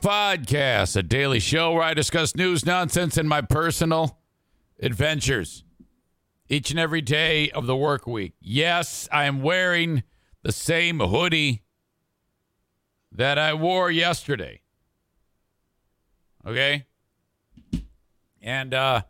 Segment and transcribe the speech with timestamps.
[0.00, 4.18] Podcast, a daily show where I discuss news, nonsense, and my personal
[4.80, 5.64] adventures
[6.48, 8.34] each and every day of the work week.
[8.40, 10.02] Yes, I am wearing
[10.42, 11.62] the same hoodie
[13.12, 14.62] that I wore yesterday.
[16.46, 16.86] Okay?
[18.40, 19.02] And uh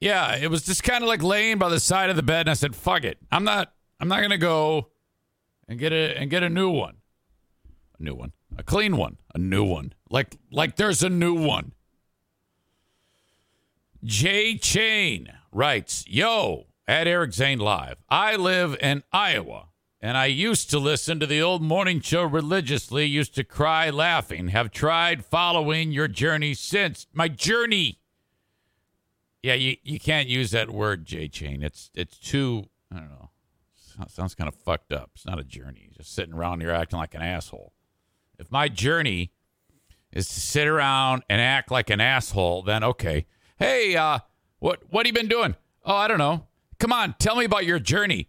[0.00, 2.50] yeah, it was just kind of like laying by the side of the bed and
[2.50, 3.18] I said, "Fuck it.
[3.32, 4.90] I'm not I'm not going to go
[5.66, 6.96] and get a and get a new one.
[7.98, 8.32] A new one.
[8.56, 9.16] A clean one.
[9.34, 9.92] A new one.
[10.10, 11.72] Like like there's a new one."
[14.04, 20.68] Jay Chain writes, Yo, at Eric Zane Live, I live in Iowa, and I used
[20.70, 25.90] to listen to the old morning show religiously, used to cry laughing, have tried following
[25.90, 27.06] your journey since.
[27.14, 28.00] My journey.
[29.42, 31.62] Yeah, you, you can't use that word, Jay Chain.
[31.62, 33.30] It's it's too I don't know.
[34.08, 35.12] Sounds kind of fucked up.
[35.14, 35.88] It's not a journey.
[35.96, 37.72] Just sitting around here acting like an asshole.
[38.38, 39.32] If my journey
[40.12, 43.26] is to sit around and act like an asshole, then okay.
[43.58, 44.20] Hey, uh,
[44.58, 45.56] what what have you been doing?
[45.84, 46.46] Oh, I don't know.
[46.78, 48.28] Come on, tell me about your journey.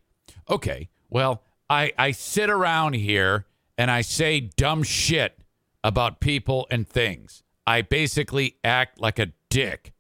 [0.50, 0.90] Okay.
[1.10, 3.46] Well, I I sit around here
[3.78, 5.40] and I say dumb shit
[5.84, 7.44] about people and things.
[7.68, 9.94] I basically act like a dick.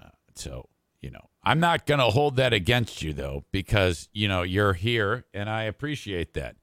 [0.00, 0.68] Uh, so,
[1.00, 4.74] you know, I'm not going to hold that against you though because, you know, you're
[4.74, 6.56] here and I appreciate that.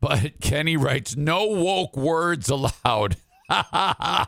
[0.00, 3.16] But Kenny writes no woke words allowed.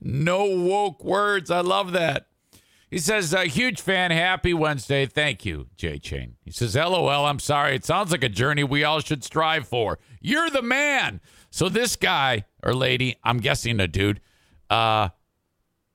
[0.00, 1.50] no woke words.
[1.50, 2.26] I love that.
[2.90, 4.10] He says, a huge fan.
[4.10, 5.04] Happy Wednesday.
[5.04, 6.36] Thank you, Jay Chain.
[6.44, 7.26] He says, LOL.
[7.26, 7.74] I'm sorry.
[7.74, 9.98] It sounds like a journey we all should strive for.
[10.20, 11.20] You're the man.
[11.50, 14.20] So this guy or lady, I'm guessing a dude,
[14.70, 15.10] uh,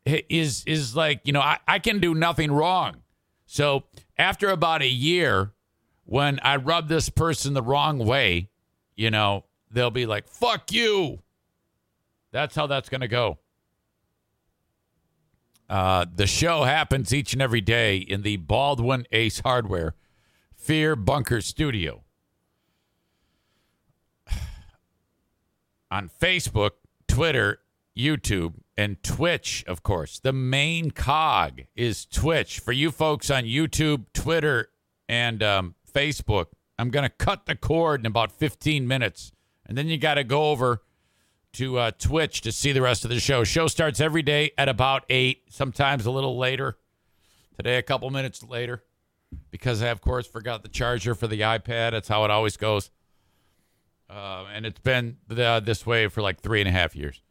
[0.06, 2.98] is is like, you know, I, I can do nothing wrong.
[3.46, 3.86] So
[4.18, 5.54] after about a year,
[6.06, 8.50] when I rub this person the wrong way,
[8.96, 11.20] you know, they'll be like, fuck you.
[12.32, 13.40] That's how that's going to go.
[15.70, 19.96] Uh, the show happens each and every day in the Baldwin Ace Hardware
[20.56, 22.04] Fear Bunker Studio.
[25.92, 26.72] On Facebook,
[27.08, 27.60] Twitter,
[27.98, 30.20] YouTube, and Twitch, of course.
[30.20, 32.60] The main cog is Twitch.
[32.60, 34.70] For you folks on YouTube, Twitter,
[35.08, 39.32] and um, Facebook, I'm going to cut the cord in about 15 minutes.
[39.66, 40.82] And then you got to go over
[41.54, 43.44] to uh, Twitch to see the rest of the show.
[43.44, 46.78] Show starts every day at about 8, sometimes a little later.
[47.56, 48.84] Today, a couple minutes later,
[49.52, 51.92] because I, of course, forgot the charger for the iPad.
[51.92, 52.90] That's how it always goes.
[54.10, 57.22] Uh, and it's been the, this way for like three and a half years.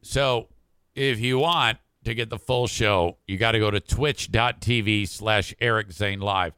[0.00, 0.48] So
[0.94, 5.54] if you want to get the full show, you got to go to twitch.tv slash
[5.60, 6.54] Eric Zane Live.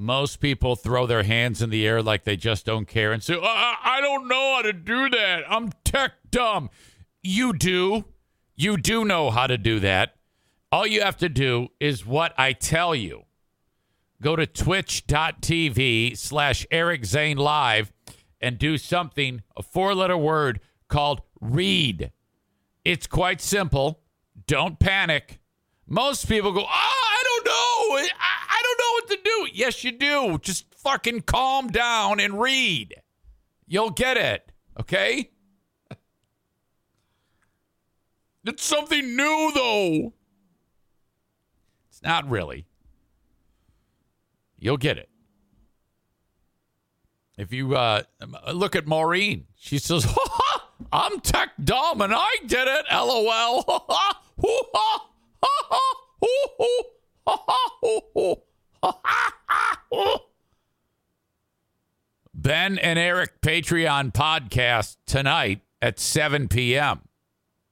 [0.00, 3.34] Most people throw their hands in the air like they just don't care and say,
[3.34, 5.44] I, I don't know how to do that.
[5.46, 6.70] I'm tech dumb.
[7.22, 8.06] You do.
[8.56, 10.14] You do know how to do that.
[10.72, 13.24] All you have to do is what I tell you.
[14.22, 17.92] Go to twitch.tv slash Eric Zane Live
[18.40, 22.10] and do something, a four letter word called read.
[22.86, 24.00] It's quite simple.
[24.46, 25.40] Don't panic.
[25.86, 27.96] Most people go, oh, I don't know.
[27.98, 28.08] I,
[28.48, 29.39] I don't know what to do.
[29.54, 30.38] Yes, you do.
[30.38, 32.94] Just fucking calm down and read.
[33.66, 34.52] You'll get it.
[34.78, 35.30] Okay?
[38.44, 40.12] It's something new, though.
[41.90, 42.66] It's not really.
[44.58, 45.08] You'll get it.
[47.36, 48.02] If you uh,
[48.52, 50.06] look at Maureen, she says,
[50.92, 52.84] I'm tech dumb and I did it.
[52.92, 53.86] LOL.
[62.34, 67.02] ben and Eric Patreon podcast tonight at 7 p.m.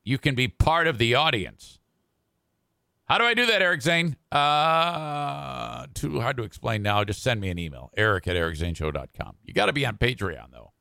[0.05, 1.81] You can be part of the audience.
[3.07, 4.17] How do I do that, Eric Zane?
[4.31, 7.03] Uh, too hard to explain now.
[7.05, 9.37] Just send me an email, eric at ericzaneshow.com.
[9.45, 10.73] You got to be on Patreon, though.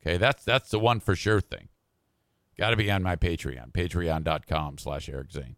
[0.00, 1.68] Okay, that's that's the one for sure thing.
[2.56, 5.56] Got to be on my Patreon, patreon.com slash Eric Zane.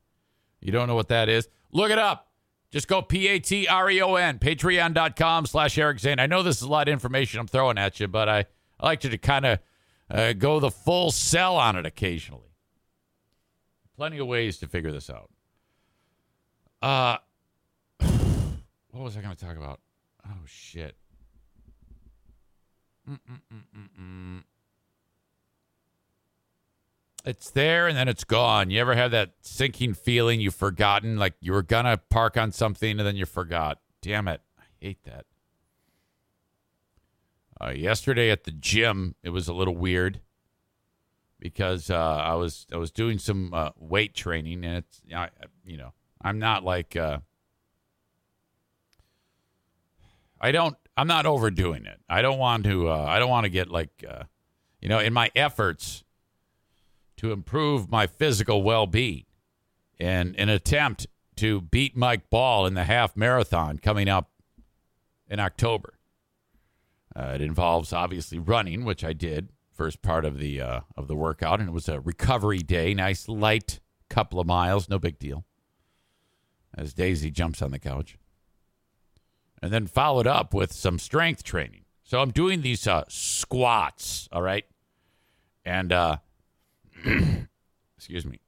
[0.61, 1.49] You don't know what that is?
[1.71, 2.30] Look it up.
[2.71, 6.21] Just go P-A-T-R-E-O-N, patreon.com slash Eric Zane.
[6.21, 8.47] I know this is a lot of information I'm throwing at you, but I,
[8.79, 9.59] I like you to kind of
[10.09, 12.55] uh, go the full sell on it occasionally.
[13.97, 15.31] Plenty of ways to figure this out.
[16.81, 17.17] Uh,
[18.91, 19.81] what was I going to talk about?
[20.27, 20.95] Oh, shit.
[23.09, 24.43] Mm-mm-mm-mm-mm.
[27.25, 28.71] It's there and then it's gone.
[28.71, 32.99] You ever have that sinking feeling you've forgotten, like you were gonna park on something
[32.99, 33.79] and then you forgot?
[34.01, 34.41] Damn it.
[34.59, 35.27] I hate that.
[37.61, 40.21] Uh, yesterday at the gym, it was a little weird
[41.39, 45.29] because uh, I was I was doing some uh, weight training, and it's I,
[45.65, 45.93] you know
[46.23, 47.19] I'm not like uh,
[50.41, 52.01] I don't I'm not overdoing it.
[52.09, 54.25] I don't want to uh, I don't want to get like uh,
[54.81, 56.03] you know in my efforts
[57.21, 59.25] to improve my physical well being
[59.99, 61.07] in an attempt
[61.37, 64.31] to beat Mike Ball in the half marathon coming up
[65.29, 65.99] in October.
[67.15, 71.15] Uh, it involves obviously running, which I did first part of the uh, of the
[71.15, 72.95] workout, and it was a recovery day.
[72.95, 75.45] Nice light couple of miles, no big deal.
[76.75, 78.17] As Daisy jumps on the couch,
[79.63, 81.85] and then followed up with some strength training.
[82.03, 84.65] So I'm doing these uh, squats, all right,
[85.67, 86.17] and uh,
[87.97, 88.41] excuse me.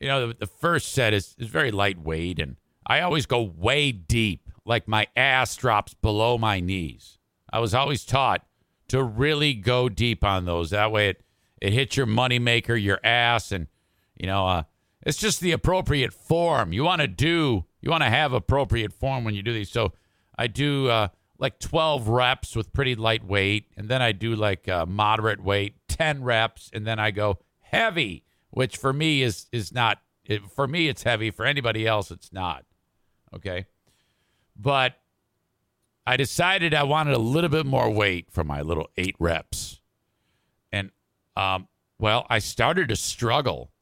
[0.00, 2.56] You know, the, the first set is is very lightweight, and
[2.86, 7.18] I always go way deep, like my ass drops below my knees.
[7.52, 8.44] I was always taught
[8.88, 10.70] to really go deep on those.
[10.70, 11.22] That way it,
[11.60, 13.66] it hits your moneymaker, your ass, and,
[14.16, 14.62] you know, uh,
[15.02, 16.72] it's just the appropriate form.
[16.72, 19.70] You want to do, you want to have appropriate form when you do these.
[19.70, 19.92] So
[20.36, 21.08] I do uh,
[21.38, 25.76] like 12 reps with pretty light weight, and then I do like uh, moderate weight,
[25.88, 27.38] 10 reps, and then I go
[27.70, 29.98] heavy, which for me is is not.
[30.24, 31.30] It, for me, it's heavy.
[31.30, 32.64] For anybody else, it's not.
[33.34, 33.66] Okay,
[34.56, 34.96] but
[36.08, 39.82] I decided I wanted a little bit more weight for my little eight reps.
[40.72, 40.90] And,
[41.36, 41.68] um,
[41.98, 43.72] well, I started to struggle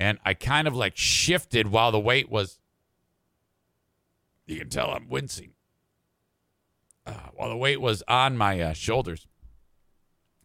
[0.00, 2.58] and I kind of like shifted while the weight was.
[4.46, 5.52] You can tell I'm wincing.
[7.04, 9.26] Uh, while the weight was on my uh, shoulders.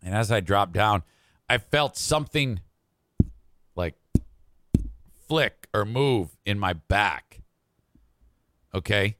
[0.01, 1.03] And as I dropped down,
[1.49, 2.59] I felt something
[5.33, 7.41] flick or move in my back.
[8.73, 9.17] Okay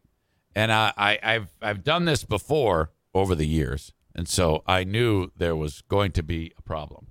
[0.55, 5.31] and I, I, I've I've done this before over the years, and so I knew
[5.35, 7.07] there was going to be a problem.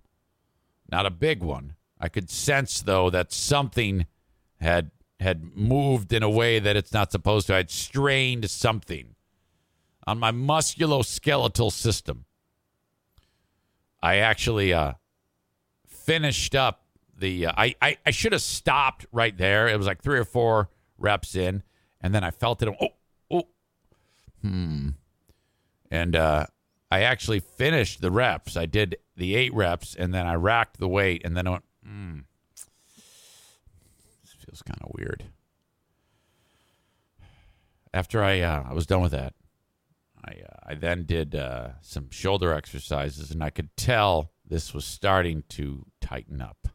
[0.91, 1.75] Not a big one.
[2.01, 4.07] I could sense though that something
[4.61, 4.91] had
[5.21, 7.55] had moved in a way that it's not supposed to.
[7.55, 9.15] I'd strained something
[10.07, 12.25] on my musculoskeletal system.
[14.03, 14.95] I actually uh,
[15.87, 16.82] finished up
[17.23, 17.47] the.
[17.47, 19.69] Uh, I, I I should have stopped right there.
[19.69, 21.63] It was like three or four reps in,
[22.03, 22.69] and then I felt it.
[22.79, 22.89] Oh,
[23.31, 23.49] oh,
[24.43, 24.91] hmm.
[25.91, 26.47] And uh,
[26.91, 28.57] I actually finished the reps.
[28.57, 31.65] I did the eight reps, and then I racked the weight, and then I went,
[31.85, 32.19] hmm.
[32.55, 35.25] This feels kind of weird.
[37.95, 39.35] After I uh, I was done with that,
[40.25, 44.85] I uh, I then did uh, some shoulder exercises, and I could tell this was
[44.85, 46.69] starting to tighten up.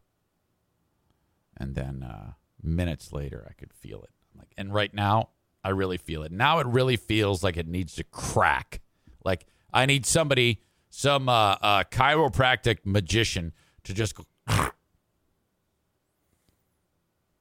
[1.59, 4.09] And then uh, minutes later, I could feel it.
[4.33, 5.29] I'm like, and right now,
[5.63, 6.31] I really feel it.
[6.31, 8.81] Now it really feels like it needs to crack.
[9.25, 13.53] Like I need somebody, some uh, uh, chiropractic magician
[13.83, 14.25] to just go.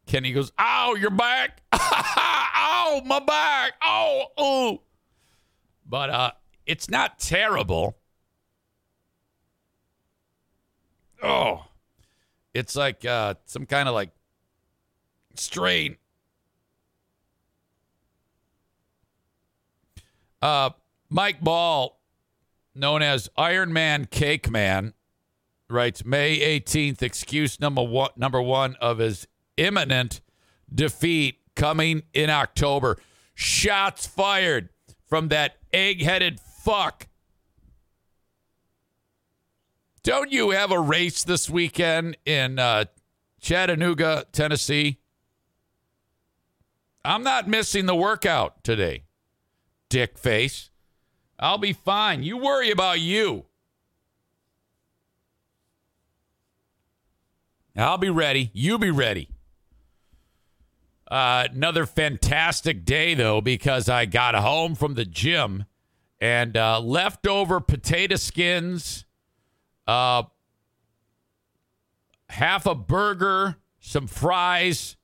[0.07, 1.63] Kenny goes, "Ow, your back!
[1.73, 3.75] Ow, my back!
[3.85, 4.83] Oh, oh!"
[5.85, 6.31] But uh,
[6.65, 7.97] it's not terrible.
[11.23, 11.65] Oh,
[12.57, 14.11] it's like uh, some kind of like
[15.35, 15.97] strain
[20.43, 20.71] Uh,
[21.09, 21.99] Mike Ball,
[22.75, 24.93] known as Iron Man Cake Man,
[25.69, 30.21] writes May 18th, excuse number one, number one of his imminent
[30.73, 32.99] defeat coming in October.
[33.35, 34.69] Shots fired
[35.09, 37.09] from that egg headed fuck.
[40.07, 42.85] Don't you have a race this weekend in uh,
[43.41, 45.01] Chattanooga, Tennessee?
[47.05, 49.03] I'm not missing the workout today
[49.89, 50.71] dick face.
[51.41, 52.23] I'll be fine.
[52.23, 53.47] You worry about you.
[57.77, 58.53] I'll be ready.
[58.55, 59.29] You be ready.
[61.11, 65.65] Uh, another fantastic day, though, because I got home from the gym
[66.21, 69.06] and uh, leftover potato skins,
[69.87, 70.25] uh,
[72.29, 74.97] half a burger, some fries,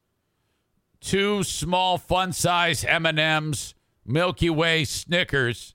[1.00, 3.74] two small fun size M&Ms,
[4.04, 5.74] Milky Way Snickers,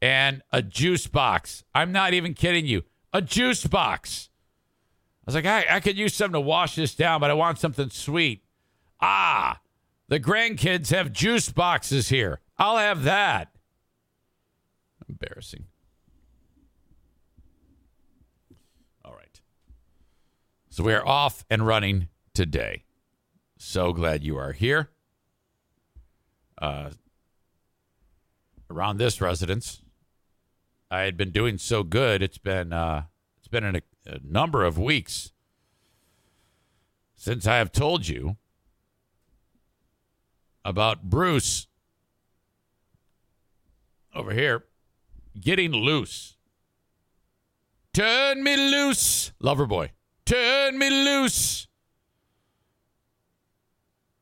[0.00, 1.64] and a juice box.
[1.74, 2.82] I'm not even kidding you.
[3.12, 4.30] A juice box.
[5.22, 7.58] I was like, I, I could use something to wash this down, but I want
[7.58, 8.42] something sweet.
[9.00, 9.60] Ah,
[10.08, 12.40] the grandkids have juice boxes here.
[12.58, 13.52] I'll have that.
[15.08, 15.66] Embarrassing.
[19.04, 19.40] All right.
[20.72, 22.84] So we are off and running today.
[23.58, 24.88] So glad you are here.
[26.56, 26.92] Uh,
[28.70, 29.82] around this residence,
[30.90, 32.22] I had been doing so good.
[32.22, 33.02] It's been uh,
[33.36, 35.32] it's been a, a number of weeks
[37.16, 38.38] since I have told you
[40.64, 41.66] about Bruce
[44.14, 44.64] over here
[45.38, 46.38] getting loose.
[47.92, 49.90] Turn me loose, lover boy.
[50.24, 51.66] Turn me loose.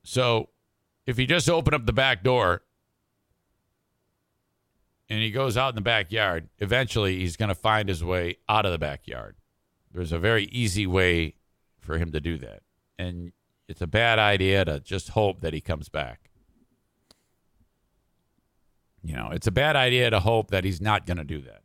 [0.02, 0.49] So,
[1.07, 2.62] if you just open up the back door
[5.09, 8.66] and he goes out in the backyard, eventually he's going to find his way out
[8.66, 9.37] of the backyard.
[9.92, 11.35] There's a very easy way
[11.78, 12.62] for him to do that.
[12.99, 13.33] And
[13.69, 16.30] it's a bad idea to just hope that he comes back.
[19.02, 21.62] You know, it's a bad idea to hope that he's not going to do that.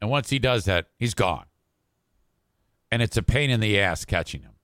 [0.00, 1.44] And once he does that, he's gone.
[2.90, 4.54] And it's a pain in the ass catching him.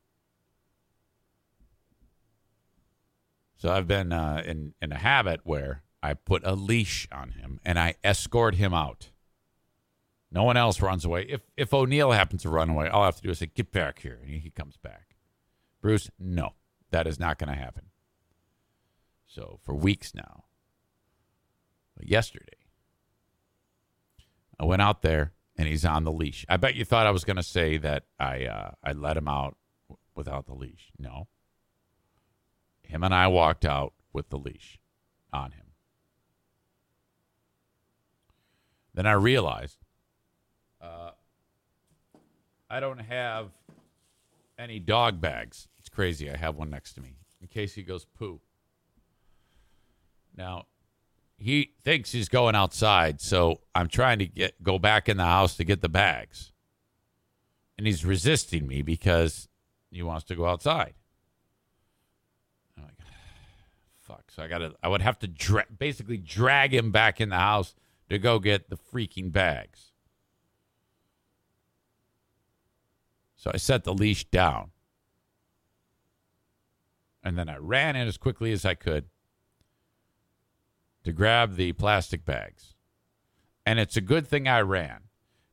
[3.56, 7.61] So I've been uh, in in a habit where I put a leash on him
[7.64, 9.11] and I escort him out.
[10.30, 11.26] No one else runs away.
[11.28, 13.73] If if O'Neill happens to run away, all I have to do is say, "Get
[13.73, 15.16] back here," and he comes back.
[15.80, 16.54] Bruce, no,
[16.90, 17.87] that is not going to happen.
[19.26, 20.45] So for weeks now,
[22.00, 22.66] yesterday,
[24.59, 26.44] I went out there and he's on the leash.
[26.48, 29.28] I bet you thought I was going to say that I uh, I let him
[29.28, 29.56] out
[30.14, 30.90] without the leash.
[30.98, 31.28] No.
[32.82, 34.78] Him and I walked out with the leash
[35.32, 35.66] on him.
[38.94, 39.78] Then I realized
[40.80, 41.10] uh,
[42.70, 43.50] I don't have
[44.58, 45.68] any dog bags.
[45.78, 46.30] It's crazy.
[46.30, 48.40] I have one next to me in case he goes poo.
[50.36, 50.66] Now,
[51.38, 55.57] he thinks he's going outside, so I'm trying to get go back in the house
[55.57, 56.52] to get the bags.
[57.76, 59.49] And he's resisting me because
[59.90, 60.95] he wants to go outside.
[62.76, 62.95] I'm like,
[64.00, 64.31] fuck.
[64.31, 67.37] So I got to I would have to dra- basically drag him back in the
[67.37, 67.75] house
[68.09, 69.93] to go get the freaking bags.
[73.37, 74.71] So I set the leash down.
[77.23, 79.07] And then I ran in as quickly as I could
[81.06, 82.75] to grab the plastic bags.
[83.64, 85.02] And it's a good thing I ran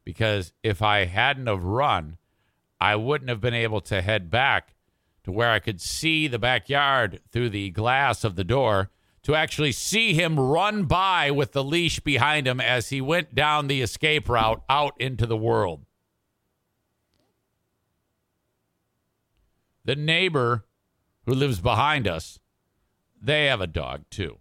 [0.04, 2.18] because if I hadn't have run,
[2.82, 4.74] I wouldn't have been able to head back
[5.24, 8.90] to where I could see the backyard through the glass of the door
[9.22, 13.68] to actually see him run by with the leash behind him as he went down
[13.68, 15.86] the escape route out into the world.
[19.86, 20.66] The neighbor
[21.28, 22.40] who lives behind us,
[23.22, 24.40] they have a dog too.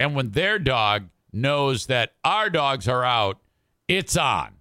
[0.00, 3.38] And when their dog knows that our dogs are out,
[3.86, 4.54] it's on.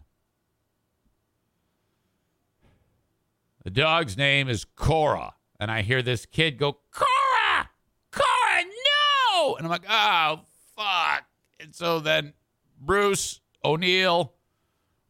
[3.63, 5.35] The dog's name is Cora.
[5.57, 7.69] And I hear this kid go, Cora!
[8.11, 9.55] Cora, no!
[9.55, 10.41] And I'm like, oh,
[10.75, 11.23] fuck.
[11.61, 12.33] And so then
[12.81, 14.33] Bruce, O'Neill,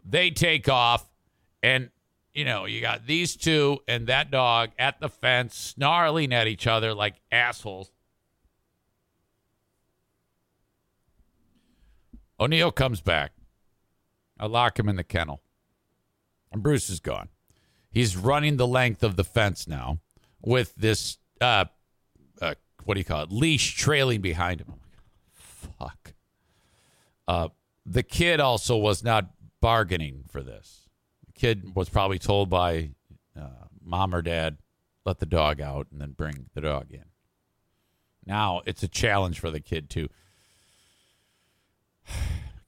[0.05, 1.09] they take off.
[1.63, 1.89] And,
[2.35, 6.67] you know, you got these two and that dog at the fence snarling at each
[6.67, 7.91] other like assholes.
[12.39, 13.33] O'Neill comes back.
[14.39, 15.41] I lock him in the kennel.
[16.51, 17.29] And Bruce is gone.
[17.91, 19.99] He's running the length of the fence now
[20.41, 21.65] with this, uh,
[22.41, 22.55] uh,
[22.85, 24.73] what do you call it, leash trailing behind him.
[25.33, 26.13] Fuck.
[27.27, 27.49] Uh,
[27.85, 30.87] the kid also was not bargaining for this.
[31.25, 32.91] The kid was probably told by
[33.37, 34.57] uh, mom or dad,
[35.05, 37.05] let the dog out and then bring the dog in.
[38.25, 40.09] Now it's a challenge for the kid, too.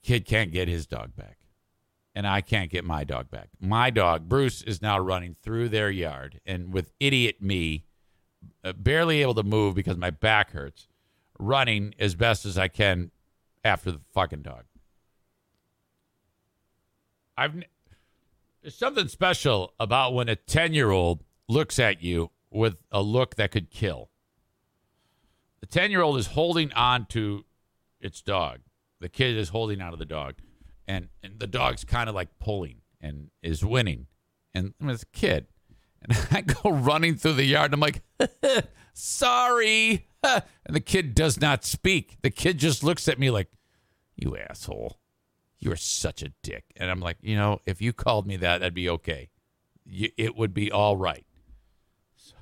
[0.03, 1.37] Kid can't get his dog back.
[2.13, 3.49] And I can't get my dog back.
[3.59, 6.41] My dog, Bruce, is now running through their yard.
[6.45, 7.85] And with idiot me,
[8.63, 10.87] uh, barely able to move because my back hurts,
[11.39, 13.11] running as best as I can
[13.63, 14.65] after the fucking dog.
[17.37, 17.63] I've
[18.61, 23.35] there's something special about when a 10 year old looks at you with a look
[23.35, 24.09] that could kill.
[25.61, 27.45] The 10 year old is holding on to
[27.99, 28.59] its dog
[29.01, 30.35] the kid is holding out of the dog,
[30.87, 34.07] and, and the dog's kind of like pulling and is winning.
[34.53, 35.47] And I mean, kid.
[36.01, 37.73] And I go running through the yard.
[37.73, 38.01] And I'm like,
[38.93, 40.07] sorry.
[40.23, 42.17] and the kid does not speak.
[42.21, 43.49] The kid just looks at me like,
[44.15, 44.99] you asshole.
[45.59, 46.65] You are such a dick.
[46.77, 49.29] And I'm like, you know, if you called me that, that'd be okay.
[49.85, 51.25] You, it would be all right.
[52.15, 52.35] So,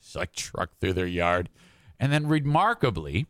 [0.00, 1.48] so I truck through their yard.
[1.98, 3.26] And then remarkably,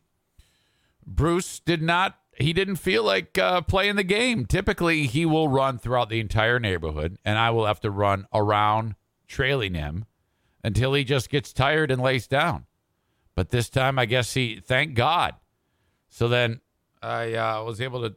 [1.07, 4.47] Bruce did not he didn't feel like uh, playing the game.
[4.47, 8.95] Typically, he will run throughout the entire neighborhood, and I will have to run around
[9.27, 10.05] trailing him
[10.63, 12.67] until he just gets tired and lays down.
[13.35, 15.35] But this time, I guess he, thank God.
[16.09, 16.61] So then
[17.03, 18.17] I uh, was able to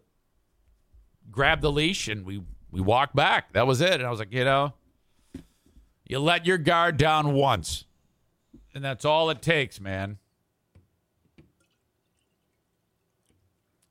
[1.29, 3.53] grab the leash and we we walked back.
[3.53, 3.93] That was it.
[3.93, 4.73] And I was like, you know,
[6.05, 7.85] you let your guard down once,
[8.73, 10.17] and that's all it takes, man.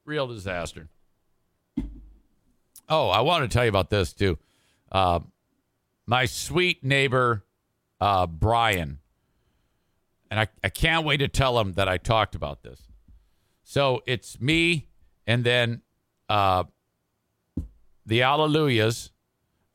[0.08, 0.88] Real disaster.
[2.88, 4.38] Oh, I want to tell you about this too.
[4.90, 5.20] Uh,
[6.06, 7.44] my sweet neighbor,
[8.00, 9.00] uh, Brian,
[10.30, 12.88] and I, I can't wait to tell him that I talked about this.
[13.64, 14.88] So it's me,
[15.26, 15.82] and then
[16.30, 16.64] uh,
[18.06, 19.10] the Alleluias,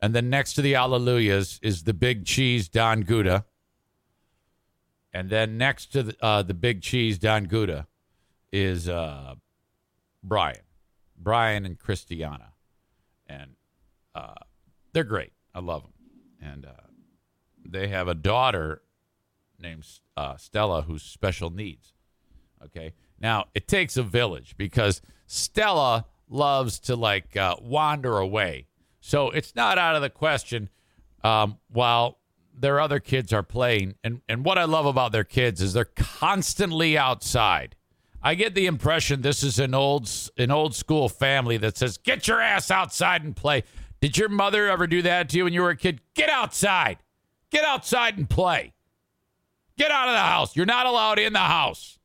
[0.02, 3.44] and then next to the Alleluias is the Big Cheese Don Guda,
[5.12, 7.86] and then next to the, uh, the Big Cheese Don Guda
[8.52, 9.36] is uh,
[10.24, 10.62] Brian,
[11.16, 12.54] Brian and Christiana,
[13.26, 13.56] and
[14.14, 14.34] uh,
[14.92, 15.32] they're great.
[15.54, 15.92] I love them,
[16.40, 16.88] and uh,
[17.64, 18.82] they have a daughter
[19.60, 21.92] named uh, Stella who's special needs.
[22.64, 28.66] Okay, now it takes a village because Stella loves to like uh, wander away,
[29.00, 30.70] so it's not out of the question.
[31.22, 32.18] Um, while
[32.58, 35.84] their other kids are playing, and and what I love about their kids is they're
[35.84, 37.76] constantly outside.
[38.26, 42.26] I get the impression this is an old an old school family that says, "Get
[42.26, 43.64] your ass outside and play."
[44.00, 46.00] Did your mother ever do that to you when you were a kid?
[46.14, 46.98] Get outside.
[47.50, 48.72] Get outside and play.
[49.76, 50.56] Get out of the house.
[50.56, 51.98] You're not allowed in the house.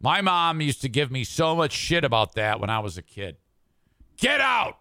[0.00, 3.02] My mom used to give me so much shit about that when I was a
[3.02, 3.36] kid.
[4.16, 4.78] Get out.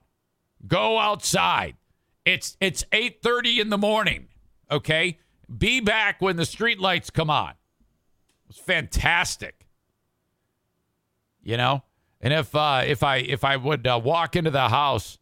[0.68, 1.76] Go outside.
[2.24, 4.28] It's it's 8:30 in the morning,
[4.70, 5.18] okay?
[5.58, 7.52] Be back when the street lights come on.
[7.52, 9.63] It was fantastic
[11.44, 11.84] you know.
[12.22, 15.18] And if uh, if I if I would uh, walk into the house,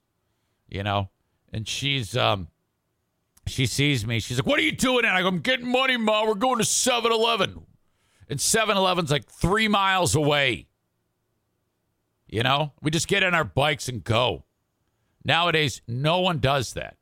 [0.69, 1.09] you know,
[1.51, 2.47] and she's um,
[3.47, 5.97] she sees me, she's like, "What are you doing?" And I go, "I'm getting money,
[5.97, 6.25] ma.
[6.25, 7.65] We're going to 7-Eleven.
[8.29, 10.67] and 7-Eleven's like three miles away.
[12.27, 14.45] You know, we just get in our bikes and go.
[15.25, 16.97] Nowadays, no one does that.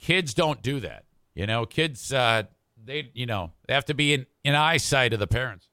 [0.00, 1.04] Kids don't do that.
[1.34, 2.44] You know, kids, uh,
[2.82, 5.67] they, you know, they have to be in, in eyesight of the parents.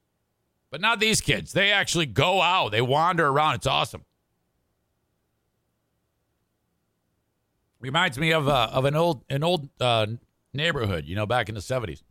[0.70, 1.52] But not these kids.
[1.52, 3.54] They actually go out, they wander around.
[3.54, 4.04] It's awesome.
[7.80, 10.06] Reminds me of uh, of an old an old uh,
[10.52, 12.02] neighborhood, you know, back in the seventies.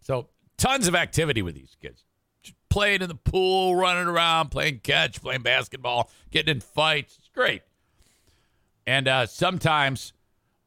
[0.00, 2.04] So tons of activity with these kids,
[2.42, 7.16] Just playing in the pool, running around, playing catch, playing basketball, getting in fights.
[7.18, 7.62] It's great.
[8.86, 10.12] And uh, sometimes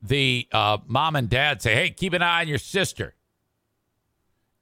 [0.02, 3.14] the uh, mom and dad say, "Hey, keep an eye on your sister."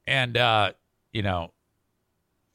[0.06, 0.72] And uh,
[1.10, 1.52] you know,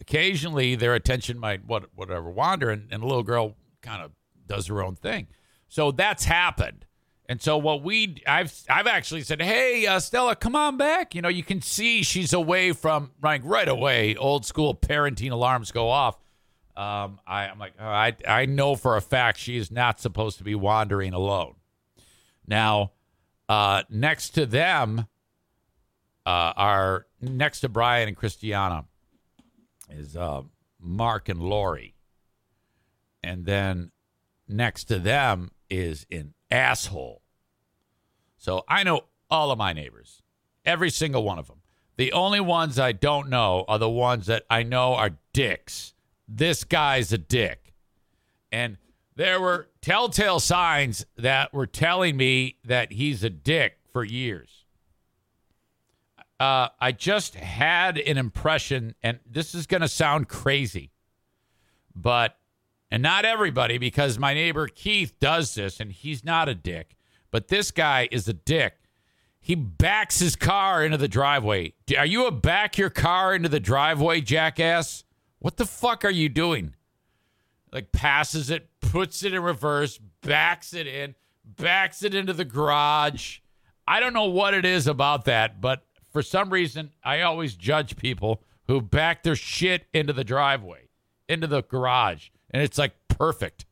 [0.03, 4.11] occasionally their attention might what whatever wander and, and a little girl kind of
[4.45, 5.27] does her own thing.
[5.69, 6.85] So that's happened.
[7.29, 11.15] And so what we i've i've actually said hey uh, stella come on back.
[11.15, 15.71] You know you can see she's away from like right away old school parenting alarms
[15.71, 16.17] go off.
[16.75, 20.37] Um, I, i'm like oh, I, I know for a fact she is not supposed
[20.39, 21.55] to be wandering alone.
[22.45, 22.91] Now
[23.47, 25.07] uh, next to them
[26.25, 28.85] uh, are next to brian and christiana
[29.89, 30.41] is uh,
[30.79, 31.95] Mark and Lori.
[33.23, 33.91] And then
[34.47, 37.21] next to them is an asshole.
[38.37, 40.21] So I know all of my neighbors,
[40.65, 41.61] every single one of them.
[41.95, 45.93] The only ones I don't know are the ones that I know are dicks.
[46.27, 47.73] This guy's a dick.
[48.51, 48.77] And
[49.15, 54.62] there were telltale signs that were telling me that he's a dick for years
[56.39, 60.91] uh, I just had an impression, and this is going to sound crazy,
[61.95, 62.37] but,
[62.91, 66.95] and not everybody, because my neighbor Keith does this, and he's not a dick,
[67.31, 68.75] but this guy is a dick.
[69.39, 71.73] He backs his car into the driveway.
[71.97, 75.03] Are you a back your car into the driveway, jackass?
[75.39, 76.75] What the fuck are you doing?
[77.71, 83.39] Like passes it, puts it in reverse, backs it in, backs it into the garage.
[83.85, 87.97] I don't know what it is about that, but for some reason, I always judge
[87.97, 90.87] people who back their shit into the driveway,
[91.27, 93.65] into the garage, and it's like perfect.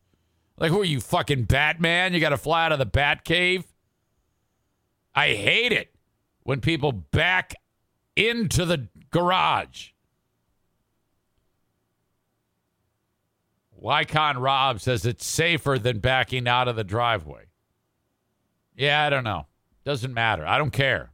[0.58, 2.14] Like, who are you, fucking Batman?
[2.14, 3.66] You got to fly out of the Bat Cave?
[5.16, 5.96] I hate it
[6.44, 7.54] when people back
[8.16, 9.90] into the garage.
[13.82, 17.46] Wycon Rob says it's safer than backing out of the driveway.
[18.76, 19.48] Yeah, I don't know.
[19.84, 20.46] Doesn't matter.
[20.46, 21.11] I don't care.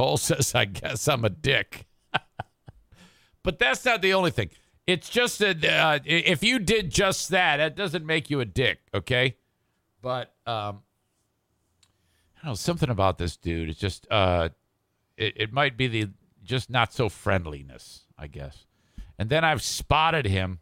[0.00, 1.86] Cole says, I guess I'm a dick.
[3.42, 4.48] but that's not the only thing.
[4.86, 8.80] It's just that uh, if you did just that, that doesn't make you a dick,
[8.94, 9.36] okay?
[10.00, 10.80] But um,
[12.34, 13.68] I don't know something about this dude.
[13.68, 14.48] It's just uh,
[15.18, 16.08] it, it might be the
[16.42, 18.64] just not so friendliness, I guess.
[19.18, 20.60] And then I've spotted him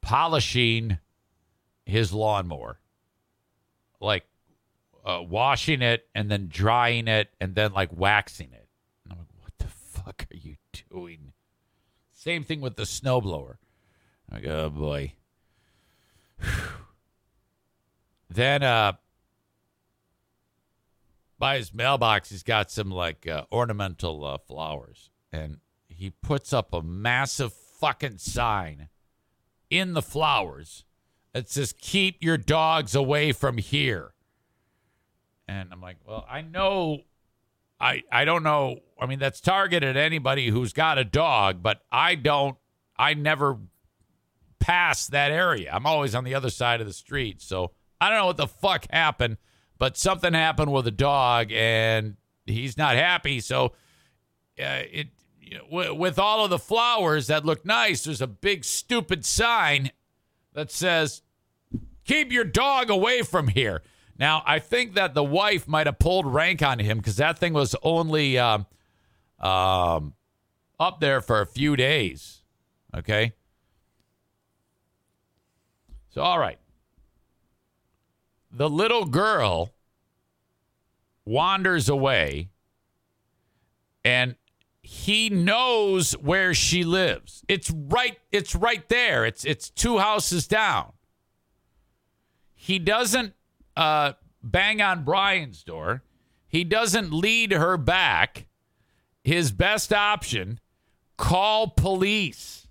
[0.00, 0.98] polishing
[1.84, 2.80] his lawnmower,
[4.00, 4.24] like
[5.06, 8.68] uh, washing it and then drying it and then like waxing it.
[9.04, 10.56] And I'm like, what the fuck are you
[10.90, 11.32] doing?
[12.10, 13.56] Same thing with the snowblower.
[14.28, 15.12] I'm like, oh boy.
[18.28, 18.92] then uh
[21.38, 26.74] by his mailbox he's got some like uh, ornamental uh, flowers and he puts up
[26.74, 28.88] a massive fucking sign
[29.70, 30.84] in the flowers
[31.32, 34.12] that says keep your dogs away from here
[35.48, 37.00] and i'm like well i know
[37.80, 38.80] i i don't know.
[38.98, 42.56] I mean that's targeted anybody who's got a dog but i don't
[42.96, 43.58] i never
[44.58, 45.70] pass that area.
[45.72, 47.42] I'm always on the other side of the street.
[47.42, 49.36] So i don't know what the fuck happened
[49.78, 53.40] but something happened with a dog and he's not happy.
[53.40, 53.66] So
[54.58, 55.08] uh, it
[55.40, 59.92] you know, with all of the flowers that look nice there's a big stupid sign
[60.54, 61.22] that says
[62.04, 63.82] keep your dog away from here
[64.18, 67.52] now i think that the wife might have pulled rank on him because that thing
[67.52, 68.66] was only um,
[69.40, 70.14] um,
[70.78, 72.42] up there for a few days
[72.94, 73.32] okay
[76.10, 76.58] so all right
[78.50, 79.72] the little girl
[81.24, 82.48] wanders away
[84.04, 84.36] and
[84.86, 87.44] he knows where she lives.
[87.48, 89.26] It's right it's right there.
[89.26, 90.92] It's it's two houses down.
[92.54, 93.34] He doesn't
[93.76, 94.12] uh,
[94.42, 96.02] bang on Brian's door.
[96.48, 98.46] He doesn't lead her back.
[99.22, 100.60] His best option,
[101.16, 102.68] call police.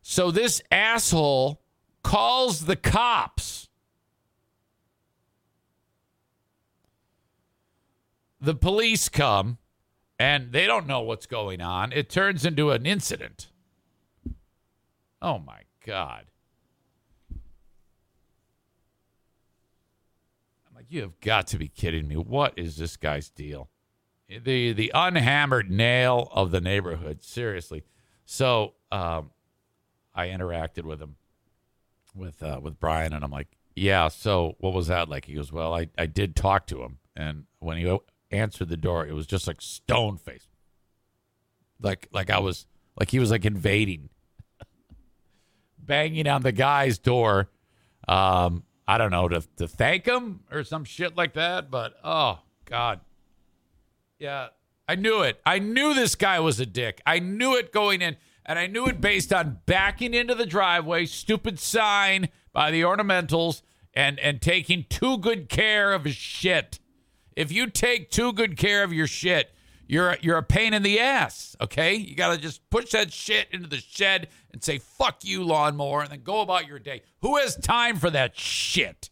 [0.00, 1.60] So this asshole
[2.02, 3.68] calls the cops.
[8.40, 9.58] The police come
[10.18, 11.92] and they don't know what's going on.
[11.92, 13.48] It turns into an incident.
[15.20, 16.24] Oh my God.
[20.82, 22.16] Like, you have got to be kidding me.
[22.16, 23.68] What is this guy's deal?
[24.28, 27.22] The the unhammered nail of the neighborhood.
[27.22, 27.84] Seriously.
[28.24, 29.30] So um,
[30.14, 31.16] I interacted with him
[32.14, 35.26] with uh, with Brian and I'm like, yeah, so what was that like?
[35.26, 37.98] He goes, Well, I, I did talk to him and when he
[38.30, 40.48] answered the door, it was just like stone face.
[41.80, 42.66] Like like I was
[42.98, 44.08] like he was like invading.
[45.78, 47.50] Banging on the guy's door.
[48.08, 52.40] Um, I don't know, to to thank him or some shit like that, but oh
[52.64, 53.00] God.
[54.18, 54.48] Yeah.
[54.88, 55.40] I knew it.
[55.46, 57.00] I knew this guy was a dick.
[57.06, 61.06] I knew it going in, and I knew it based on backing into the driveway,
[61.06, 63.62] stupid sign by the ornamentals,
[63.94, 66.78] and and taking too good care of his shit.
[67.36, 69.52] If you take too good care of your shit,
[69.86, 71.56] you're you're a pain in the ass.
[71.60, 76.02] Okay, you gotta just push that shit into the shed and say "fuck you, lawnmower,"
[76.02, 77.02] and then go about your day.
[77.20, 79.10] Who has time for that shit?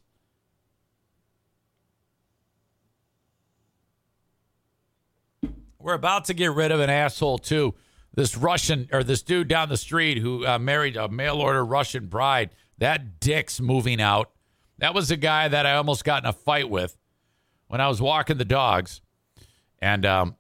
[5.78, 7.74] We're about to get rid of an asshole too.
[8.12, 12.06] This Russian or this dude down the street who uh, married a mail order Russian
[12.06, 12.50] bride.
[12.78, 14.30] That dick's moving out.
[14.78, 16.96] That was the guy that I almost got in a fight with
[17.68, 19.00] when I was walking the dogs,
[19.78, 20.36] and um,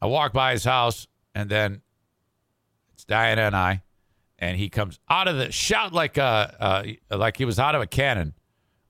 [0.00, 1.82] I walked by his house, and then
[3.10, 3.82] Diana and I,
[4.38, 7.82] and he comes out of the shot like a uh, like he was out of
[7.82, 8.34] a cannon,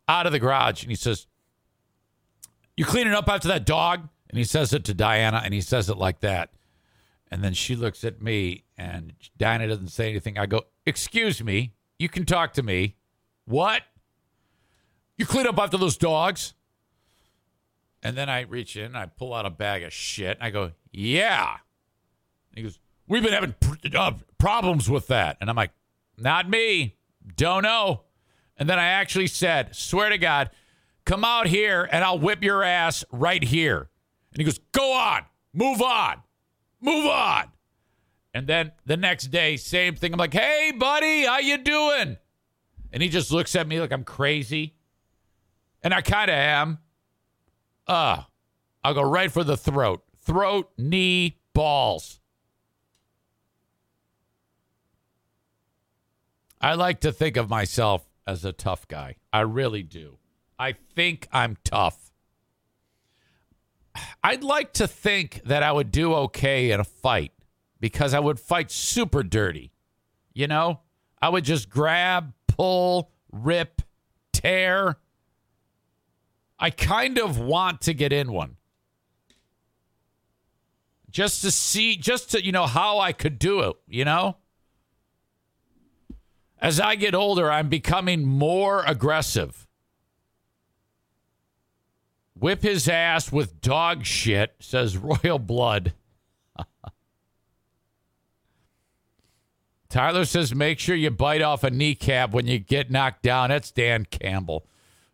[0.07, 1.27] out of the garage, and he says,
[2.77, 5.89] "You cleaning up after that dog?" And he says it to Diana, and he says
[5.89, 6.53] it like that,
[7.31, 10.37] and then she looks at me, and Diana doesn't say anything.
[10.37, 12.97] I go, "Excuse me, you can talk to me."
[13.47, 13.83] What?
[15.17, 16.53] You clean up after those dogs?
[18.03, 20.73] And then I reach in, I pull out a bag of shit, and I go,
[20.93, 21.57] "Yeah."
[22.51, 22.79] And he goes,
[23.11, 23.57] "We've been having
[23.93, 25.73] uh, problems with that," and I'm like,
[26.17, 26.97] "Not me,
[27.37, 28.05] don't know."
[28.57, 30.51] And then I actually said, "Swear to God,
[31.05, 33.91] come out here and I'll whip your ass right here."
[34.33, 36.23] And he goes, "Go on, move on,
[36.81, 37.51] move on."
[38.33, 40.13] And then the next day, same thing.
[40.13, 42.17] I'm like, "Hey, buddy, how you doing?"
[42.93, 44.77] And he just looks at me like I'm crazy,
[45.83, 46.79] and I kind of am.
[47.89, 48.23] Uh,
[48.85, 50.05] I'll go right for the throat.
[50.23, 52.20] Throat, knee, balls.
[56.61, 59.17] I like to think of myself as a tough guy.
[59.33, 60.19] I really do.
[60.59, 62.11] I think I'm tough.
[64.23, 67.33] I'd like to think that I would do okay in a fight
[67.81, 69.73] because I would fight super dirty.
[70.35, 70.81] You know,
[71.21, 73.83] I would just grab, pull, rip,
[74.33, 74.97] tear.
[76.59, 78.57] I kind of want to get in one.
[81.11, 84.37] Just to see, just to, you know, how I could do it, you know?
[86.61, 89.67] As I get older, I'm becoming more aggressive.
[92.39, 95.95] Whip his ass with dog shit, says Royal Blood.
[99.89, 103.49] Tyler says, make sure you bite off a kneecap when you get knocked down.
[103.51, 104.67] That's Dan Campbell.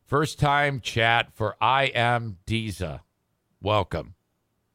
[0.04, 3.00] First time chat for I am Deza.
[3.60, 4.14] Welcome.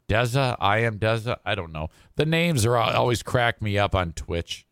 [0.10, 0.58] Deza?
[0.60, 1.38] I am Deza?
[1.46, 1.90] I don't know.
[2.16, 4.66] The names are always crack me up on Twitch.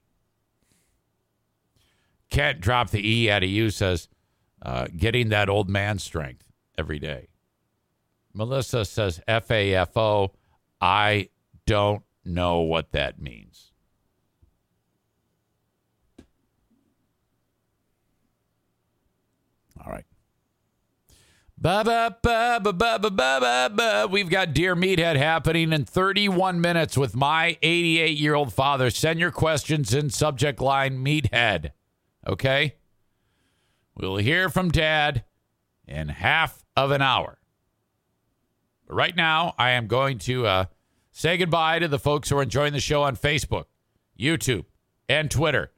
[2.30, 4.08] Can't drop the E out of you, says,
[4.62, 6.46] uh, getting that old man strength
[6.78, 7.28] every day.
[8.34, 10.32] Melissa says, F A F O.
[10.80, 11.30] I
[11.66, 13.72] don't know what that means.
[19.84, 20.06] All right.
[21.58, 24.08] Ba ba ba ba ba ba ba ba.
[24.10, 28.90] We've got Dear Meathead happening in 31 minutes with my 88 year old father.
[28.90, 31.72] Send your questions in subject line Meathead.
[32.28, 32.76] Okay?
[33.96, 35.24] We'll hear from Dad
[35.88, 37.40] in half of an hour.
[38.88, 40.66] But right now, I am going to uh,
[41.12, 43.66] say goodbye to the folks who are enjoying the show on Facebook,
[44.18, 44.66] YouTube,
[45.08, 45.72] and Twitter.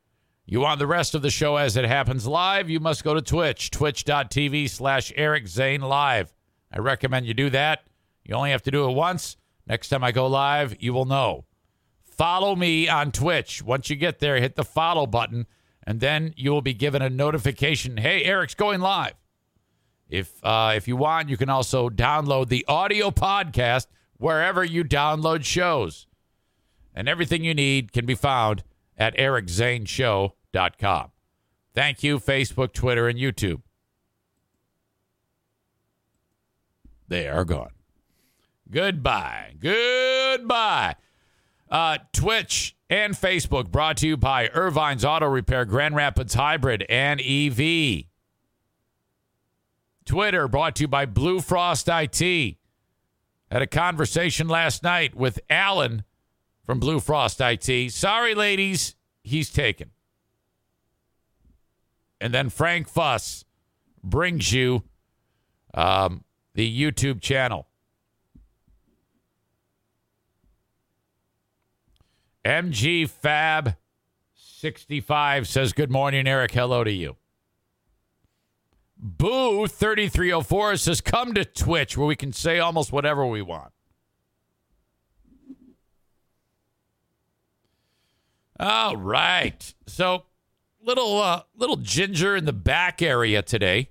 [0.45, 2.69] You want the rest of the show as it happens live?
[2.69, 6.33] You must go to Twitch, twitch.tv slash Eric Zane Live.
[6.71, 7.83] I recommend you do that.
[8.23, 9.37] You only have to do it once.
[9.65, 11.45] Next time I go live, you will know.
[12.03, 13.63] Follow me on Twitch.
[13.63, 15.47] Once you get there, hit the follow button,
[15.85, 17.97] and then you will be given a notification.
[17.97, 19.13] Hey, Eric's going live.
[20.09, 25.43] If uh, if you want, you can also download the audio podcast wherever you download
[25.45, 26.07] shows.
[26.93, 28.63] And everything you need can be found
[28.97, 31.11] at ericzaneshow.com.
[31.73, 33.61] Thank you, Facebook, Twitter, and YouTube.
[37.07, 37.71] They are gone.
[38.69, 39.53] Goodbye.
[39.59, 40.95] Goodbye.
[41.71, 47.21] Uh, Twitch and Facebook brought to you by Ervine's Auto Repair, Grand Rapids Hybrid, and
[47.21, 48.03] EV.
[50.03, 52.57] Twitter brought to you by Blue Frost IT.
[53.49, 56.03] Had a conversation last night with Alan
[56.65, 57.91] from Blue Frost IT.
[57.93, 59.91] Sorry, ladies, he's taken.
[62.19, 63.45] And then Frank Fuss
[64.03, 64.83] brings you
[65.73, 67.67] um, the YouTube channel.
[72.45, 73.75] MG Fab
[74.33, 76.51] 65 says, Good morning, Eric.
[76.51, 77.17] Hello to you.
[78.97, 83.71] Boo 3304 says, Come to Twitch where we can say almost whatever we want.
[88.59, 89.73] All right.
[89.87, 90.25] So,
[90.83, 93.89] little uh, little ginger in the back area today.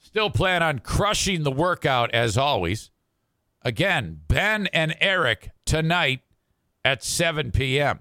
[0.00, 2.90] Still plan on crushing the workout as always.
[3.62, 6.20] Again, Ben and Eric tonight
[6.84, 8.00] at 7 p.m.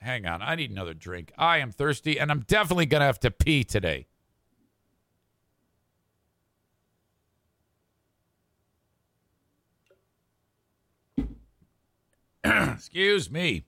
[0.00, 1.32] Hang on, I need another drink.
[1.38, 4.06] I am thirsty and I'm definitely going to have to pee today.
[12.44, 13.64] Excuse me.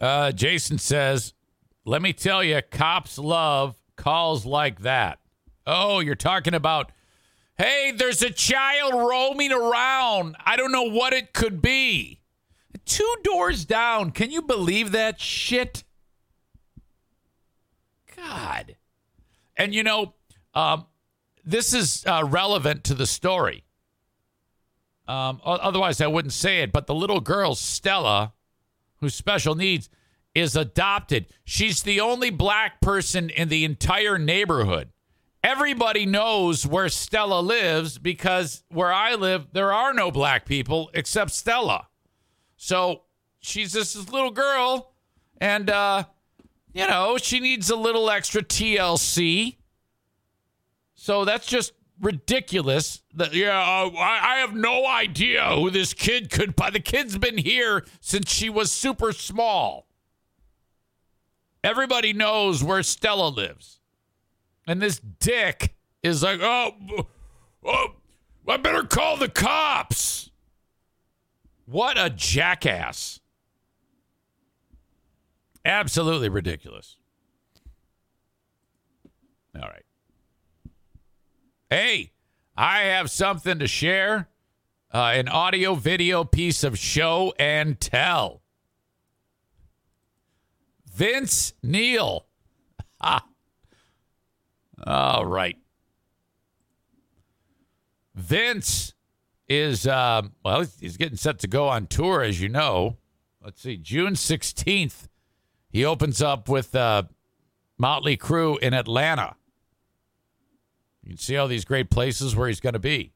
[0.00, 1.34] Uh, Jason says,
[1.84, 5.18] "Let me tell you, cops love calls like that."
[5.66, 6.92] Oh, you're talking about,
[7.58, 10.36] "Hey, there's a child roaming around.
[10.44, 12.20] I don't know what it could be."
[12.84, 14.10] Two doors down.
[14.10, 15.84] Can you believe that shit?
[18.16, 18.76] God.
[19.56, 20.14] And you know,
[20.54, 20.86] um,
[21.44, 23.64] this is uh, relevant to the story.
[25.06, 26.70] Um, otherwise, I wouldn't say it.
[26.72, 28.32] But the little girl, Stella,
[29.00, 29.90] who's special needs,
[30.34, 31.26] is adopted.
[31.44, 34.90] She's the only black person in the entire neighborhood.
[35.42, 41.30] Everybody knows where Stella lives because where I live, there are no black people except
[41.30, 41.88] Stella.
[42.56, 43.02] So
[43.40, 44.92] she's just this little girl,
[45.40, 46.04] and uh,
[46.74, 49.56] you know, she needs a little extra TLC.
[50.94, 53.02] So that's just ridiculous.
[53.14, 56.54] That yeah, uh, I, I have no idea who this kid could.
[56.54, 59.86] But the kid's been here since she was super small.
[61.62, 63.80] Everybody knows where Stella lives,
[64.66, 66.72] and this dick is like, oh,
[67.64, 67.94] oh,
[68.48, 70.30] I better call the cops.
[71.66, 73.20] What a jackass!
[75.64, 76.96] Absolutely ridiculous.
[79.54, 79.84] All right.
[81.68, 82.12] Hey,
[82.56, 84.28] I have something to share
[84.92, 88.42] uh, an audio video piece of show and tell.
[91.00, 92.26] Vince Neil.
[93.00, 93.24] Ah.
[94.86, 95.56] All right.
[98.14, 98.92] Vince
[99.48, 102.98] is uh, well, he's getting set to go on tour, as you know.
[103.42, 105.08] Let's see, June sixteenth,
[105.70, 107.04] he opens up with uh,
[107.78, 109.36] Motley Crue in Atlanta.
[111.02, 113.14] You can see all these great places where he's going to be.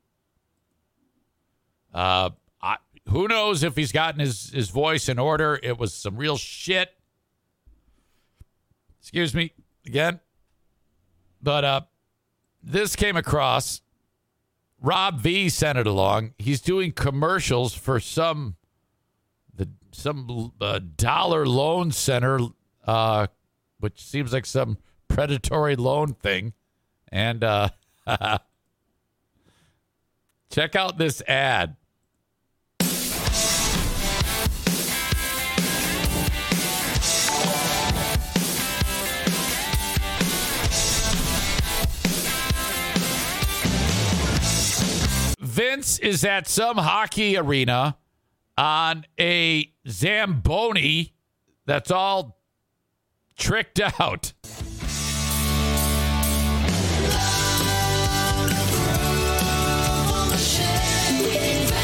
[1.92, 2.30] Uh,
[2.62, 2.78] I,
[3.10, 5.60] who knows if he's gotten his, his voice in order?
[5.62, 6.88] It was some real shit.
[9.04, 9.52] Excuse me
[9.84, 10.18] again.
[11.42, 11.80] But uh,
[12.62, 13.82] this came across.
[14.80, 16.32] Rob V sent it along.
[16.38, 18.56] He's doing commercials for some
[19.54, 22.38] the some uh, dollar loan center,
[22.86, 23.26] uh,
[23.78, 26.54] which seems like some predatory loan thing.
[27.12, 27.68] And uh,
[30.50, 31.76] check out this ad.
[45.54, 47.96] Vince is at some hockey arena
[48.58, 51.14] on a Zamboni
[51.64, 52.40] that's all
[53.36, 54.32] tricked out.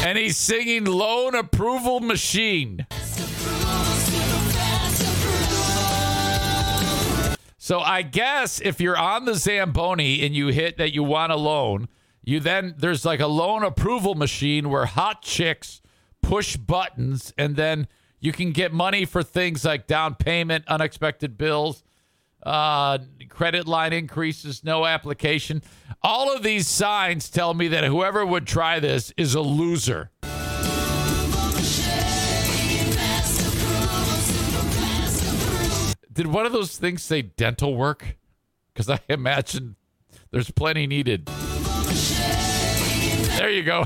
[0.03, 2.85] And he's singing Loan Approval Machine.
[7.57, 11.37] So I guess if you're on the Zamboni and you hit that you want a
[11.37, 11.87] loan,
[12.23, 15.81] you then there's like a loan approval machine where hot chicks
[16.21, 17.87] push buttons and then
[18.19, 21.83] you can get money for things like down payment, unexpected bills,
[22.43, 25.63] uh, credit line increases, no application.
[26.03, 30.11] All of these signs tell me that whoever would try this is a loser.
[36.13, 38.17] Did one of those things say dental work?
[38.73, 39.75] Because I imagine
[40.29, 41.27] there's plenty needed.
[43.41, 43.85] There you go.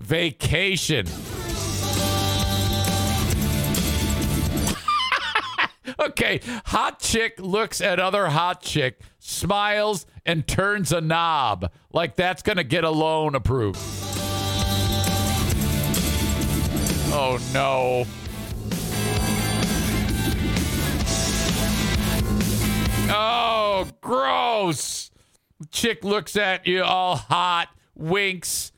[0.00, 1.08] Vacation.
[5.98, 11.68] okay, hot chick looks at other hot chick, smiles, and turns a knob.
[11.92, 13.80] Like that's going to get a loan approved.
[17.10, 18.06] Oh, no.
[23.10, 25.10] Oh, gross.
[25.70, 28.72] Chick looks at you all hot, winks.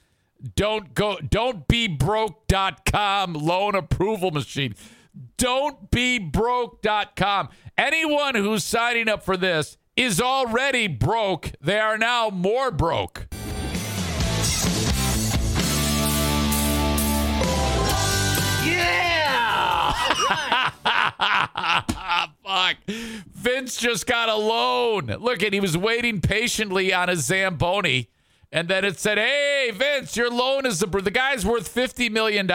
[0.56, 4.74] Don't go, don't be broke.com loan approval machine.
[5.36, 7.50] Don't be broke.com.
[7.76, 11.52] Anyone who's signing up for this is already broke.
[11.60, 13.26] They are now more broke.
[22.50, 22.78] Fuck.
[22.88, 25.06] Vince just got a loan.
[25.06, 28.08] Look at he was waiting patiently on a Zamboni.
[28.50, 32.48] And then it said, Hey, Vince, your loan is the, the guy's worth $50 million.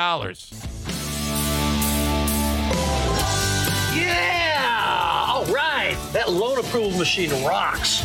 [3.94, 5.26] Yeah!
[5.30, 5.98] All right.
[6.12, 8.02] That loan approval machine rocks.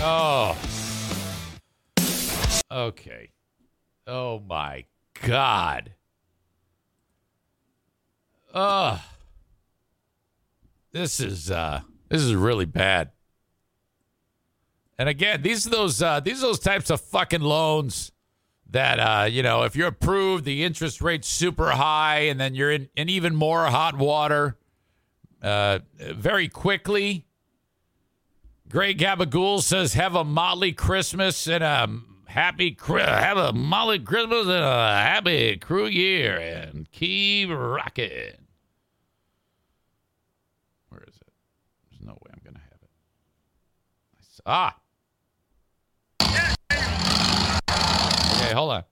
[0.00, 0.56] Oh.
[2.88, 3.32] Okay.
[4.06, 4.86] Oh my
[5.22, 5.92] God.
[8.54, 8.98] Ugh.
[10.92, 13.10] This is uh this is really bad.
[14.96, 18.10] And again, these are those uh these are those types of fucking loans
[18.70, 22.72] that uh, you know, if you're approved, the interest rate's super high, and then you're
[22.72, 24.56] in, in even more hot water
[25.42, 27.26] uh very quickly.
[28.66, 31.86] Greg Gabagool says, "Have a motley Christmas and a
[32.28, 38.46] happy have a motley Christmas and a happy crew year and keep rocking."
[40.88, 41.32] Where is it?
[41.90, 42.90] There's no way I'm gonna have it.
[44.46, 44.76] Ah.
[48.40, 48.84] Okay, hold on.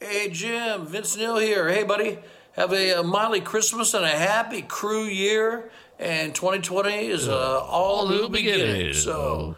[0.00, 1.68] Hey, Jim, Vince Neil here.
[1.68, 2.18] Hey, buddy.
[2.52, 5.70] Have a, a Motley Christmas and a happy crew year.
[5.98, 8.92] And 2020 is uh, all new beginning.
[8.94, 9.56] So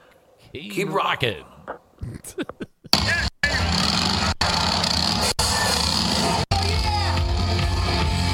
[0.52, 1.44] keep, keep rocking.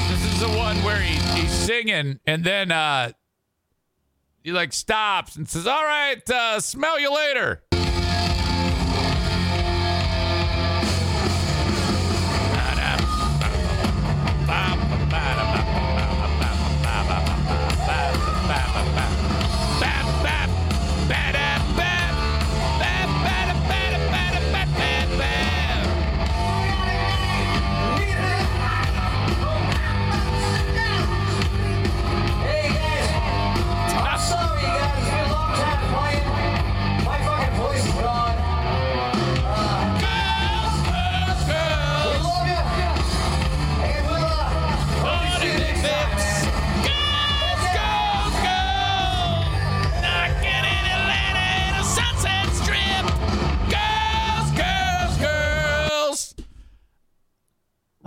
[0.09, 3.11] this is the one where he, he's singing and then uh,
[4.43, 7.62] he like stops and says, "All right, uh, smell you later."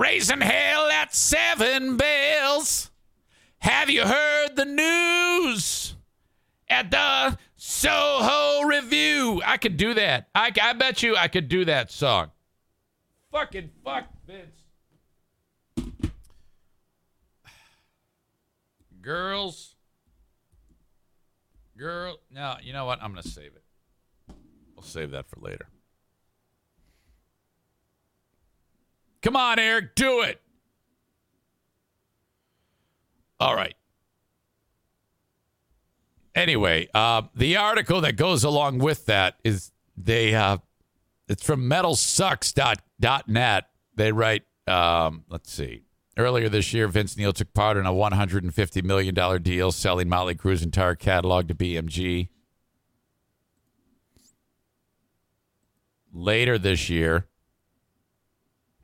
[0.07, 2.93] Raising hell at seven bells.
[3.59, 5.97] Have you heard the news?
[6.71, 9.43] At the Soho Review.
[9.45, 10.29] I could do that.
[10.33, 12.31] I, I bet you I could do that song.
[13.33, 14.63] Fucking fuck, Vince.
[19.03, 19.75] Girls.
[21.77, 22.21] Girl.
[22.31, 23.03] No, you know what?
[23.03, 23.65] I'm going to save it.
[24.77, 25.67] We'll save that for later.
[29.27, 30.41] Come on, Eric, do it.
[33.41, 33.75] All right.
[36.37, 40.59] Anyway, uh, the article that goes along with that is they uh,
[41.29, 43.65] it's from metalsucks.net.
[43.97, 45.83] They write, um, let's see.
[46.17, 50.63] Earlier this year, Vince Neil took part in a $150 million deal selling Motley Crue's
[50.63, 52.29] entire catalog to BMG.
[56.13, 57.27] Later this year,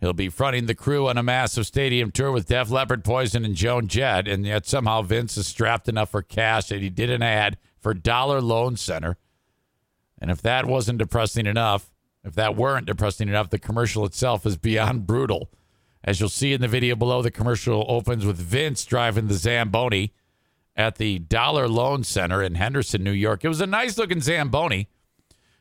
[0.03, 3.55] he'll be fronting the crew on a massive stadium tour with Def Leppard, Poison, and
[3.55, 7.23] Joan Jett, and yet somehow Vince is strapped enough for cash that he did an
[7.23, 9.17] ad for Dollar Loan Center.
[10.21, 11.93] And if that wasn't depressing enough,
[12.25, 15.51] if that weren't depressing enough, the commercial itself is beyond brutal.
[16.03, 20.13] As you'll see in the video below, the commercial opens with Vince driving the Zamboni
[20.75, 23.45] at the Dollar Loan Center in Henderson, New York.
[23.45, 24.89] It was a nice looking Zamboni,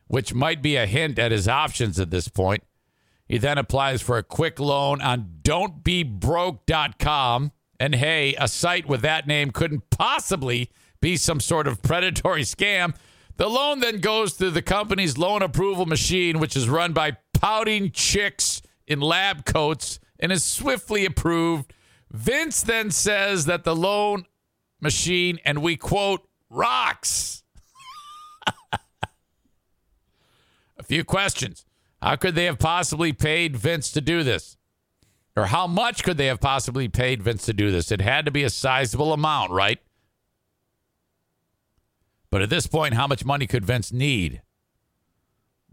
[0.08, 2.64] which might be a hint at his options at this point.
[3.32, 7.54] He then applies for a quick loan on don'tbebroke.com.
[7.80, 10.70] And hey, a site with that name couldn't possibly
[11.00, 12.94] be some sort of predatory scam.
[13.38, 17.92] The loan then goes through the company's loan approval machine, which is run by pouting
[17.92, 21.74] chicks in lab coats and is swiftly approved.
[22.12, 24.26] Vince then says that the loan
[24.82, 27.44] machine, and we quote, rocks.
[28.74, 28.80] a
[30.84, 31.66] few questions.
[32.02, 34.58] How could they have possibly paid Vince to do this?
[35.36, 37.92] Or how much could they have possibly paid Vince to do this?
[37.92, 39.80] It had to be a sizable amount, right?
[42.30, 44.42] But at this point, how much money could Vince need?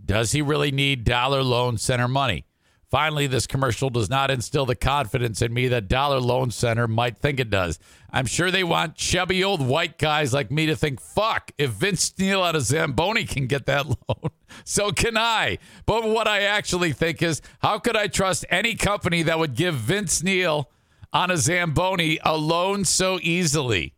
[0.05, 2.45] Does he really need Dollar Loan Center money?
[2.91, 7.19] Finally, this commercial does not instill the confidence in me that Dollar Loan Center might
[7.19, 7.79] think it does.
[8.11, 12.15] I'm sure they want chubby old white guys like me to think, fuck, if Vince
[12.19, 14.31] Neil out of Zamboni can get that loan,
[14.65, 15.59] so can I.
[15.85, 19.75] But what I actually think is, how could I trust any company that would give
[19.75, 20.71] Vince Neil
[21.13, 23.95] on a Zamboni a loan so easily?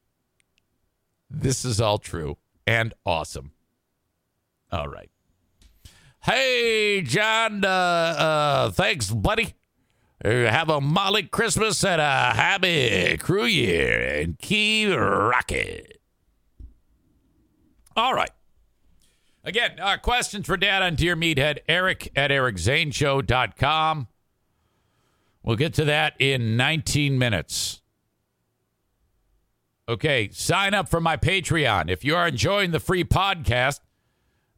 [1.31, 3.53] This is all true and awesome.
[4.73, 5.10] All right.
[6.23, 9.55] Hey, John, uh, uh, thanks, buddy.
[10.23, 15.99] Uh, have a molly Christmas and a happy crew year and keep rocket.
[17.97, 18.31] All right.
[19.45, 24.09] Again, uh, questions for Dad on Dear Meathead, Eric at ericzaneshow.com.
[25.43, 27.81] We'll get to that in 19 minutes.
[29.89, 31.91] Okay, sign up for my Patreon.
[31.91, 33.81] If you are enjoying the free podcast,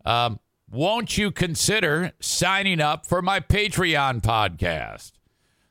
[0.05, 0.41] um,
[0.73, 5.13] won't you consider signing up for my Patreon podcast?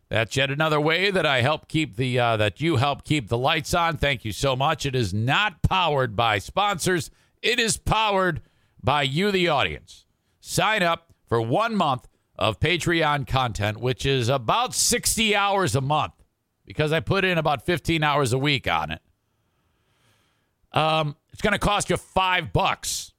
[0.10, 3.38] That's yet another way that I help keep the uh, that you help keep the
[3.38, 3.98] lights on.
[3.98, 4.86] Thank you so much.
[4.86, 7.10] It is not powered by sponsors.
[7.42, 8.42] It is powered
[8.84, 10.06] by you, the audience.
[10.40, 16.14] Sign up for one month of Patreon content, which is about 60 hours a month,
[16.66, 19.02] because I put in about 15 hours a week on it.
[20.74, 23.11] Um, it's going to cost you five bucks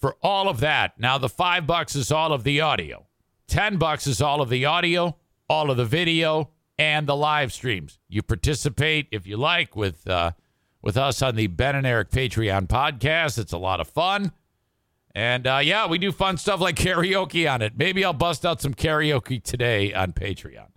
[0.00, 0.98] for all of that.
[0.98, 3.06] Now, the five bucks is all of the audio.
[3.46, 5.16] Ten bucks is all of the audio,
[5.48, 7.98] all of the video, and the live streams.
[8.08, 10.32] You participate if you like with uh,
[10.82, 13.38] with us on the Ben and Eric Patreon podcast.
[13.38, 14.32] It's a lot of fun.
[15.14, 17.74] And uh, yeah, we do fun stuff like karaoke on it.
[17.76, 20.68] Maybe I'll bust out some karaoke today on Patreon.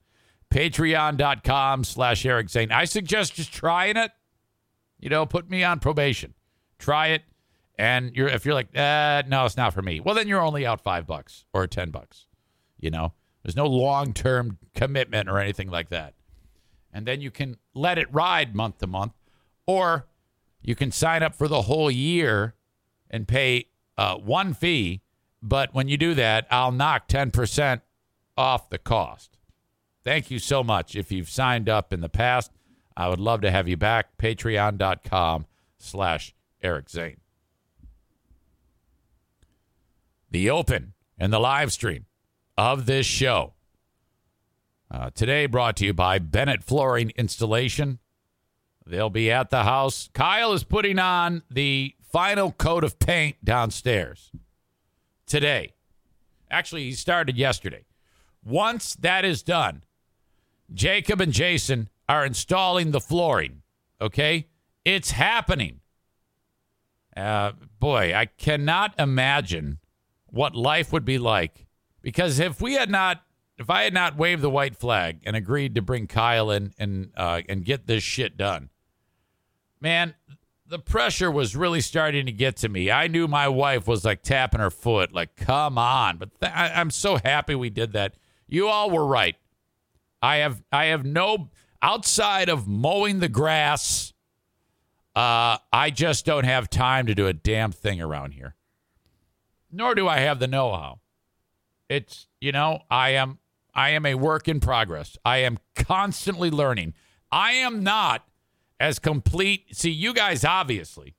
[0.53, 2.71] Patreon.com slash Eric Zane.
[2.71, 4.11] I suggest just trying it.
[4.99, 6.33] You know, put me on probation.
[6.79, 7.23] Try it.
[7.77, 9.99] And you're if you're like, uh, no, it's not for me.
[9.99, 12.27] Well, then you're only out five bucks or ten bucks.
[12.79, 13.13] You know,
[13.43, 16.13] there's no long term commitment or anything like that.
[16.93, 19.13] And then you can let it ride month to month,
[19.65, 20.07] or
[20.61, 22.53] you can sign up for the whole year
[23.09, 23.67] and pay
[23.97, 25.01] uh, one fee.
[25.41, 27.81] But when you do that, I'll knock ten percent
[28.37, 29.37] off the cost.
[30.03, 30.95] Thank you so much.
[30.95, 32.51] If you've signed up in the past,
[32.95, 34.17] I would love to have you back.
[34.17, 35.47] Patreon.com
[35.77, 37.17] slash Eric Zane
[40.33, 42.07] the open and the live stream
[42.57, 43.53] of this show.
[44.91, 47.99] Uh, today, brought to you by Bennett Flooring Installation.
[48.85, 50.09] They'll be at the house.
[50.13, 54.31] Kyle is putting on the final coat of paint downstairs
[55.25, 55.73] today.
[56.51, 57.85] Actually, he started yesterday.
[58.43, 59.83] Once that is done,
[60.73, 63.61] Jacob and Jason are installing the flooring.
[64.01, 64.47] Okay?
[64.83, 65.79] It's happening.
[67.15, 69.79] Uh, boy, I cannot imagine
[70.33, 71.67] what life would be like
[72.01, 73.23] because if we had not,
[73.57, 77.11] if I had not waved the white flag and agreed to bring Kyle in and
[77.15, 78.69] uh, and get this shit done,
[79.79, 80.15] man,
[80.67, 82.89] the pressure was really starting to get to me.
[82.91, 86.17] I knew my wife was like tapping her foot, like, come on.
[86.17, 88.15] But th- I- I'm so happy we did that.
[88.47, 89.35] You all were right.
[90.21, 91.49] I have I have no
[91.81, 94.13] outside of mowing the grass.
[95.15, 98.55] Uh, I just don't have time to do a damn thing around here.
[99.73, 100.99] Nor do I have the know-how.
[101.89, 103.39] It's you know I am
[103.73, 105.17] I am a work in progress.
[105.25, 106.93] I am constantly learning.
[107.31, 108.25] I am not
[108.79, 109.75] as complete.
[109.75, 111.15] See, you guys obviously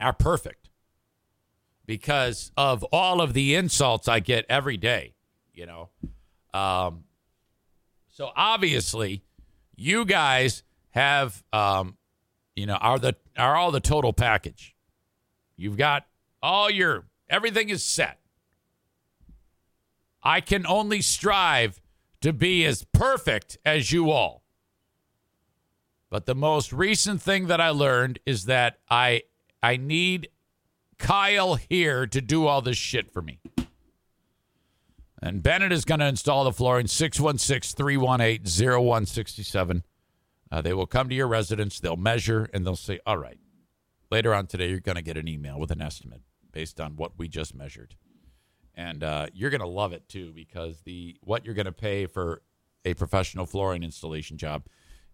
[0.00, 0.68] are perfect
[1.86, 5.14] because of all of the insults I get every day.
[5.52, 5.88] You know,
[6.54, 7.04] um,
[8.08, 9.22] so obviously,
[9.76, 11.96] you guys have, um,
[12.54, 14.76] you know, are the are all the total package.
[15.56, 16.06] You've got
[16.42, 18.18] all your everything is set.
[20.22, 21.80] I can only strive
[22.20, 24.42] to be as perfect as you all.
[26.10, 29.22] But the most recent thing that I learned is that I
[29.62, 30.28] I need
[30.98, 33.40] Kyle here to do all this shit for me.
[35.22, 39.82] And Bennett is going to install the flooring 616 318 0167.
[40.50, 43.38] Uh, they will come to your residence, they'll measure, and they'll say, All right,
[44.10, 46.22] later on today, you're going to get an email with an estimate
[46.52, 47.94] based on what we just measured.
[48.74, 52.06] And uh, you're going to love it too because the what you're going to pay
[52.06, 52.42] for
[52.84, 54.64] a professional flooring installation job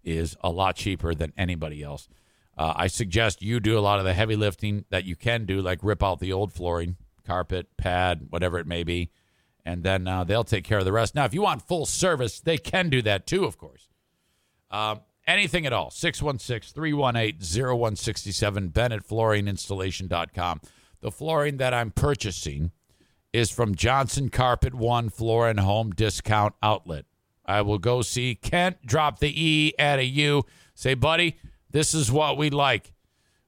[0.04, 2.08] is a lot cheaper than anybody else.
[2.56, 5.60] Uh, I suggest you do a lot of the heavy lifting that you can do,
[5.60, 9.10] like rip out the old flooring, carpet, pad, whatever it may be,
[9.64, 11.14] and then uh, they'll take care of the rest.
[11.14, 13.88] Now, if you want full service, they can do that too, of course.
[14.70, 20.60] Um, anything at all, 616 318 0167, BennettFlooringInstallation.com.
[21.00, 22.72] The flooring that I'm purchasing
[23.32, 27.04] is from Johnson Carpet One Floor and Home Discount Outlet.
[27.44, 30.44] I will go see Kent, drop the E, add a U,
[30.74, 31.36] say, buddy,
[31.70, 32.92] this is what we like.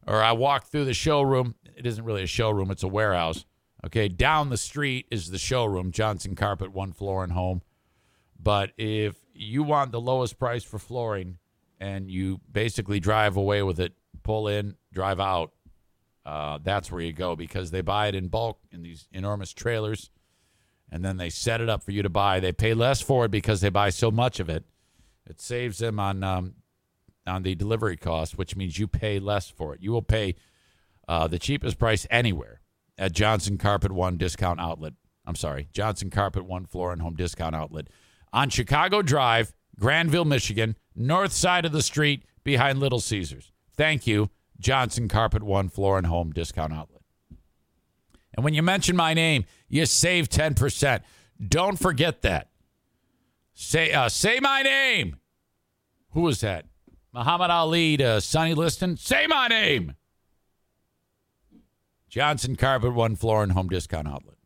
[0.06, 1.54] Or I walk through the showroom.
[1.76, 3.44] It isn't really a showroom, it's a warehouse.
[3.86, 7.62] Okay, down the street is the showroom, Johnson Carpet, one floor and home.
[8.38, 11.38] But if you want the lowest price for flooring
[11.80, 13.92] and you basically drive away with it,
[14.22, 15.52] pull in, drive out,
[16.24, 20.10] uh, that's where you go because they buy it in bulk in these enormous trailers
[20.90, 22.40] and then they set it up for you to buy.
[22.40, 24.64] They pay less for it because they buy so much of it.
[25.26, 26.54] It saves them on um,
[27.26, 29.82] on the delivery cost, which means you pay less for it.
[29.82, 30.36] You will pay
[31.06, 32.62] uh, the cheapest price anywhere
[32.96, 34.94] at Johnson Carpet One Discount Outlet.
[35.26, 37.88] I'm sorry, Johnson Carpet One Floor and Home Discount Outlet
[38.32, 43.52] on Chicago Drive, Granville, Michigan, north side of the street behind Little Caesars.
[43.76, 47.02] Thank you, Johnson Carpet One Floor and Home Discount Outlet.
[48.34, 51.02] And when you mention my name, you save 10%.
[51.46, 52.50] Don't forget that.
[53.54, 55.16] Say uh, say my name.
[56.10, 56.66] Who was that?
[57.12, 58.96] Muhammad Ali to Sonny Liston.
[58.96, 59.94] Say my name.
[62.08, 64.36] Johnson Carpet One Floor and Home Discount Outlet.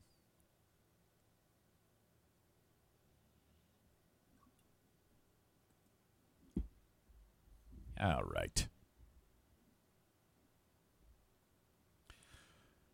[8.01, 8.67] All right.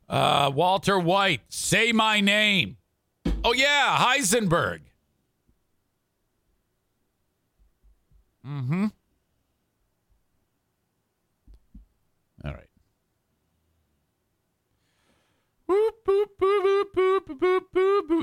[0.09, 2.79] Uh, Walter White, say my name.
[3.45, 4.81] Oh, yeah, Heisenberg.
[8.47, 8.87] Mm hmm.
[12.45, 12.69] All right.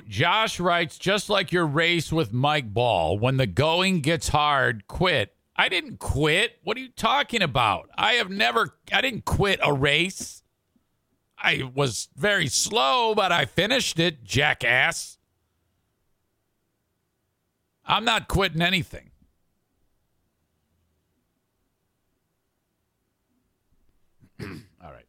[0.08, 5.36] Josh writes, just like your race with Mike Ball, when the going gets hard, quit.
[5.56, 6.58] I didn't quit.
[6.64, 7.90] What are you talking about?
[7.96, 10.42] I have never, I didn't quit a race.
[11.46, 15.20] I was very slow, but I finished it, jackass.
[17.86, 19.12] I'm not quitting anything.
[24.42, 25.06] All right.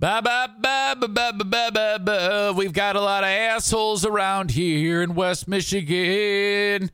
[0.00, 2.52] Ba ba ba ba ba ba ba ba.
[2.56, 6.90] We've got a lot of assholes around here in West Michigan.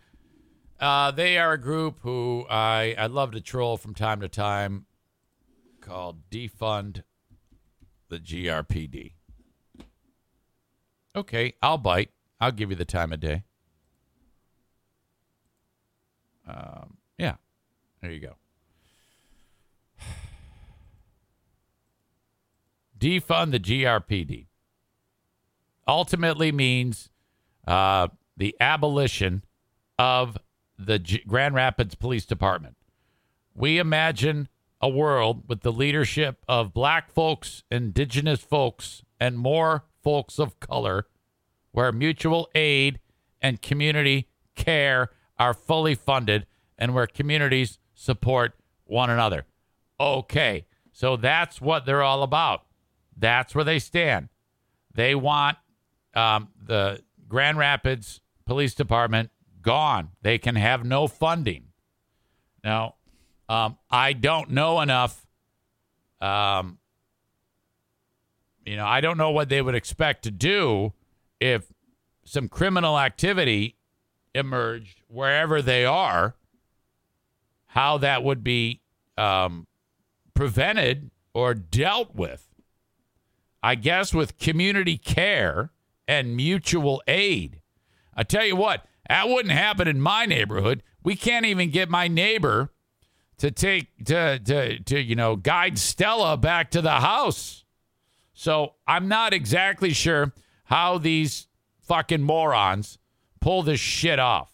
[0.79, 4.85] Uh, they are a group who I I love to troll from time to time
[5.89, 7.03] called Defund
[8.11, 9.13] the GRPD.
[11.17, 12.11] Okay, I'll bite.
[12.39, 13.45] I'll give you the time of day.
[16.47, 17.37] Um, yeah,
[18.03, 18.35] there you go.
[22.99, 24.47] Defund the GRPD
[25.87, 27.09] ultimately means
[27.67, 29.43] uh, the abolition
[29.99, 30.37] of
[30.79, 32.77] the G- Grand Rapids Police Department.
[33.55, 34.49] We imagine
[34.81, 41.07] a world with the leadership of black folks, indigenous folks, and more folks of color
[41.73, 42.99] where mutual aid
[43.41, 48.55] and community care are fully funded and where communities support
[48.85, 49.45] one another.
[50.01, 52.65] Okay, so that's what they're all about.
[53.17, 54.29] That's where they stand.
[54.95, 55.59] They want
[56.15, 60.11] um, the Grand Rapids Police Department gone.
[60.23, 61.65] They can have no funding.
[62.65, 62.95] Now,
[63.49, 65.27] um, I don't know enough.
[66.21, 66.79] Um,
[68.65, 70.93] you know, I don't know what they would expect to do
[71.41, 71.73] if
[72.25, 73.77] some criminal activity
[74.35, 76.35] emerged wherever they are.
[77.69, 78.81] How that would be
[79.17, 79.67] um,
[80.35, 82.45] prevented or dealt with.
[83.63, 85.71] I guess with community care
[86.07, 87.61] and mutual aid.
[88.15, 90.83] I tell you what, that wouldn't happen in my neighborhood.
[91.03, 92.71] We can't even get my neighbor
[93.39, 97.65] to take to to to you know guide Stella back to the house.
[98.35, 100.33] So I'm not exactly sure
[100.65, 101.49] how these
[101.81, 102.99] fucking morons
[103.41, 104.53] pull this shit off.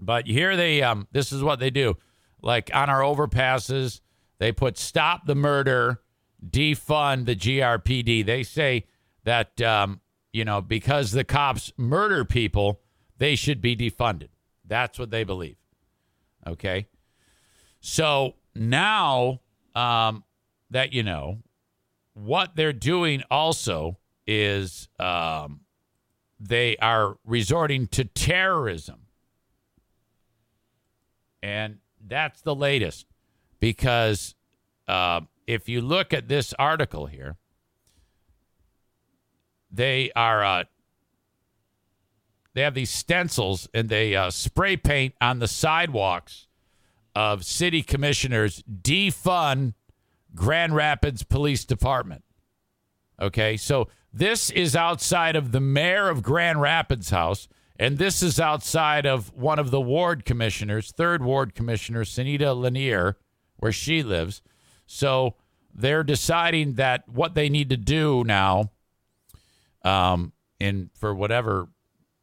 [0.00, 1.96] But here they um this is what they do.
[2.42, 4.00] Like on our overpasses,
[4.38, 6.02] they put stop the murder,
[6.46, 8.24] defund the GRPD.
[8.24, 8.84] They say
[9.24, 10.00] that um,
[10.32, 12.80] you know, because the cops murder people,
[13.16, 14.28] they should be defunded.
[14.66, 15.56] That's what they believe.
[16.46, 16.88] Okay.
[17.86, 19.42] So now
[19.74, 20.24] um,
[20.70, 21.42] that you know,
[22.14, 25.60] what they're doing also is um,
[26.40, 29.00] they are resorting to terrorism.
[31.42, 33.04] And that's the latest
[33.60, 34.34] because
[34.88, 37.36] uh, if you look at this article here,
[39.70, 40.64] they are uh,
[42.54, 46.46] they have these stencils and they uh, spray paint on the sidewalks
[47.14, 49.74] of city commissioners defund
[50.34, 52.24] Grand Rapids Police Department.
[53.20, 57.48] Okay, so this is outside of the mayor of Grand Rapids' house,
[57.78, 63.16] and this is outside of one of the ward commissioners, third ward commissioner, Sunita Lanier,
[63.56, 64.42] where she lives.
[64.86, 65.36] So
[65.72, 68.70] they're deciding that what they need to do now,
[69.82, 71.68] um, in for whatever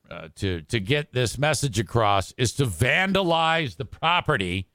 [0.09, 4.67] uh, to to get this message across, is to vandalize the property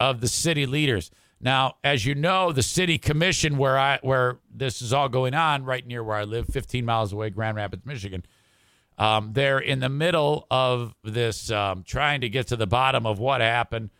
[0.00, 1.10] of the city leaders.
[1.40, 5.64] Now, as you know, the city commission where I where this is all going on,
[5.64, 8.24] right near where I live, 15 miles away, Grand Rapids, Michigan.
[8.96, 13.18] Um, they're in the middle of this, um, trying to get to the bottom of
[13.18, 13.90] what happened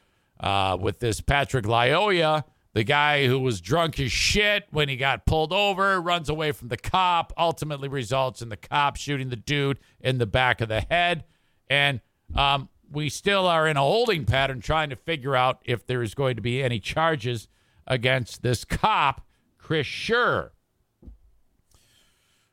[0.40, 5.26] uh, with this Patrick Lyoya, the guy who was drunk as shit when he got
[5.26, 9.78] pulled over, runs away from the cop, ultimately results in the cop shooting the dude
[10.00, 11.24] in the back of the head.
[11.68, 12.00] And
[12.34, 16.14] um, we still are in a holding pattern trying to figure out if there is
[16.14, 17.48] going to be any charges
[17.86, 19.26] against this cop,
[19.58, 20.50] Chris Scher.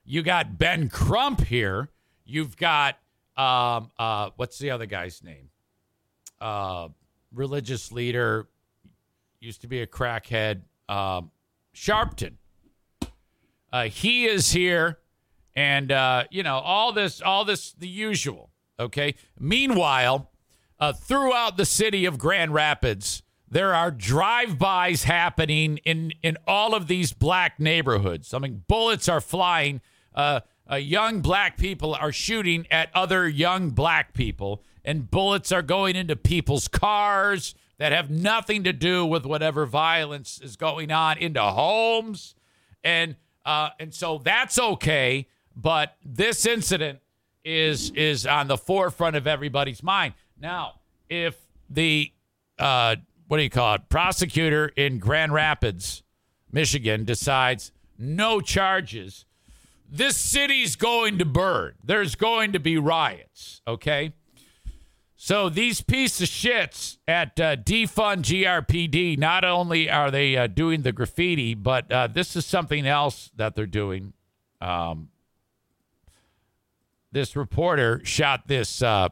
[0.04, 1.90] You got Ben Crump here.
[2.26, 2.98] You've got
[3.38, 5.50] um, uh, what's the other guy's name?
[6.40, 6.90] Uh,
[7.34, 8.50] religious leader,
[9.40, 11.32] used to be a crackhead, um,
[11.74, 12.34] Sharpton.
[13.72, 15.00] Uh, he is here,
[15.56, 18.50] and uh, you know all this, all this, the usual.
[18.80, 19.16] Okay.
[19.40, 20.31] Meanwhile,
[20.82, 26.88] uh, throughout the city of Grand Rapids, there are drive-bys happening in in all of
[26.88, 28.34] these black neighborhoods.
[28.34, 29.82] I mean, bullets are flying.
[30.16, 35.62] Uh, uh, young black people are shooting at other young black people, and bullets are
[35.62, 41.18] going into people's cars that have nothing to do with whatever violence is going on
[41.18, 42.34] into homes,
[42.84, 45.28] and uh, and so that's okay.
[45.56, 47.00] But this incident
[47.44, 50.14] is is on the forefront of everybody's mind.
[50.42, 50.80] Now,
[51.10, 51.38] if
[51.70, 52.12] the
[52.58, 52.96] uh,
[53.28, 56.04] what do you call it, prosecutor in Grand Rapids,
[56.52, 59.26] Michigan, decides no charges,
[59.90, 61.76] this city's going to burn.
[61.84, 63.62] There's going to be riots.
[63.68, 64.14] Okay.
[65.16, 70.82] So these piece of shits at uh, defund GRPD, not only are they uh, doing
[70.82, 74.14] the graffiti, but uh, this is something else that they're doing.
[74.60, 75.10] Um,
[77.12, 79.10] this reporter shot this uh,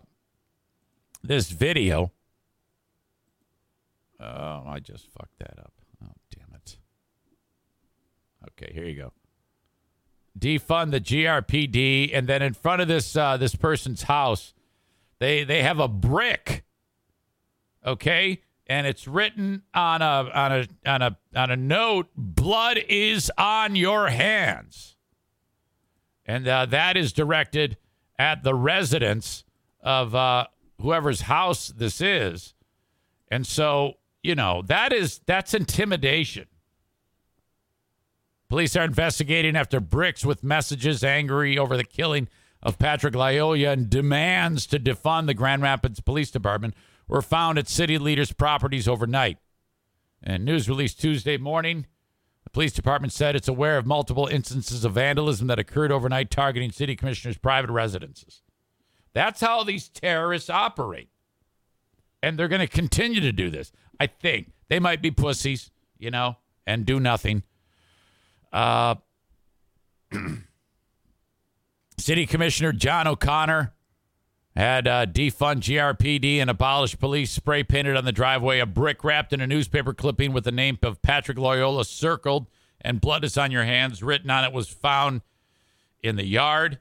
[1.23, 2.11] this video.
[4.19, 5.73] Oh, I just fucked that up.
[6.03, 6.77] Oh, damn it.
[8.47, 9.13] Okay, here you go.
[10.37, 14.53] Defund the GRPD, and then in front of this uh, this person's house,
[15.19, 16.63] they they have a brick.
[17.85, 22.07] Okay, and it's written on a on a on a on a note.
[22.15, 24.95] Blood is on your hands,
[26.25, 27.77] and uh, that is directed
[28.17, 29.43] at the residents
[29.81, 30.45] of uh,
[30.81, 32.53] whoever's house this is.
[33.29, 36.47] And so, you know, that is that's intimidation.
[38.49, 42.27] Police are investigating after bricks with messages angry over the killing
[42.63, 46.73] of Patrick Lyoya and demands to defund the Grand Rapids Police Department
[47.07, 49.37] were found at city leaders' properties overnight.
[50.21, 51.85] And news released Tuesday morning,
[52.43, 56.71] the police department said it's aware of multiple instances of vandalism that occurred overnight targeting
[56.71, 58.41] city commissioners' private residences.
[59.13, 61.09] That's how these terrorists operate.
[62.21, 63.71] And they're going to continue to do this.
[63.99, 66.37] I think they might be pussies, you know,
[66.67, 67.43] and do nothing.
[68.51, 68.95] Uh,
[71.97, 73.73] City Commissioner John O'Connor
[74.55, 79.31] had uh, defund GRPD and abolished police spray painted on the driveway, a brick wrapped
[79.31, 82.47] in a newspaper clipping with the name of Patrick Loyola circled,
[82.81, 85.21] and blood is on your hands written on it was found
[86.01, 86.79] in the yard.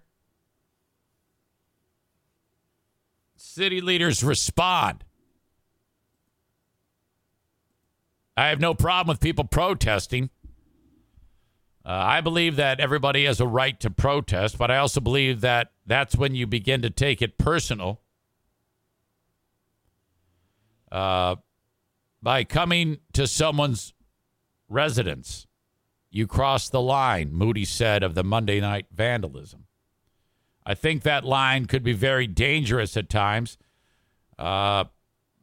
[3.59, 5.03] City leaders respond.
[8.37, 10.31] I have no problem with people protesting.
[11.85, 15.73] Uh, I believe that everybody has a right to protest, but I also believe that
[15.85, 18.01] that's when you begin to take it personal.
[20.93, 21.35] Uh,
[22.23, 23.93] by coming to someone's
[24.69, 25.49] residence,
[26.13, 29.65] you cross the line, Moody said of the Monday night vandalism.
[30.69, 33.57] I think that line could be very dangerous at times
[34.39, 34.85] uh,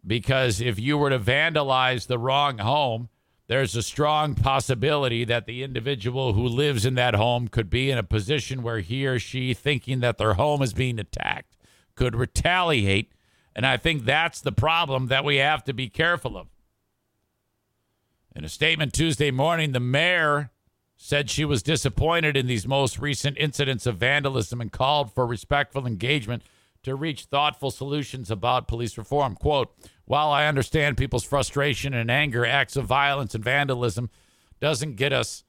[0.05, 3.09] because if you were to vandalize the wrong home,
[3.47, 7.97] there's a strong possibility that the individual who lives in that home could be in
[7.97, 11.57] a position where he or she, thinking that their home is being attacked,
[11.95, 13.11] could retaliate.
[13.55, 16.49] And I think that's the problem that we have to be careful of.
[18.36, 20.51] In a statement Tuesday morning, the mayor
[20.97, 25.85] said she was disappointed in these most recent incidents of vandalism and called for respectful
[25.85, 26.43] engagement
[26.83, 29.35] to reach thoughtful solutions about police reform.
[29.35, 29.75] Quote,
[30.05, 34.09] while I understand people's frustration and anger, acts of violence and vandalism
[34.59, 35.43] doesn't get us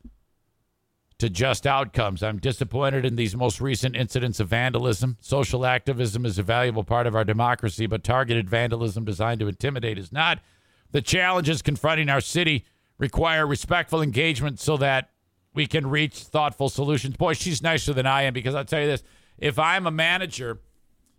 [1.18, 2.22] to just outcomes.
[2.22, 5.16] I'm disappointed in these most recent incidents of vandalism.
[5.20, 9.98] Social activism is a valuable part of our democracy, but targeted vandalism designed to intimidate
[9.98, 10.40] is not.
[10.90, 12.64] The challenges confronting our city
[12.98, 15.10] require respectful engagement so that
[15.56, 17.16] we can reach thoughtful solutions.
[17.16, 19.02] Boy, she's nicer than I am because I'll tell you this
[19.38, 20.60] if I'm a manager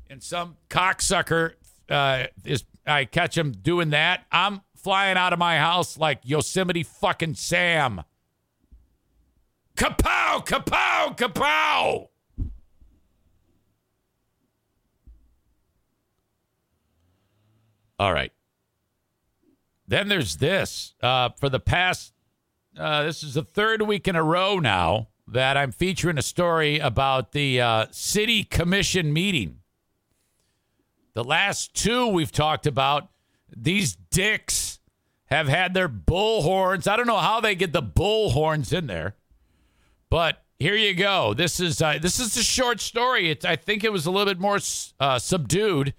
[0.10, 1.54] and some cocksucker
[1.90, 6.84] uh, is I catch him doing that, I'm flying out of my house like Yosemite
[6.84, 8.04] fucking Sam.
[9.76, 12.08] Kapow, kapow, kapow.
[18.00, 18.32] All right.
[19.88, 20.94] Then there's this.
[21.02, 22.14] Uh, for the past,
[22.78, 26.80] uh, this is the third week in a row now that I'm featuring a story
[26.80, 29.60] about the uh, city commission meeting
[31.18, 33.10] the last two we've talked about,
[33.50, 34.78] these dicks
[35.26, 36.88] have had their bullhorns.
[36.88, 39.16] I don't know how they get the bullhorns in there,
[40.12, 41.34] but here you go.
[41.34, 43.36] This is uh, this is a short story.
[43.44, 44.60] I think it was a little bit more
[45.00, 45.96] uh, subdued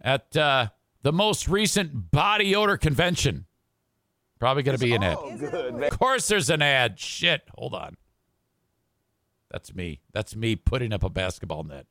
[0.00, 0.68] at uh,
[1.02, 3.44] the most recent body odor convention.
[4.44, 5.16] Probably going to be an ad.
[5.38, 7.00] Good, of course, there's an ad.
[7.00, 7.96] Shit, hold on.
[9.50, 10.02] That's me.
[10.12, 11.86] That's me putting up a basketball net.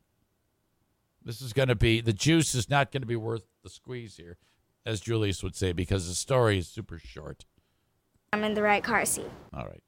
[1.26, 4.18] This is going to be the juice is not going to be worth the squeeze
[4.18, 4.38] here,
[4.86, 7.46] as Julius would say, because the story is super short.
[8.34, 9.32] I'm in the right car seat.
[9.52, 9.82] All right.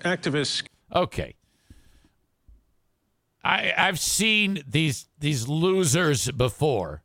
[0.00, 0.64] Activists.
[0.92, 1.36] Okay.
[3.44, 7.03] I I've seen these these losers before.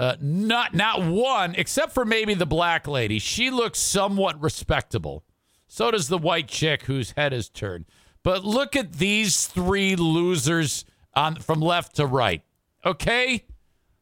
[0.00, 3.18] Uh, not not one, except for maybe the black lady.
[3.18, 5.24] She looks somewhat respectable.
[5.66, 7.84] So does the white chick whose head is turned.
[8.22, 12.42] But look at these three losers on from left to right.
[12.84, 13.44] Okay?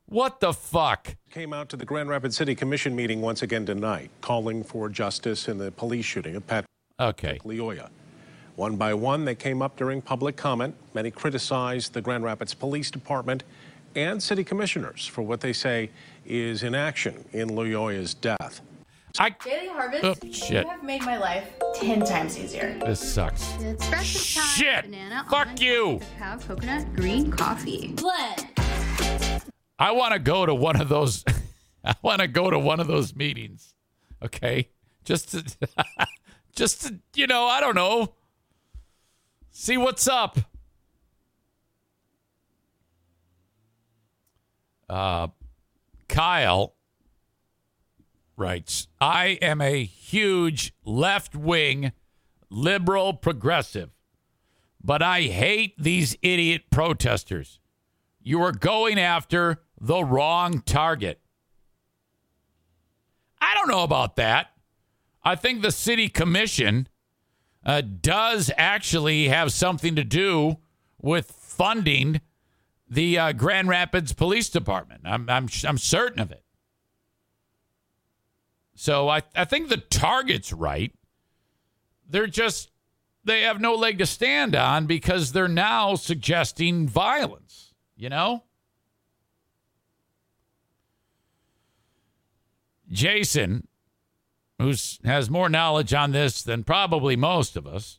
[0.07, 1.17] What the fuck?
[1.33, 5.49] Came out to the Grand Rapids City Commission meeting once again tonight, calling for justice
[5.49, 6.71] in the police shooting of Patrick
[7.01, 7.41] okay.
[7.45, 7.89] Leoya.
[8.55, 10.77] One by one, they came up during public comment.
[10.95, 13.43] Many criticized the Grand Rapids Police Department
[13.99, 15.91] and city commissioners for what they say
[16.25, 18.61] is inaction in Lyoya's death.
[19.19, 20.65] I, Daily Harvest, oh, shit.
[20.65, 22.79] you have made my life 10 times easier.
[22.85, 23.57] This sucks.
[23.61, 24.47] It's breakfast time.
[24.47, 24.85] Shit.
[24.85, 26.01] Banana, Fuck almond, you.
[26.17, 27.95] Cacao, coconut, green coffee.
[27.95, 28.47] Blend.
[29.79, 31.25] I want to go to one of those.
[31.85, 33.75] I want to go to one of those meetings.
[34.23, 34.69] Okay,
[35.05, 35.45] just to,
[36.55, 38.15] just to, you know, I don't know,
[39.51, 40.39] see what's up.
[44.89, 45.29] Uh,
[46.09, 46.75] Kyle
[48.37, 51.93] writes, I am a huge left wing
[52.51, 53.91] liberal progressive,
[54.83, 57.61] but I hate these idiot protesters.
[58.23, 61.21] You are going after the wrong target.
[63.41, 64.53] I don't know about that.
[65.23, 66.89] I think the city commission
[67.65, 70.59] uh, does actually have something to do
[71.01, 72.21] with funding
[72.91, 75.03] the uh, Grand Rapids Police Department.
[75.05, 76.43] I'm, I'm, I'm certain of it.
[78.75, 80.93] So I, I think the target's right.
[82.09, 82.71] They're just,
[83.25, 88.45] they have no leg to stand on because they're now suggesting violence, you know?
[92.91, 93.67] Jason,
[94.59, 94.73] who
[95.05, 97.99] has more knowledge on this than probably most of us,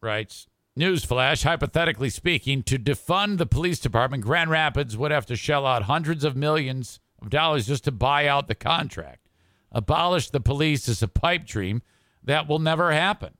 [0.00, 0.46] writes
[0.78, 5.84] Newsflash, hypothetically speaking, to defund the police department, Grand Rapids would have to shell out
[5.84, 9.28] hundreds of millions of dollars just to buy out the contract.
[9.70, 11.82] Abolish the police is a pipe dream
[12.22, 13.34] that will never happen.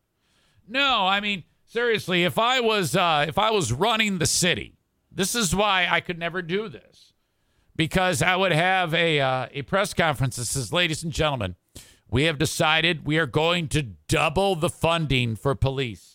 [0.68, 4.78] No, I mean, seriously, if I was uh, if I was running the city,
[5.11, 7.12] this is why I could never do this
[7.76, 11.57] because I would have a uh, a press conference that says, "Ladies and gentlemen,
[12.09, 16.13] we have decided we are going to double the funding for police.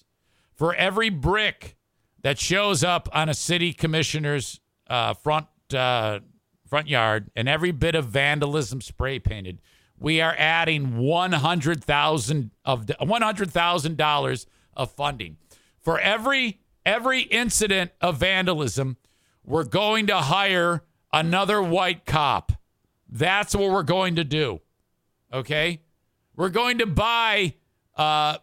[0.60, 1.78] For every brick
[2.22, 6.20] that shows up on a city commissioner's uh, front uh,
[6.68, 9.62] front yard, and every bit of vandalism spray painted,
[9.98, 15.38] we are adding one hundred thousand of one hundred thousand dollars of funding
[15.80, 18.98] for every every incident of vandalism.
[19.46, 22.52] We're going to hire." another white cop.
[23.10, 24.62] That's what we're going to do.
[25.34, 25.82] Okay?
[26.36, 27.56] We're going to buy
[27.96, 28.38] uh,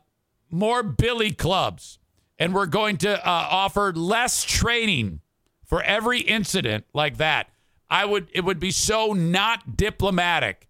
[0.50, 1.98] more billy clubs
[2.38, 5.20] and we're going to uh, offer less training
[5.64, 7.48] for every incident like that.
[7.88, 10.68] I would it would be so not diplomatic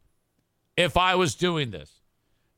[0.76, 2.00] if I was doing this.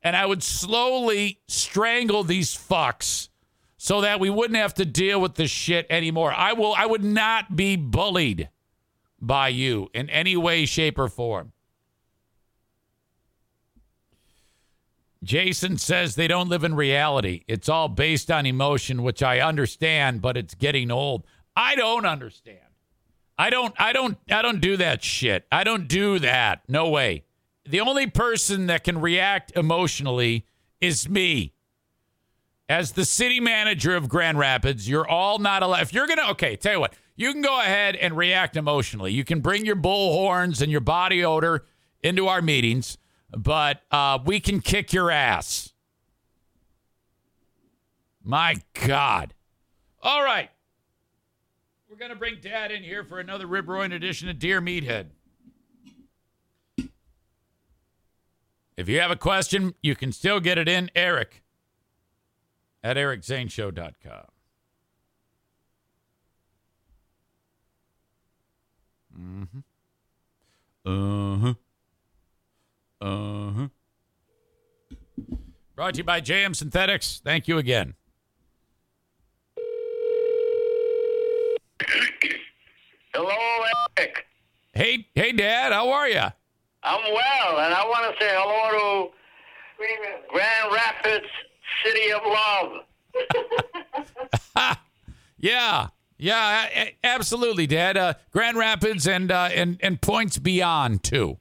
[0.01, 3.29] And I would slowly strangle these fucks
[3.77, 6.33] so that we wouldn't have to deal with this shit anymore.
[6.33, 8.49] I will I would not be bullied
[9.21, 11.51] by you in any way, shape, or form.
[15.23, 17.43] Jason says they don't live in reality.
[17.47, 21.25] It's all based on emotion, which I understand, but it's getting old.
[21.55, 22.59] I don't understand.
[23.37, 25.45] I don't I don't I don't do that shit.
[25.51, 26.61] I don't do that.
[26.67, 27.23] No way.
[27.65, 30.45] The only person that can react emotionally
[30.81, 31.53] is me.
[32.67, 35.81] As the city manager of Grand Rapids, you're all not allowed.
[35.81, 39.11] If you're going to, okay, tell you what, you can go ahead and react emotionally.
[39.11, 41.65] You can bring your bull horns and your body odor
[42.03, 42.98] into our meetings,
[43.31, 45.73] but uh, we can kick your ass.
[48.23, 48.55] My
[48.85, 49.33] God.
[50.01, 50.49] All right.
[51.89, 55.07] We're going to bring Dad in here for another Rib Roying edition of Dear Meathead.
[58.77, 61.41] If you have a question, you can still get it in, Eric
[62.83, 64.25] at ericzaneshow.com.
[69.19, 69.59] Mm-hmm.
[70.85, 71.53] Uh-huh.
[73.01, 73.67] Uh-huh.
[75.75, 77.21] Brought to you by JM Synthetics.
[77.23, 77.93] Thank you again.
[83.13, 83.35] Hello,
[83.97, 84.25] Eric.
[84.73, 85.71] Hey, hey, Dad.
[85.71, 86.19] How are you?
[86.83, 89.13] I'm well, and I want to say hello to
[90.29, 91.25] Grand Rapids
[91.83, 92.83] City of Love.
[95.37, 95.87] yeah,
[96.17, 97.97] yeah, absolutely, Dad.
[97.97, 101.37] Uh, Grand Rapids and uh, and and points beyond too.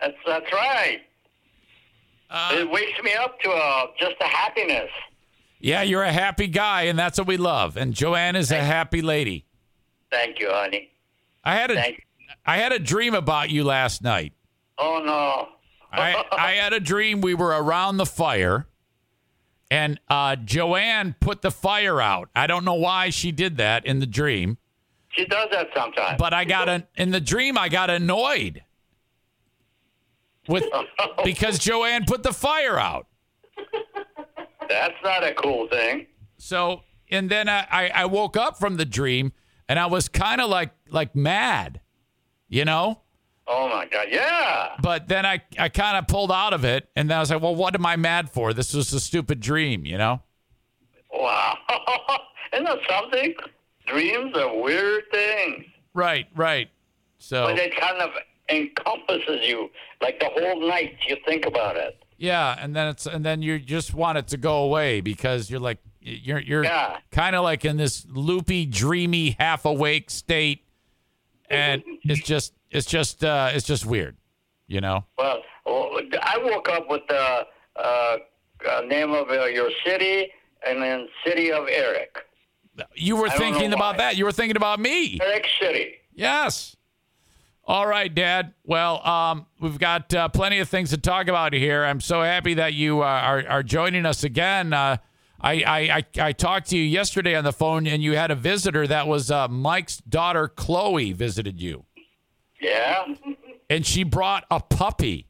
[0.00, 1.00] That's that's right.
[2.52, 4.90] it wakes me up to uh, just a happiness.
[5.58, 7.76] Yeah, you're a happy guy, and that's what we love.
[7.76, 9.44] And Joanne is a happy lady.
[10.10, 10.90] Thank you, honey.
[11.44, 12.06] I had a Thank
[12.46, 14.32] I had a dream about you last night.
[14.78, 15.48] Oh no.
[15.92, 18.66] I I had a dream we were around the fire,
[19.70, 22.30] and uh, Joanne put the fire out.
[22.34, 24.56] I don't know why she did that in the dream,
[25.10, 26.16] She does that sometimes.
[26.18, 28.62] but I got an in the dream I got annoyed
[30.50, 30.64] with
[31.24, 33.06] because Joanne put the fire out.
[34.68, 36.06] That's not a cool thing.
[36.38, 39.32] So and then I, I, I woke up from the dream
[39.68, 41.80] and I was kind of like like mad,
[42.48, 43.00] you know.
[43.46, 44.06] Oh my God.
[44.10, 44.76] Yeah.
[44.80, 47.42] But then I, I kind of pulled out of it, and then I was like,
[47.42, 48.52] well, what am I mad for?
[48.52, 50.22] This was a stupid dream, you know?
[51.12, 51.58] Wow.
[52.52, 53.34] Isn't that something?
[53.86, 56.70] Dreams are weird things, Right, right.
[57.18, 58.10] So, but it kind of
[58.50, 59.70] encompasses you.
[60.02, 62.02] Like the whole night, you think about it.
[62.18, 65.60] yeah, and then it's and then you just want it to go away because you're
[65.60, 66.98] like you're you're Yeah.
[67.10, 70.64] kind of like in this loopy, dreamy, half awake state,
[71.48, 74.16] and it's just it's just uh, it's just weird,
[74.66, 75.04] you know?
[75.18, 77.46] Well, I woke up with the
[77.76, 78.16] uh,
[78.68, 80.30] uh, name of uh, your city
[80.66, 82.18] and then city of Eric.
[82.94, 83.98] You were I thinking about why.
[83.98, 84.16] that.
[84.16, 85.18] You were thinking about me.
[85.20, 85.94] Eric City.
[86.14, 86.76] Yes.
[87.70, 88.54] All right, Dad.
[88.64, 91.84] Well, um, we've got uh, plenty of things to talk about here.
[91.84, 94.72] I'm so happy that you uh, are, are joining us again.
[94.72, 94.96] Uh,
[95.40, 98.34] I, I, I, I talked to you yesterday on the phone, and you had a
[98.34, 101.84] visitor that was uh, Mike's daughter, Chloe, visited you.
[102.60, 103.04] Yeah.
[103.68, 105.28] And she brought a puppy.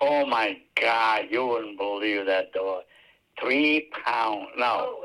[0.00, 2.84] Oh my God, you wouldn't believe that dog.
[3.38, 4.46] Three pound.
[4.56, 4.96] No.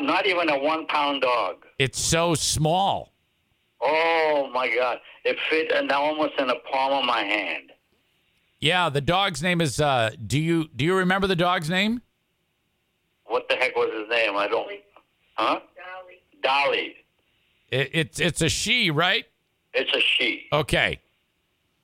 [0.00, 1.66] Not even a one pound dog.
[1.78, 3.12] It's so small.
[3.80, 7.72] Oh my God, it fit and almost in the palm of my hand.
[8.60, 9.80] Yeah, the dog's name is.
[9.80, 12.02] Uh, do you do you remember the dog's name?
[13.26, 14.36] What the heck was his name?
[14.36, 14.68] I don't.
[15.36, 15.60] Huh?
[16.42, 16.42] Dolly.
[16.42, 16.96] Dolly.
[17.70, 19.26] It, it's it's a she, right?
[19.74, 20.46] It's a she.
[20.52, 20.98] Okay.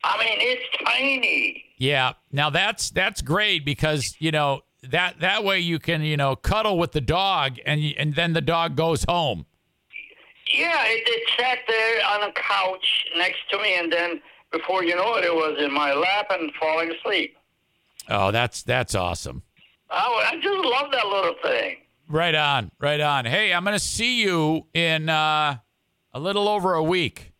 [0.02, 1.64] I mean, it's tiny.
[1.76, 2.14] Yeah.
[2.32, 6.78] Now that's that's great because you know that that way you can you know cuddle
[6.78, 9.46] with the dog and and then the dog goes home.
[10.52, 14.20] Yeah, it, it sat there on a couch next to me, and then
[14.52, 17.36] before you know it, it was in my lap and falling asleep.
[18.08, 19.42] Oh, that's that's awesome.
[19.90, 21.76] Oh, I just love that little thing.
[22.08, 23.24] Right on, right on.
[23.24, 25.58] Hey, I'm gonna see you in uh,
[26.12, 27.32] a little over a week.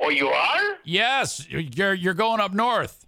[0.00, 0.76] Oh, you are?
[0.84, 3.06] Yes, you're you're going up north.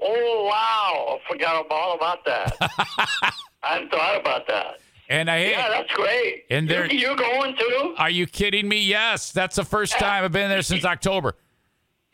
[0.00, 1.18] Oh, wow.
[1.18, 2.56] I forgot all about that.
[2.60, 4.80] I hadn't thought about that.
[5.08, 6.44] And I Yeah, that's great.
[6.50, 7.94] And you, there- you going too?
[7.98, 8.78] are you kidding me?
[8.78, 11.34] Yes, that's the first time I've been there since October.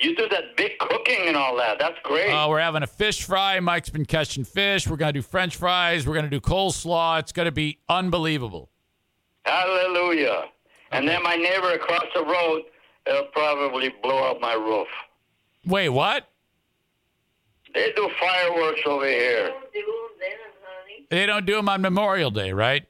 [0.01, 1.79] You do that big cooking and all that.
[1.79, 2.31] That's great.
[2.31, 3.61] Uh, we're having a fish fry.
[3.61, 4.89] Mike's been catching fish.
[4.89, 6.07] We're gonna do French fries.
[6.07, 7.19] We're gonna do coleslaw.
[7.19, 8.71] It's gonna be unbelievable.
[9.45, 10.45] Hallelujah.
[10.91, 12.63] And then my neighbor across the road,
[13.07, 14.89] will probably blow up my roof.
[15.67, 16.29] Wait, what?
[17.75, 19.53] They do fireworks over here.
[21.11, 22.87] They don't do them on Memorial Day, right?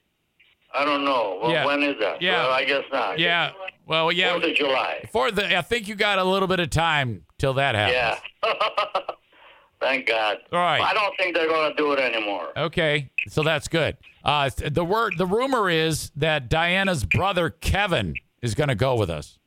[0.73, 1.39] I don't know.
[1.41, 1.65] Well, Yeah.
[1.65, 2.21] when is that?
[2.21, 2.43] Yeah.
[2.43, 3.19] Well, I guess not.
[3.19, 3.51] Yeah.
[3.87, 4.31] Well, yeah.
[4.33, 5.09] Fourth of July.
[5.11, 8.21] For the, I think you got a little bit of time till that happens.
[8.43, 8.53] Yeah.
[9.81, 10.37] Thank God.
[10.53, 10.79] All right.
[10.81, 12.49] I don't think they're going to do it anymore.
[12.55, 13.97] Okay, so that's good.
[14.23, 18.13] Uh, the word, the rumor is that Diana's brother Kevin
[18.43, 19.39] is going to go with us.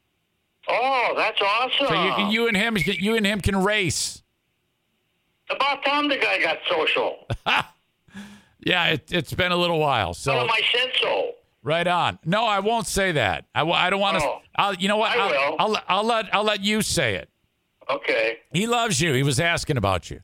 [0.68, 1.86] Oh, that's awesome.
[1.86, 4.22] So you, can- you and him, you and him can race.
[5.50, 7.28] About time the guy got social.
[8.64, 10.14] Yeah, it, it's been a little while.
[10.14, 11.32] So I said so.
[11.62, 12.18] right on.
[12.24, 13.46] No, I won't say that.
[13.54, 14.24] I don't want to.
[14.24, 14.40] Oh.
[14.56, 15.16] I'll, you know what?
[15.16, 15.56] I I'll, will.
[15.58, 17.28] I'll, I'll let I'll let you say it.
[17.90, 18.38] Okay.
[18.52, 19.12] He loves you.
[19.12, 20.20] He was asking about you.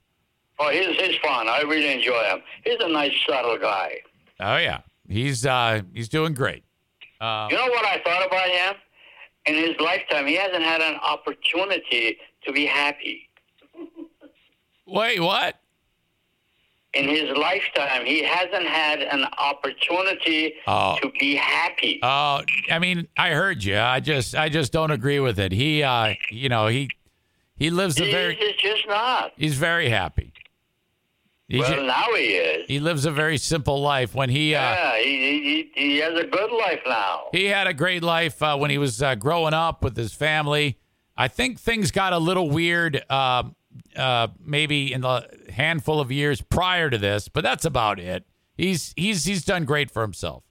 [0.58, 1.48] Oh, he's, he's fun.
[1.48, 2.42] I really enjoy him.
[2.64, 3.98] He's a nice, subtle guy.
[4.40, 6.64] Oh yeah, he's uh he's doing great.
[7.20, 7.26] You
[7.56, 8.74] know what I thought about him?
[9.44, 13.28] In his lifetime, he hasn't had an opportunity to be happy.
[14.86, 15.59] Wait, what?
[16.92, 20.96] In his lifetime, he hasn't had an opportunity Oh.
[21.00, 22.00] to be happy.
[22.02, 23.78] Oh, I mean, I heard you.
[23.78, 25.52] I just I just don't agree with it.
[25.52, 26.90] He uh you know, he
[27.56, 29.32] he lives a very he's just not.
[29.36, 30.32] he's very happy.
[31.48, 32.66] He, Well, ju- now he is.
[32.68, 34.14] he lives a very simple life.
[34.14, 37.24] When he uh Yeah, he, he, he has a good life now.
[37.32, 40.78] he had a great life uh, when he was uh, growing up with his family.
[41.16, 43.44] I think things got a little weird uh,
[43.96, 48.24] uh, maybe in the handful of years prior to this, but that's about it.
[48.56, 50.44] He's he's he's done great for himself.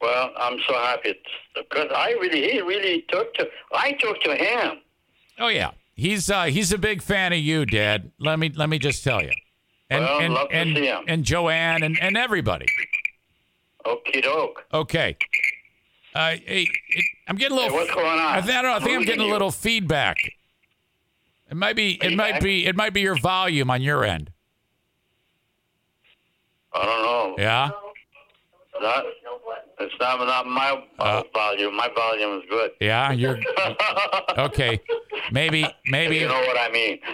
[0.00, 1.14] Well, I'm so happy
[1.54, 3.48] because I really, he really took to.
[3.72, 4.78] I took to him.
[5.38, 8.10] Oh yeah, he's uh, he's a big fan of you, Dad.
[8.18, 9.32] Let me let me just tell you,
[9.90, 11.04] and Well, and love to and, see him.
[11.06, 12.66] and Joanne and, and everybody.
[13.86, 14.64] Okie doke.
[14.72, 15.16] Okay.
[16.14, 17.78] Uh, hey, it, I'm getting a little.
[17.78, 18.18] Hey, what's going on?
[18.18, 18.74] I, I don't know.
[18.74, 19.32] I think I'm getting a you.
[19.32, 20.16] little feedback.
[21.50, 21.98] It might be.
[22.02, 22.66] It might be.
[22.66, 24.30] It might be your volume on your end.
[26.72, 27.34] I don't know.
[27.42, 27.70] Yeah.
[28.80, 29.04] Not,
[29.80, 31.76] it's not, not my Uh, volume.
[31.76, 32.70] My volume is good.
[32.80, 33.10] Yeah.
[33.12, 33.38] You're
[34.38, 34.80] okay.
[35.32, 35.66] Maybe.
[35.86, 36.16] Maybe.
[36.18, 36.98] You know what I mean.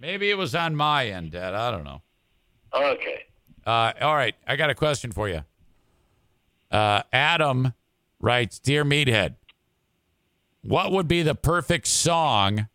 [0.00, 1.54] Maybe it was on my end, Dad.
[1.54, 2.02] I don't know.
[2.74, 3.24] okay.
[3.66, 4.34] Uh, all right.
[4.46, 5.44] I got a question for you.
[6.70, 7.74] Uh, Adam
[8.18, 9.36] writes, "Dear Meathead,
[10.62, 12.68] what would be the perfect song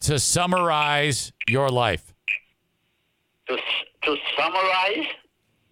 [0.00, 2.12] to summarize your life?"
[3.48, 3.56] To,
[4.02, 5.06] to summarize,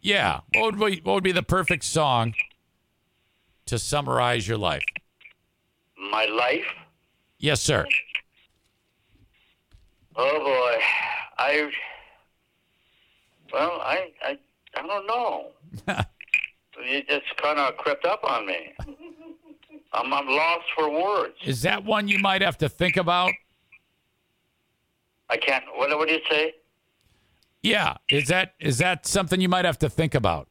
[0.01, 0.41] Yeah.
[0.55, 2.35] What would be, what would be the perfect song
[3.67, 4.85] to summarize your life?
[6.11, 6.67] my life.
[7.39, 7.87] Yes, sir.
[10.17, 10.79] Oh boy,
[11.39, 11.71] I.
[13.53, 14.39] Well, I I
[14.77, 15.51] I don't know.
[16.79, 18.75] it just kind of crept up on me.
[19.95, 21.35] I'm I'm lost for words.
[21.45, 23.33] Is that one you might have to think about?
[25.31, 25.65] I can't.
[25.77, 26.55] What what do you say?
[27.63, 27.97] Yeah.
[28.11, 30.49] Is that is that something you might have to think about?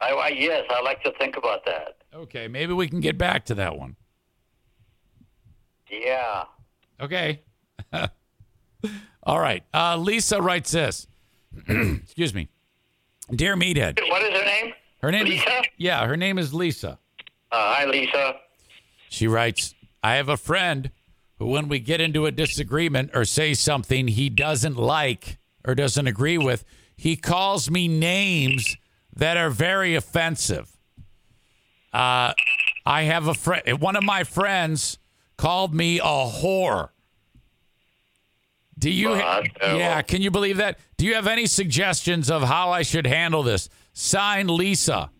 [0.00, 1.96] I, I yes, I like to think about that.
[2.14, 3.96] Okay, maybe we can get back to that one.
[5.90, 6.44] Yeah.
[7.00, 7.42] Okay.
[9.22, 9.64] All right.
[9.74, 11.06] Uh, Lisa writes this.
[11.68, 12.48] Excuse me.
[13.30, 14.00] Dear Meathead.
[14.08, 14.74] What is her name?
[15.02, 15.60] Her name Lisa?
[15.60, 16.98] is Yeah, her name is Lisa.
[17.50, 18.36] Uh, hi, Lisa.
[19.08, 20.90] She writes, I have a friend
[21.38, 26.06] who, when we get into a disagreement or say something he doesn't like or doesn't
[26.06, 26.64] agree with,
[26.96, 28.76] he calls me names
[29.14, 30.76] that are very offensive.
[31.92, 32.32] Uh,
[32.84, 34.98] I have a friend, one of my friends
[35.36, 36.90] called me a whore.
[38.78, 39.78] Do you, that's terrible.
[39.78, 40.78] yeah, can you believe that?
[40.98, 43.68] Do you have any suggestions of how I should handle this?
[43.92, 45.10] Signed, Lisa.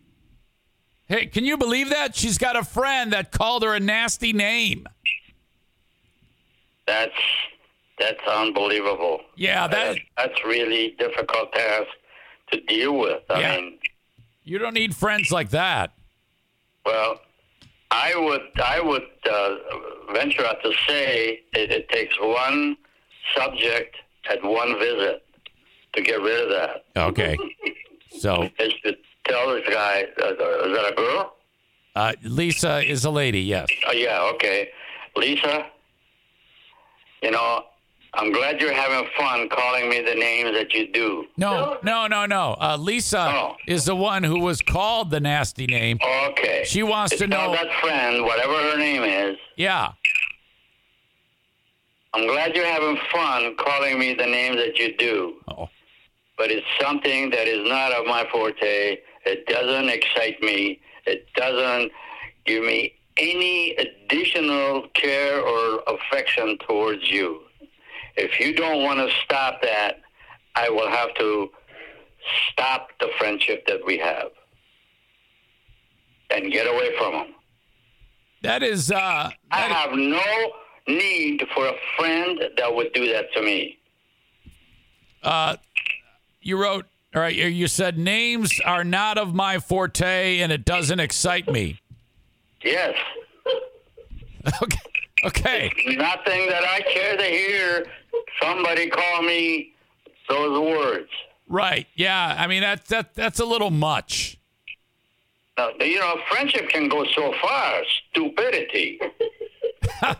[1.09, 2.15] Hey, can you believe that?
[2.15, 4.87] She's got a friend that called her a nasty name.
[6.87, 7.11] That's
[7.99, 9.21] that's unbelievable.
[9.35, 11.87] Yeah, that that's really difficult task
[12.51, 13.23] to deal with.
[13.29, 13.55] I Yeah.
[13.57, 13.79] mean,
[14.43, 15.91] you don't need friends like that.
[16.85, 17.19] well,
[17.91, 19.55] I would I would uh,
[20.13, 22.77] venture out to say it, it takes one
[23.35, 23.95] subject
[24.29, 25.25] at one visit
[25.93, 26.85] to get rid of that.
[26.95, 27.37] Okay.
[28.19, 28.95] So Is to
[29.29, 30.37] tell this guy, uh, is
[30.75, 31.35] that a girl?
[31.95, 33.67] uh, Lisa is a lady, yes.
[33.87, 34.69] Oh, yeah, okay.
[35.15, 35.65] Lisa,
[37.21, 37.63] you know,
[38.13, 41.25] I'm glad you're having fun calling me the names that you do.
[41.37, 42.55] No, no, no, no.
[42.59, 43.55] Uh, Lisa Oh.
[43.67, 45.99] is the one who was called the nasty name.
[46.29, 46.63] Okay.
[46.65, 47.51] She wants to know.
[47.51, 49.91] that friend, whatever her name is, Yeah.
[52.13, 55.35] I'm glad you're having fun calling me the names that you do.
[55.47, 55.69] Oh.
[56.37, 58.97] But it's something that is not of my forte.
[59.31, 60.79] It doesn't excite me.
[61.05, 61.91] It doesn't
[62.45, 67.41] give me any additional care or affection towards you.
[68.15, 70.01] If you don't want to stop that,
[70.55, 71.51] I will have to
[72.51, 74.29] stop the friendship that we have
[76.31, 77.27] and get away from them.
[78.41, 80.53] That is uh I that- have no
[80.87, 83.77] need for a friend that would do that to me.
[86.41, 90.99] you wrote all right, you- said names are not of my forte and it doesn't
[90.99, 91.79] excite me.
[92.63, 92.95] Yes.
[94.63, 94.77] Okay.
[95.25, 95.69] Okay.
[95.97, 97.85] Nothing that I care to hear
[98.41, 99.73] somebody call me
[100.29, 101.09] those words.
[101.49, 101.87] Right.
[101.95, 102.35] Yeah.
[102.39, 104.37] I mean that that that's a little much.
[105.57, 107.81] Now, you know, friendship can go so far.
[108.11, 108.97] Stupidity.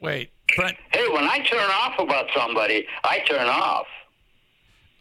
[0.00, 0.30] Wait.
[0.54, 0.76] Friend.
[0.92, 3.86] Hey, when I turn off about somebody, I turn off.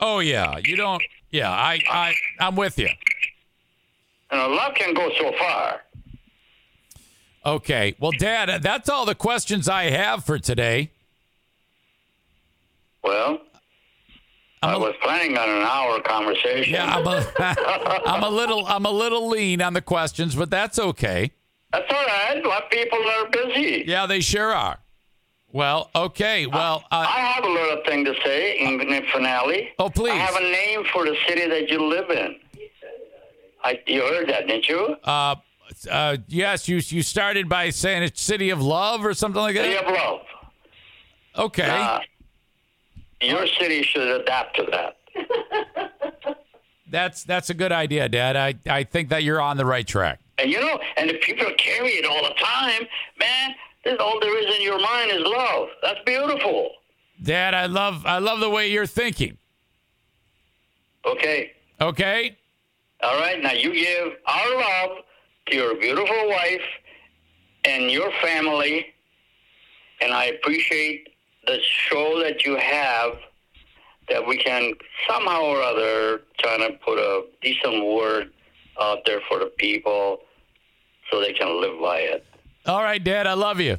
[0.04, 0.58] Oh yeah.
[0.66, 1.02] You don't
[1.32, 2.90] Yeah, I I I'm with you.
[4.32, 5.82] You know, love can go so far.
[7.46, 7.96] Okay.
[8.00, 10.92] Well, Dad, that's all the questions I have for today.
[13.02, 13.40] Well,
[14.62, 16.74] I was planning on an hour conversation.
[16.74, 20.80] Yeah, I'm a, I'm a little I'm a little lean on the questions, but that's
[20.80, 21.32] okay.
[21.72, 22.44] That's all right.
[22.44, 23.86] A lot of people are busy.
[23.88, 24.80] Yeah, they sure are.
[25.54, 26.48] Well, okay.
[26.48, 29.70] Well, uh, I have a little thing to say in the finale.
[29.78, 30.14] Oh, please.
[30.14, 32.36] I have a name for the city that you live in.
[33.64, 34.98] I, you heard that, didn't you?
[35.04, 35.36] uh,
[35.90, 39.64] uh, yes, you you started by saying it's City of Love or something like that.
[39.64, 40.22] City of Love.
[41.38, 41.70] Okay.
[41.70, 42.00] Uh,
[43.22, 44.98] your city should adapt to that.
[46.90, 48.36] That's that's a good idea, Dad.
[48.36, 50.20] I I think that you're on the right track.
[50.38, 52.88] And you know, and the people carry it all the time,
[53.20, 53.56] man,
[54.00, 55.70] all there is in your mind is love.
[55.82, 56.72] That's beautiful.
[57.22, 59.38] Dad, I love I love the way you're thinking.
[61.06, 61.52] Okay.
[61.82, 62.38] Okay?
[63.02, 63.42] All right.
[63.42, 64.98] Now you give our love
[65.48, 66.62] to your beautiful wife
[67.66, 68.88] and your family,
[70.02, 71.10] and I appreciate
[71.46, 73.14] the show that you have.
[74.10, 74.74] That we can
[75.08, 78.34] somehow or other try to put a decent word
[78.82, 80.20] out there for the people,
[81.10, 82.26] so they can live by it.
[82.66, 83.78] All right, Dad, I love you.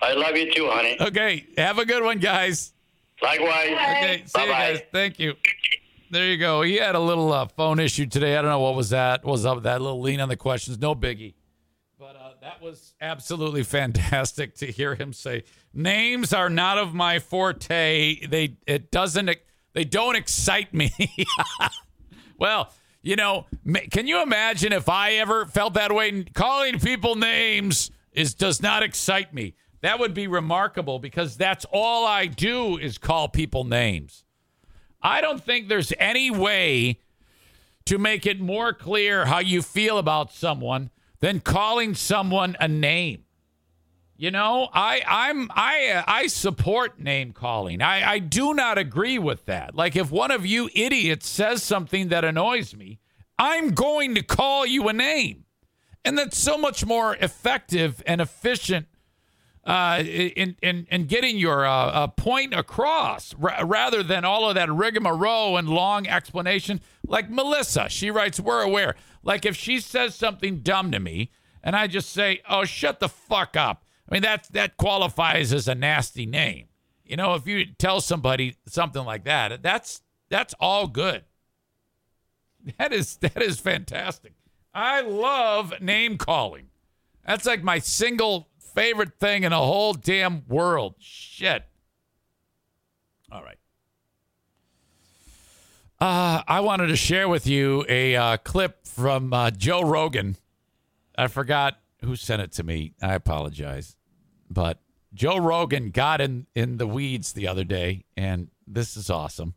[0.00, 0.96] I love you too, honey.
[1.00, 2.72] Okay, have a good one, guys.
[3.20, 3.70] Likewise.
[3.72, 4.72] Okay, see you Bye-bye.
[4.72, 4.82] guys.
[4.92, 5.34] Thank you.
[6.10, 6.62] There you go.
[6.62, 8.36] He had a little uh, phone issue today.
[8.36, 9.24] I don't know what was that.
[9.24, 10.78] What was up with that little lean on the questions?
[10.78, 11.34] No biggie.
[11.98, 17.18] But uh, that was absolutely fantastic to hear him say names are not of my
[17.18, 18.26] forte.
[18.26, 19.30] They it doesn't
[19.72, 20.92] they don't excite me.
[22.38, 22.72] well,
[23.02, 23.46] you know,
[23.90, 26.24] can you imagine if I ever felt that way?
[26.24, 29.54] Calling people names is does not excite me.
[29.80, 34.24] That would be remarkable because that's all I do is call people names.
[35.02, 37.00] I don't think there's any way
[37.86, 43.24] to make it more clear how you feel about someone than calling someone a name.
[44.16, 47.82] You know, I I'm I uh, I support name calling.
[47.82, 49.74] I I do not agree with that.
[49.74, 53.00] Like if one of you idiots says something that annoys me,
[53.36, 55.44] I'm going to call you a name.
[56.04, 58.86] And that's so much more effective and efficient
[59.64, 64.72] uh, in, in, in getting your uh, uh, point across rather than all of that
[64.72, 66.80] rigmarole and long explanation.
[67.06, 68.96] Like Melissa, she writes, We're aware.
[69.22, 71.30] Like if she says something dumb to me
[71.62, 73.84] and I just say, Oh, shut the fuck up.
[74.08, 76.66] I mean, that, that qualifies as a nasty name.
[77.04, 81.24] You know, if you tell somebody something like that, that's that's all good.
[82.78, 84.34] That is that is fantastic.
[84.74, 86.68] I love name calling.
[87.26, 90.94] That's like my single favorite thing in the whole damn world.
[90.98, 91.64] Shit.
[93.30, 93.58] All right.
[96.00, 100.36] Uh, I wanted to share with you a uh, clip from uh, Joe Rogan.
[101.16, 102.94] I forgot who sent it to me.
[103.00, 103.96] I apologize.
[104.50, 104.80] But
[105.14, 109.54] Joe Rogan got in, in the weeds the other day, and this is awesome.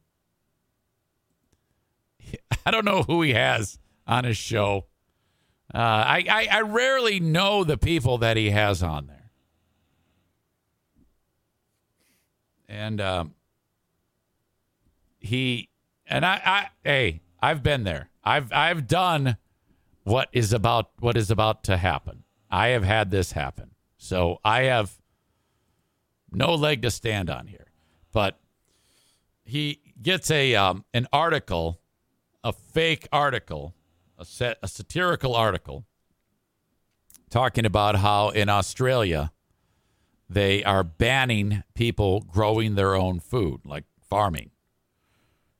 [2.65, 4.85] I don't know who he has on his show.
[5.73, 9.31] Uh, I, I, I rarely know the people that he has on there.
[12.67, 13.35] And um,
[15.19, 15.69] he
[16.07, 18.09] and I, I hey, I've been there.
[18.23, 19.37] I've I've done
[20.03, 22.23] what is about what is about to happen.
[22.49, 23.71] I have had this happen.
[23.97, 24.97] So I have
[26.31, 27.67] no leg to stand on here.
[28.11, 28.39] But
[29.43, 31.79] he gets a um, an article,
[32.43, 33.73] a fake article,
[34.17, 35.85] a set a satirical article
[37.29, 39.31] talking about how in Australia
[40.29, 44.51] they are banning people growing their own food, like farming.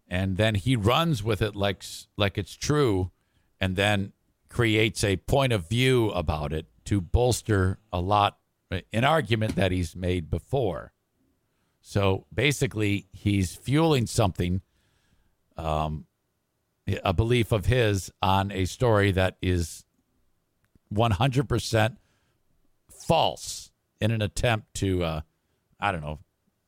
[0.08, 1.84] And then he runs with it like
[2.18, 3.12] like it's true,
[3.60, 4.14] and then
[4.50, 8.38] creates a point of view about it to bolster a lot
[8.92, 10.92] an argument that he's made before.
[11.82, 14.62] So basically, he's fueling something,
[15.56, 16.08] um,
[17.04, 19.86] a belief of his on a story that is
[20.94, 21.98] 100%
[22.90, 25.22] false in an attempt to, uh,
[25.80, 26.20] I don't know,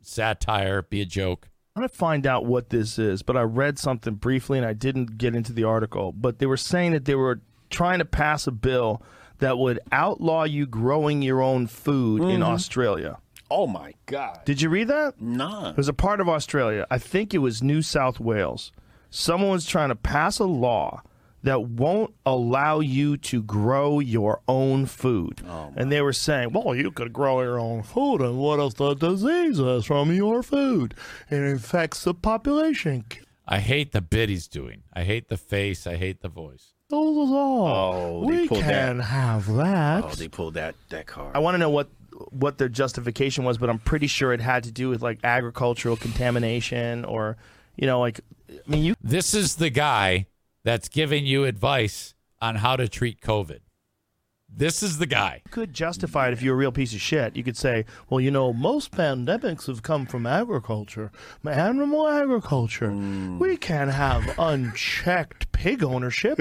[0.02, 1.49] satire, be a joke.
[1.76, 4.73] I'm going to find out what this is, but I read something briefly and I
[4.73, 6.11] didn't get into the article.
[6.11, 9.03] But they were saying that they were trying to pass a bill
[9.39, 13.19] that would outlaw you growing your own food in Australia.
[13.52, 14.39] Oh my God.
[14.45, 15.22] Did you read that?
[15.22, 15.69] Nah.
[15.69, 16.88] It was a part of Australia.
[16.89, 18.72] I think it was New South Wales.
[19.09, 21.01] Someone was trying to pass a law
[21.43, 25.41] that won't allow you to grow your own food.
[25.47, 28.75] Oh, and they were saying, well, you could grow your own food, and what if
[28.75, 30.93] the disease is from your food?
[31.29, 33.05] It infects the population.
[33.47, 34.84] I hate the bit he's doing.
[34.93, 35.88] I hate the face.
[35.88, 36.73] I hate the voice.
[36.91, 38.67] Oh, we pulled that.
[38.88, 40.03] can have that.
[40.05, 41.35] Oh, they pulled that that card.
[41.35, 41.89] I want to know what
[42.31, 45.97] what their justification was, but I'm pretty sure it had to do with like agricultural
[45.97, 47.38] contamination or,
[47.75, 50.28] you know, like I mean, you This is the guy
[50.64, 53.60] that's giving you advice on how to treat COVID.
[54.49, 55.41] This is the guy.
[55.45, 57.36] You could justify it if you're a real piece of shit.
[57.36, 61.11] You could say, well, you know, most pandemics have come from agriculture,
[61.45, 62.90] animal agriculture.
[62.90, 63.40] Hmm.
[63.40, 66.40] We can't have unchecked pig ownership.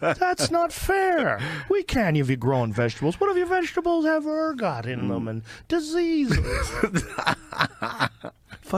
[0.00, 1.40] That's not fair.
[1.68, 3.18] We can't if you're growing vegetables.
[3.18, 5.08] What if your vegetables have ergot in hmm.
[5.08, 6.72] them and diseases?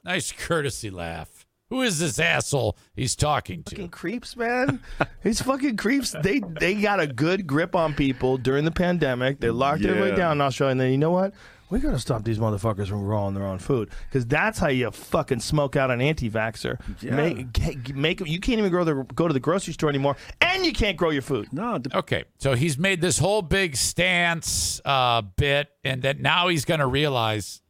[0.04, 1.39] Nice courtesy laugh.
[1.70, 3.70] Who is this asshole he's talking to?
[3.70, 4.80] fucking creeps, man.
[5.22, 6.14] These fucking creeps.
[6.22, 9.40] They they got a good grip on people during the pandemic.
[9.40, 10.16] They locked everybody Yeah.
[10.16, 11.32] down in Australia, and then you know what?
[11.70, 15.38] We gotta stop these motherfuckers from growing their own food because that's how you fucking
[15.38, 16.80] smoke out an anti-vaxer.
[17.00, 17.14] Yeah.
[17.14, 20.72] Make, make you can't even grow the, go to the grocery store anymore, and you
[20.72, 21.52] can't grow your food.
[21.52, 26.48] no, the, Okay, so he's made this whole big stance uh, bit, and that now
[26.48, 27.62] he's going to realize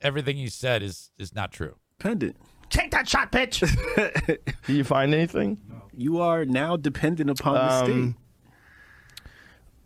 [0.00, 1.76] everything he said is is not true.
[1.98, 2.36] dependent.
[2.74, 3.60] Take that shot, bitch.
[4.66, 5.58] Did you find anything?
[5.96, 7.84] You are now dependent upon the Um,
[8.16, 9.24] state.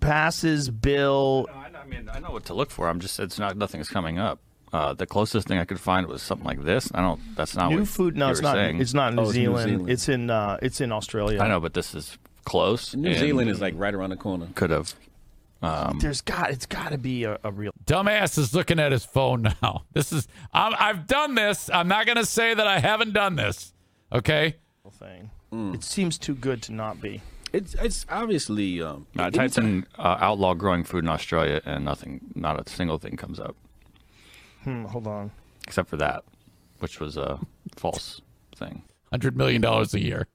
[0.01, 1.49] Passes bill.
[1.53, 2.89] I, I mean, I know what to look for.
[2.89, 4.39] I'm just it's not nothing's coming up.
[4.73, 6.91] Uh, the closest thing I could find was something like this.
[6.95, 7.21] I don't.
[7.37, 8.17] That's not New what food?
[8.17, 8.55] No, you it's not.
[8.55, 8.81] saying.
[8.81, 9.69] It's not New, Oh, it's New Zealand.
[9.71, 9.91] Zealand.
[9.91, 10.31] It's in.
[10.31, 11.41] Uh, it's in Australia.
[11.41, 12.95] I know, but this is close.
[12.95, 14.47] New Zealand is like right around the corner.
[14.55, 14.95] could have.
[15.61, 16.51] Um, There's got.
[16.51, 19.85] It's got to be a, a real Dumbass is looking at his phone now.
[19.93, 21.69] This is I'm, I've done this.
[21.73, 23.73] I'm not going to say that I haven't done this.
[24.13, 24.57] Okay.
[24.93, 25.31] thing.
[25.51, 27.23] It seems too good to not be.
[27.53, 29.07] It's it's obviously um.
[29.17, 33.17] I typed in uh, outlaw growing food in Australia, and nothing, not a single thing
[33.17, 33.57] comes up
[34.65, 35.31] Hmm, hold on.
[35.67, 36.25] except for that,
[36.81, 37.41] which was a
[37.77, 38.21] false
[38.55, 38.83] thing.
[39.11, 40.27] Hundred million dollars a year.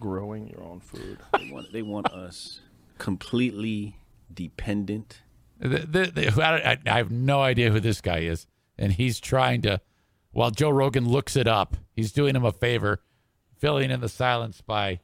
[0.00, 1.18] Growing your own food.
[1.38, 2.60] They want, they want us
[3.02, 3.96] completely
[4.32, 5.22] dependent
[5.58, 8.46] The, the, the, I, I have no idea who this guy is,
[8.78, 9.80] and he's trying to.
[10.30, 13.02] While Joe Rogan looks it up, he's doing him a favor,
[13.58, 15.00] filling in the silence by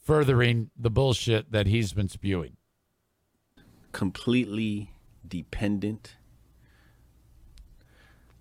[0.00, 2.56] furthering the bullshit that he's been spewing.
[3.92, 4.90] Completely
[5.28, 6.16] dependent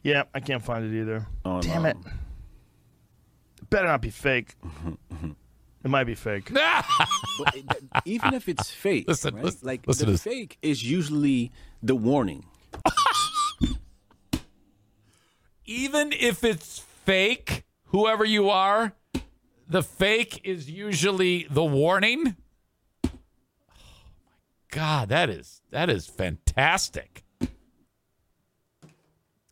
[0.04, 1.28] Yeah, I can't find it either.
[1.46, 1.62] on.
[1.62, 1.96] Damn it.
[1.98, 2.12] um,
[3.62, 4.56] It better not be fake.
[5.84, 6.52] it might be fake.
[8.06, 9.44] even if it's fake, Listen, right?
[9.46, 10.24] listen- like listen the this.
[10.24, 11.52] fake is usually
[11.82, 12.46] the warning.
[15.66, 18.94] Even if it's fake, whoever you are,
[19.68, 22.36] the fake is usually the warning.
[23.06, 23.10] Oh my
[24.70, 27.24] God, that is that is fantastic.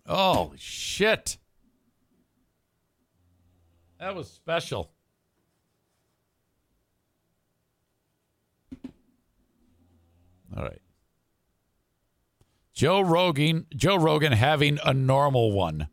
[0.06, 1.38] Oh shit.
[4.00, 4.92] That was special.
[10.56, 10.82] All right.
[12.74, 15.90] Joe Rogan, Joe Rogan having a normal one.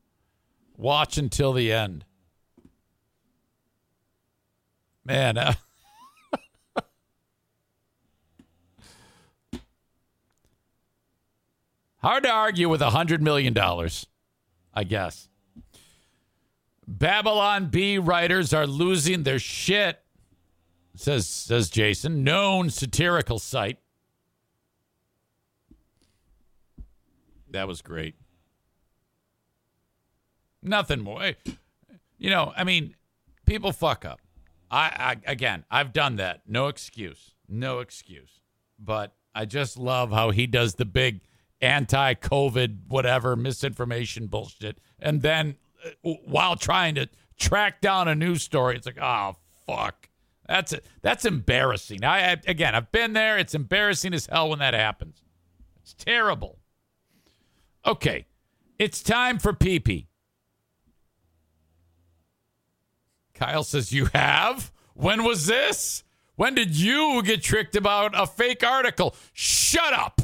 [0.76, 2.04] Watch until the end.
[5.04, 5.54] Man, uh,
[11.98, 14.06] hard to argue with a hundred million dollars,
[14.74, 15.28] I guess.
[16.86, 20.00] Babylon Bee writers are losing their shit,
[20.94, 22.22] says says Jason.
[22.22, 23.78] Known satirical site.
[27.56, 28.14] That was great.
[30.62, 31.32] Nothing more.
[32.18, 32.94] You know, I mean,
[33.46, 34.20] people fuck up.
[34.70, 36.42] I, I again, I've done that.
[36.46, 37.32] No excuse.
[37.48, 38.40] No excuse.
[38.78, 41.22] But I just love how he does the big
[41.62, 45.56] anti-COVID whatever misinformation bullshit, and then
[46.04, 47.08] uh, while trying to
[47.38, 50.10] track down a news story, it's like, oh fuck,
[50.46, 50.84] that's it.
[51.00, 52.04] That's embarrassing.
[52.04, 53.38] I, I again, I've been there.
[53.38, 55.22] It's embarrassing as hell when that happens.
[55.80, 56.58] It's terrible.
[57.86, 58.26] Okay,
[58.78, 60.08] it's time for pee pee.
[63.34, 64.72] Kyle says, You have?
[64.94, 66.02] When was this?
[66.34, 69.14] When did you get tricked about a fake article?
[69.32, 70.20] Shut up.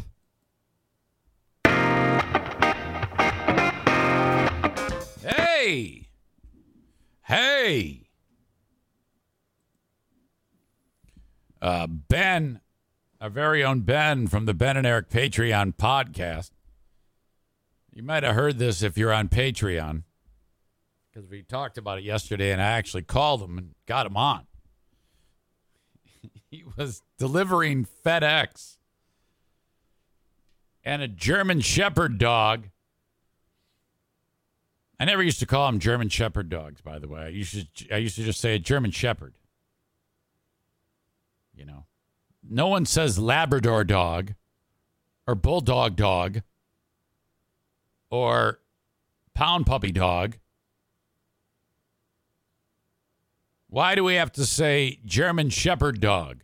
[5.22, 6.09] Hey.
[7.22, 8.09] Hey.
[11.60, 12.60] Uh, ben,
[13.20, 16.51] our very own Ben from the Ben and Eric Patreon podcast.
[17.93, 20.05] You might have heard this if you're on Patreon
[21.12, 24.47] because we talked about it yesterday, and I actually called him and got him on.
[26.51, 28.78] he was delivering FedEx
[30.82, 32.70] and a German Shepherd dog.
[34.98, 37.20] I never used to call them German Shepherd dogs, by the way.
[37.20, 39.35] I used to, I used to just say a German Shepherd.
[41.55, 41.85] You know,
[42.48, 44.32] no one says Labrador dog
[45.27, 46.40] or Bulldog dog
[48.12, 48.60] or
[49.34, 50.36] Pound Puppy dog.
[53.68, 56.43] Why do we have to say German Shepherd dog?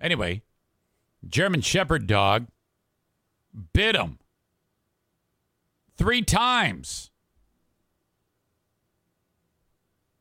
[0.00, 0.42] Anyway,
[1.26, 2.48] German Shepherd dog
[3.72, 4.18] bit him
[5.96, 7.10] three times.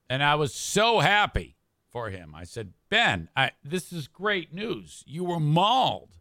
[0.07, 1.55] And I was so happy
[1.89, 2.35] for him.
[2.35, 5.03] I said, Ben, I, this is great news.
[5.07, 6.11] You were mauled.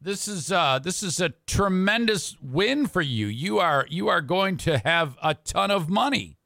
[0.00, 3.26] This is uh, this is a tremendous win for you.
[3.26, 6.38] You are you are going to have a ton of money.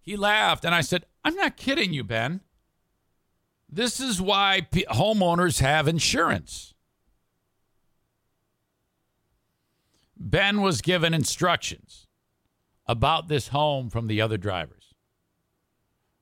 [0.00, 2.40] He laughed, and I said, "I'm not kidding you, Ben.
[3.68, 6.72] This is why p- homeowners have insurance."
[10.16, 12.06] Ben was given instructions
[12.86, 14.94] about this home from the other drivers,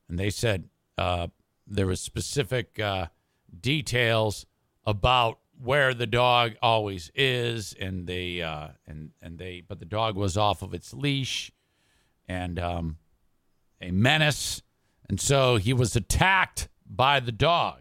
[0.08, 0.68] and they said
[0.98, 1.28] uh,
[1.64, 2.80] there was specific.
[2.80, 3.06] Uh,
[3.58, 4.46] details
[4.84, 10.16] about where the dog always is and they uh and and they but the dog
[10.16, 11.52] was off of its leash
[12.28, 12.96] and um
[13.80, 14.62] a menace.
[15.08, 17.80] And so he was attacked by the dog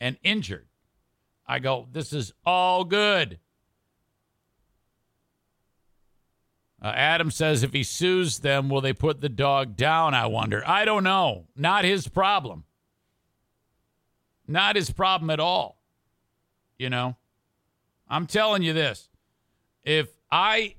[0.00, 0.66] and injured.
[1.46, 3.38] I go this is all good.
[6.82, 10.14] Uh, adam says if he sues them will they put the dog down?
[10.14, 10.62] I wonder.
[10.66, 11.46] I don't know.
[11.56, 12.64] Not his problem
[14.50, 15.80] not his problem at all.
[16.78, 17.16] You know,
[18.08, 19.08] I'm telling you this.
[19.84, 20.74] If I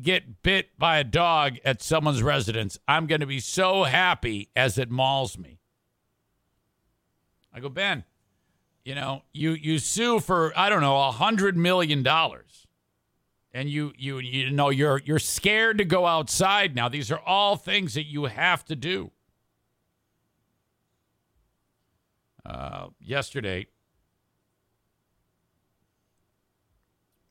[0.00, 4.78] get bit by a dog at someone's residence, I'm going to be so happy as
[4.78, 5.58] it mauls me.
[7.52, 8.04] I go, Ben,
[8.84, 12.66] you know, you, you sue for, I don't know, a hundred million dollars.
[13.54, 16.88] And you, you, you know, you're, you're scared to go outside now.
[16.88, 19.10] These are all things that you have to do.
[22.44, 23.66] Uh, yesterday,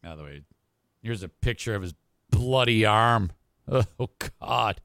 [0.04, 0.42] by the way,
[1.02, 1.94] here's a picture of his
[2.30, 3.32] bloody arm.
[4.00, 4.10] Oh,
[4.42, 4.82] God.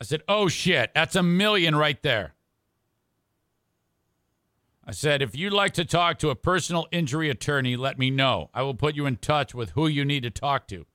[0.00, 2.34] I said, oh, shit, that's a million right there.
[4.86, 8.50] I said, if you'd like to talk to a personal injury attorney, let me know.
[8.54, 10.86] I will put you in touch with who you need to talk to.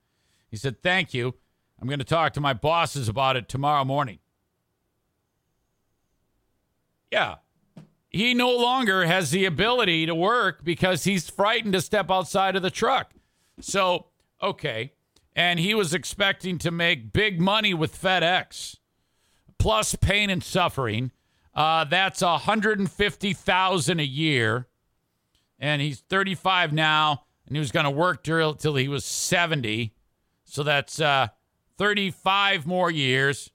[0.50, 1.36] He said, thank you.
[1.80, 4.20] I'm going to talk to my bosses about it tomorrow morning.
[7.12, 7.36] Yeah.
[8.10, 12.62] He no longer has the ability to work because he's frightened to step outside of
[12.62, 13.14] the truck.
[13.60, 14.08] So,
[14.42, 14.94] okay.
[15.34, 18.78] And he was expecting to make big money with FedEx,
[19.58, 21.12] plus pain and suffering.
[21.56, 24.68] Uh, that's a hundred and fifty thousand a year,
[25.60, 29.94] and he's thirty five now, and he was going to work till he was seventy,
[30.44, 31.28] so that's uh,
[31.78, 33.52] thirty five more years.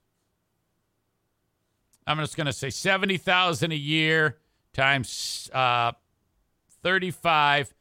[2.06, 4.38] I'm just going to say seventy thousand a year
[4.72, 5.92] times uh,
[6.82, 7.72] thirty five.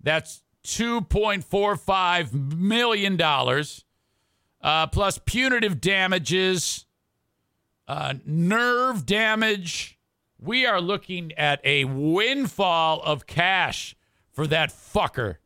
[0.00, 3.84] That's two point four five million dollars,
[4.60, 6.86] uh, plus punitive damages
[7.86, 9.98] uh, nerve damage.
[10.38, 13.96] We are looking at a windfall of cash
[14.32, 15.36] for that fucker.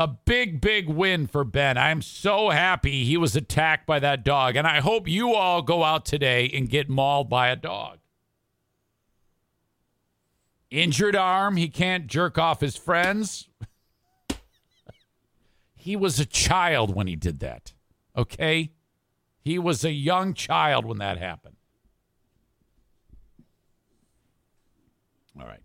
[0.00, 1.76] A big, big win for Ben.
[1.76, 4.56] I'm so happy he was attacked by that dog.
[4.56, 7.98] And I hope you all go out today and get mauled by a dog.
[10.70, 11.58] Injured arm.
[11.58, 13.50] He can't jerk off his friends.
[15.74, 17.74] he was a child when he did that.
[18.16, 18.72] Okay?
[19.42, 21.56] He was a young child when that happened.
[25.38, 25.60] All right.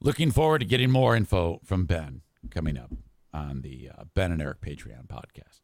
[0.00, 2.92] Looking forward to getting more info from Ben coming up
[3.32, 5.60] on the uh, Ben and Eric Patreon podcast.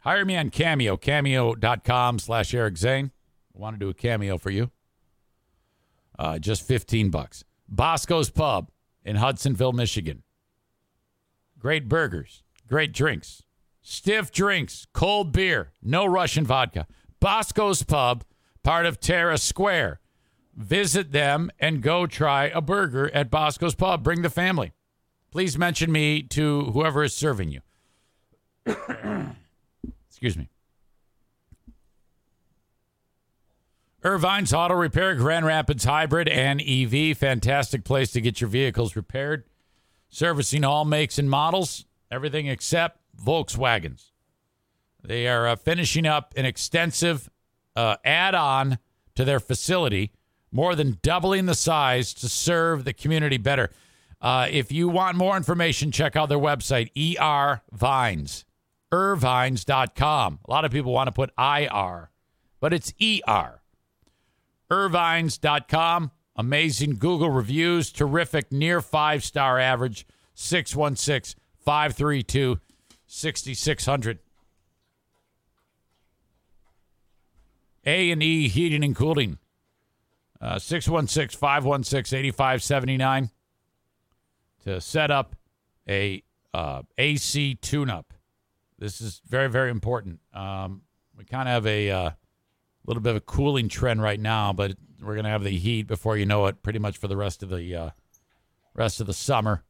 [0.00, 3.10] Hire me on Cameo, cameo.com slash Eric Zane.
[3.54, 4.70] I want to do a cameo for you.
[6.18, 7.44] Uh, just 15 bucks.
[7.68, 8.70] Bosco's Pub
[9.04, 10.22] in Hudsonville, Michigan.
[11.58, 13.42] Great burgers, great drinks,
[13.80, 16.86] stiff drinks, cold beer, no Russian vodka.
[17.20, 18.24] Bosco's Pub,
[18.62, 20.00] part of Terra Square.
[20.56, 24.02] Visit them and go try a burger at Bosco's Pub.
[24.02, 24.72] Bring the family.
[25.30, 27.60] Please mention me to whoever is serving you.
[30.08, 30.48] Excuse me.
[34.04, 37.16] Ervine's Auto Repair, Grand Rapids Hybrid and EV.
[37.16, 39.44] Fantastic place to get your vehicles repaired.
[40.10, 44.10] Servicing all makes and models, everything except Volkswagens.
[45.02, 47.30] They are uh, finishing up an extensive
[47.74, 48.78] uh, add on
[49.14, 50.12] to their facility,
[50.54, 53.70] more than doubling the size to serve the community better.
[54.22, 58.44] Uh, if you want more information, check out their website, ER Vines,
[58.90, 60.38] ervines.com.
[60.46, 62.10] A lot of people want to put IR,
[62.60, 63.60] but it's ER.
[64.70, 66.12] Ervines.com.
[66.36, 72.60] Amazing Google reviews, terrific near five star average, 616 532
[73.06, 74.18] 6600.
[77.86, 79.38] A and E Heating and Cooling,
[80.58, 83.30] 616 516 8579
[84.64, 85.36] to set up
[85.88, 86.22] a
[86.52, 88.12] uh, AC tune up.
[88.78, 90.20] This is very, very important.
[90.32, 90.82] Um,
[91.16, 92.10] we kind of have a uh,
[92.86, 95.86] little bit of a cooling trend right now, but we're going to have the heat
[95.86, 97.90] before you know it, pretty much for the rest of the uh,
[98.74, 99.62] rest of the summer,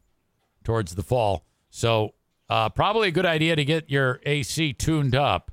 [0.62, 1.44] towards the fall.
[1.70, 2.14] So
[2.48, 5.50] uh, probably a good idea to get your AC tuned up.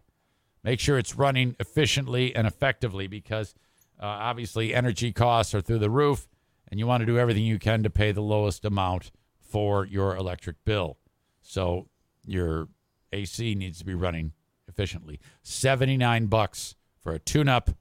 [0.64, 3.53] Make sure it's running efficiently and effectively because
[4.02, 6.28] uh, obviously energy costs are through the roof,
[6.68, 10.15] and you want to do everything you can to pay the lowest amount for your
[10.15, 10.98] electric bill.
[11.41, 11.88] So
[12.26, 12.68] your
[13.11, 14.34] AC needs to be running
[14.68, 15.19] efficiently.
[15.44, 17.72] 79 bucks for a tune-up.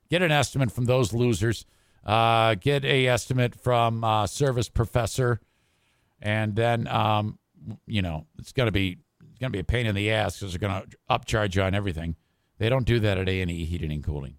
[0.10, 1.66] Get an estimate from those losers.
[2.04, 5.40] Uh, get a estimate from uh, Service Professor,
[6.20, 7.38] and then um,
[7.86, 8.98] you know it's gonna be
[9.30, 12.16] it's gonna be a pain in the ass because they're gonna upcharge you on everything.
[12.62, 14.36] They don't do that at A and E Heating and Cooling.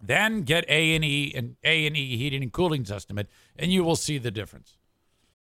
[0.00, 3.26] Then get A and E and A and E Heating and Cooling's estimate,
[3.56, 4.76] and you will see the difference.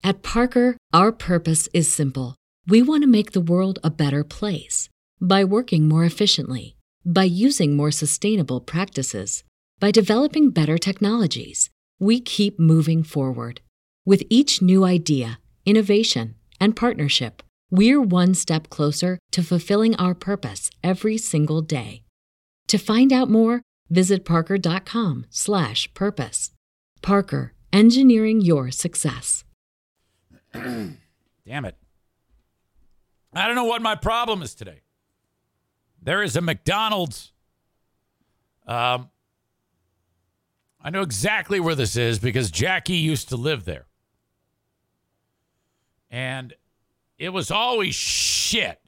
[0.04, 2.36] At Parker, our purpose is simple.
[2.68, 4.88] We want to make the world a better place
[5.20, 9.42] by working more efficiently, by using more sustainable practices,
[9.80, 11.68] by developing better technologies.
[11.98, 13.60] We keep moving forward.
[14.04, 20.70] With each new idea, innovation, and partnership, we're one step closer to fulfilling our purpose
[20.82, 22.02] every single day.
[22.68, 26.50] To find out more, visit parker.com/purpose.
[27.02, 29.44] Parker, engineering your success.
[30.52, 31.76] Damn it.
[33.32, 34.82] I don't know what my problem is today.
[36.02, 37.32] There is a McDonald's.
[38.66, 39.10] Um,
[40.80, 43.86] I know exactly where this is because Jackie used to live there.
[46.10, 46.54] And
[47.18, 48.80] it was always shit.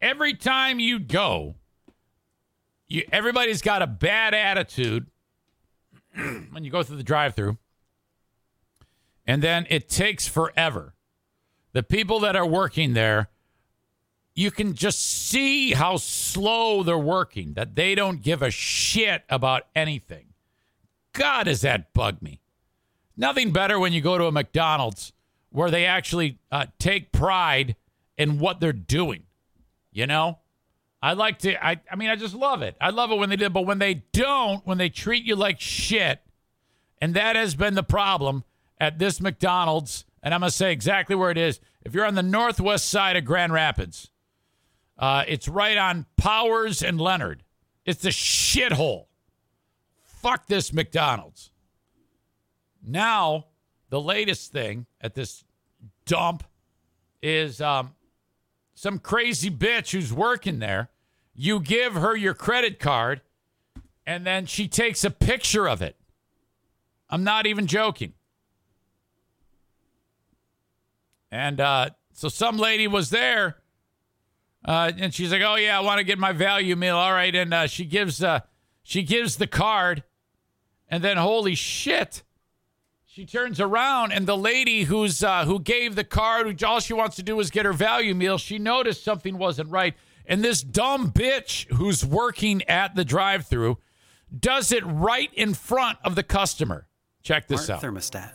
[0.00, 1.56] Every time you go,
[2.86, 5.06] you everybody's got a bad attitude
[6.14, 7.58] when you go through the drive-through.
[9.26, 10.94] And then it takes forever.
[11.72, 13.28] The people that are working there,
[14.34, 19.64] you can just see how slow they're working, that they don't give a shit about
[19.74, 20.28] anything.
[21.12, 22.40] God, does that bug me?
[23.16, 25.12] Nothing better when you go to a McDonald's
[25.50, 27.76] where they actually uh, take pride
[28.16, 29.24] in what they're doing.
[29.92, 30.38] You know,
[31.02, 31.64] I like to.
[31.64, 32.76] I, I mean, I just love it.
[32.80, 35.60] I love it when they do, but when they don't, when they treat you like
[35.60, 36.20] shit,
[37.00, 38.44] and that has been the problem
[38.78, 40.04] at this McDonald's.
[40.22, 41.60] And I'm gonna say exactly where it is.
[41.82, 44.10] If you're on the northwest side of Grand Rapids,
[44.98, 47.44] uh, it's right on Powers and Leonard.
[47.84, 49.06] It's the shithole.
[50.02, 51.50] Fuck this McDonald's.
[52.84, 53.46] Now,
[53.90, 55.44] the latest thing at this
[56.04, 56.44] dump
[57.22, 57.94] is um,
[58.74, 60.90] some crazy bitch who's working there.
[61.34, 63.20] You give her your credit card,
[64.06, 65.96] and then she takes a picture of it.
[67.10, 68.14] I'm not even joking.
[71.30, 73.56] And uh, so some lady was there,
[74.64, 76.96] uh, and she's like, "Oh yeah, I want to get my value meal.
[76.96, 78.40] All right." And uh, she gives uh,
[78.82, 80.02] she gives the card,
[80.88, 82.22] and then holy shit,
[83.18, 86.92] she turns around, and the lady who's uh, who gave the card, who all she
[86.92, 90.62] wants to do is get her value meal, she noticed something wasn't right, and this
[90.62, 93.76] dumb bitch who's working at the drive-through
[94.38, 96.86] does it right in front of the customer.
[97.24, 97.82] Check this out.
[97.82, 98.30] thermostat.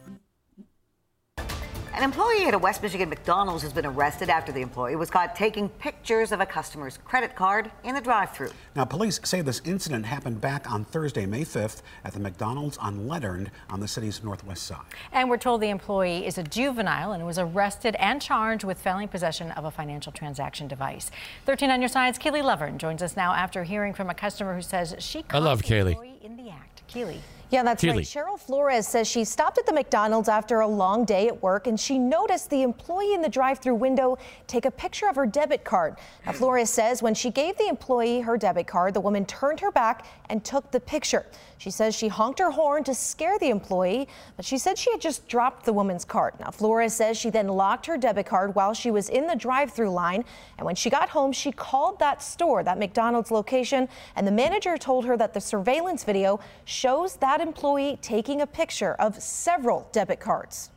[1.96, 5.36] An employee at a West Michigan McDonald's has been arrested after the employee was caught
[5.36, 8.50] taking pictures of a customer's credit card in the drive-thru.
[8.76, 13.08] Now, police say this incident happened back on Thursday, May 5th, at the McDonald's on
[13.08, 14.82] Leonard on the city's northwest side.
[15.12, 19.06] And we're told the employee is a juvenile and was arrested and charged with felony
[19.06, 21.12] possession of a financial transaction device.
[21.46, 24.64] 13 on your side's Keely Lovern joins us now after hearing from a customer who
[24.64, 25.92] says she I caught love the Kaylee.
[25.92, 26.82] employee in the act.
[26.88, 27.22] Keely.
[27.54, 27.98] Yeah, that's Keely.
[27.98, 28.06] right.
[28.06, 31.80] Cheryl Flores says she stopped at the McDonald's after a long day at work and
[31.80, 34.18] she noticed the employee in the drive through window
[34.48, 35.96] take a picture of her debit card.
[36.26, 39.72] Now, Flores says when she gave the employee her debit card, the woman turned her
[39.72, 41.28] back and took the picture.
[41.60, 45.00] She says she honked her horn to scare the employee, but she said she had
[45.00, 46.34] just dropped the woman's card.
[46.40, 49.72] Now, Flores says she then locked her debit card while she was in the drive
[49.72, 50.26] through line.
[50.58, 54.76] And when she got home, she called that store, that McDonald's location, and the manager
[54.76, 60.20] told her that the surveillance video shows that employee taking a picture of several debit
[60.20, 60.72] cards.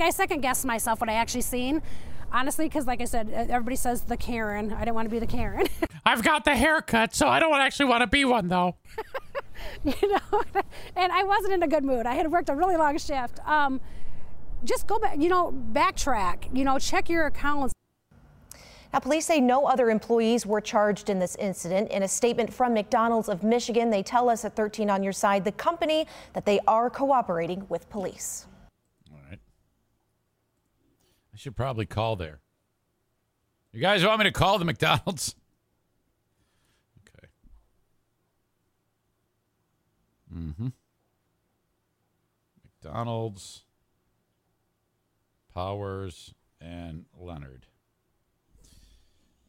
[0.00, 1.82] I second guessed myself what I actually seen.
[2.32, 4.72] Honestly, because like I said, uh, everybody says the Karen.
[4.72, 5.66] I didn't want to be the Karen.
[6.06, 8.76] I've got the haircut, so I don't actually want to be one though.
[9.84, 10.42] you know,
[10.96, 12.06] and I wasn't in a good mood.
[12.06, 13.40] I had worked a really long shift.
[13.46, 13.80] Um,
[14.64, 16.54] just go back, you know, backtrack.
[16.56, 17.72] You know, check your accounts.
[18.92, 21.90] Now, police say no other employees were charged in this incident.
[21.90, 25.44] In a statement from McDonald's of Michigan, they tell us at 13 on your side,
[25.44, 28.46] the company, that they are cooperating with police.
[31.38, 32.40] I should probably call there.
[33.72, 35.36] You guys want me to call the McDonald's?
[37.06, 37.28] Okay.
[40.36, 40.68] Mm-hmm.
[42.82, 43.62] McDonald's,
[45.54, 47.66] Powers, and Leonard.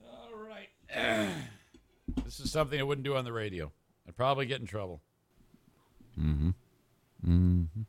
[0.06, 0.70] All right.
[2.24, 3.72] this is something I wouldn't do on the radio.
[4.08, 5.02] I'd probably get in trouble.
[6.20, 6.50] Mm-hmm.
[7.28, 7.82] Mm-hmm.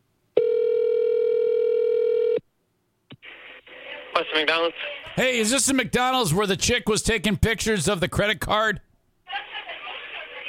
[4.13, 4.77] What's the McDonald's?
[5.17, 8.81] Hey, is this the McDonald's where the chick was taking pictures of the credit card?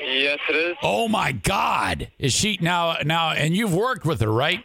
[0.03, 0.77] Yes, it is.
[0.81, 2.09] Oh my God!
[2.17, 2.97] Is she now?
[3.05, 4.63] Now, and you've worked with her, right?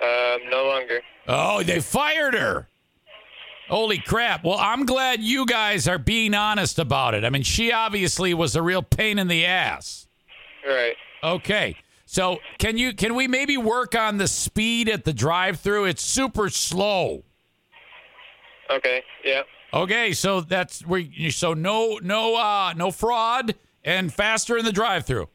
[0.00, 1.00] Um, no longer.
[1.28, 2.68] Oh, they fired her.
[3.68, 4.44] Holy crap!
[4.44, 7.24] Well, I'm glad you guys are being honest about it.
[7.24, 10.08] I mean, she obviously was a real pain in the ass.
[10.66, 10.96] Right.
[11.22, 11.76] Okay.
[12.06, 15.84] So can you can we maybe work on the speed at the drive-through?
[15.84, 17.24] It's super slow.
[18.72, 19.02] Okay.
[19.24, 19.42] Yeah.
[19.74, 21.02] Okay, so that's where.
[21.30, 23.54] So no, no, uh, no fraud,
[23.84, 25.28] and faster in the drive-through.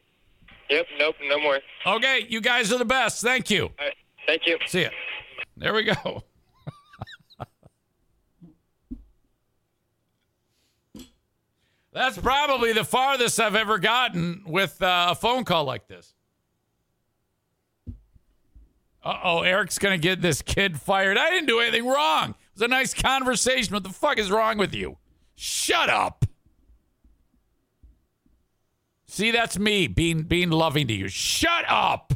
[0.70, 0.86] Yep.
[0.98, 1.16] Nope.
[1.28, 1.60] No more.
[1.86, 3.22] Okay, you guys are the best.
[3.22, 3.64] Thank you.
[3.64, 3.94] All right.
[4.26, 4.58] Thank you.
[4.66, 4.90] See ya.
[5.56, 6.22] There we go.
[11.92, 16.14] That's probably the farthest I've ever gotten with uh, a phone call like this.
[19.02, 21.16] Uh oh, Eric's going to get this kid fired.
[21.16, 22.34] I didn't do anything wrong.
[22.58, 23.72] It was a nice conversation.
[23.72, 24.98] What the fuck is wrong with you?
[25.36, 26.24] Shut up.
[29.06, 31.06] See, that's me being being loving to you.
[31.06, 32.14] Shut up.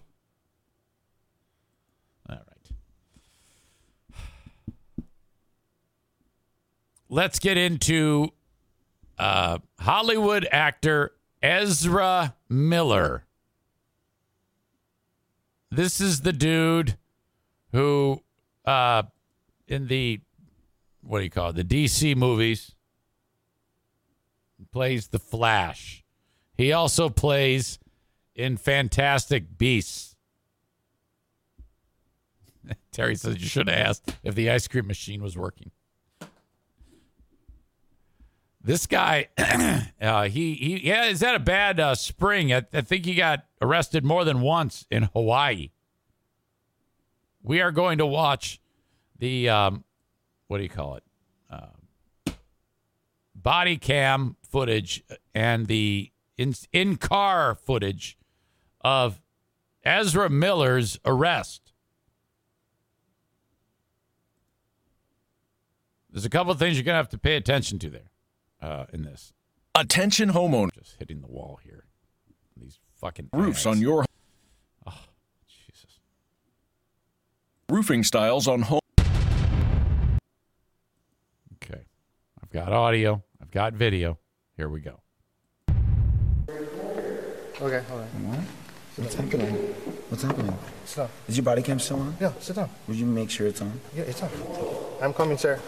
[2.28, 2.66] All right.
[7.08, 8.32] Let's get into
[9.20, 13.26] uh, Hollywood actor Ezra Miller.
[15.70, 16.98] This is the dude
[17.70, 18.20] who,
[18.64, 19.04] uh,
[19.68, 20.20] in the
[21.02, 21.56] what do you call it?
[21.56, 22.74] The DC movies,
[24.70, 26.04] plays the Flash.
[26.56, 27.78] He also plays
[28.34, 30.16] in Fantastic Beasts.
[32.92, 35.70] Terry says you should have asked if the ice cream machine was working.
[38.64, 39.28] This guy,
[40.00, 42.52] uh, he he yeah, is that a bad uh, spring.
[42.52, 45.70] I, I think he got arrested more than once in Hawaii.
[47.42, 48.60] We are going to watch
[49.18, 49.82] the um,
[50.52, 51.02] what do you call it?
[51.50, 52.32] Uh,
[53.34, 55.02] body cam footage
[55.34, 58.18] and the in in car footage
[58.82, 59.18] of
[59.82, 61.72] Ezra Miller's arrest.
[66.10, 68.10] There's a couple of things you're gonna have to pay attention to there
[68.60, 69.32] uh, in this.
[69.74, 70.74] Attention homeowners.
[70.74, 71.84] Just hitting the wall here.
[72.58, 73.66] These fucking Roofs ads.
[73.68, 74.04] on your
[74.86, 75.04] Oh,
[75.48, 75.98] Jesus.
[77.70, 78.80] roofing styles on home.
[81.54, 81.84] Okay.
[82.54, 83.22] I've got audio.
[83.40, 84.18] I've got video.
[84.58, 85.00] Here we go.
[85.70, 88.28] Okay, hold on.
[88.28, 88.40] What?
[88.96, 89.54] What's happening?
[90.10, 90.58] What's happening?
[90.84, 91.08] Sit down.
[91.28, 92.14] Is your body cam still on?
[92.20, 92.68] Yeah, sit down.
[92.88, 93.80] Would you make sure it's on?
[93.96, 94.28] Yeah, it's on.
[95.00, 95.58] I'm coming, sir.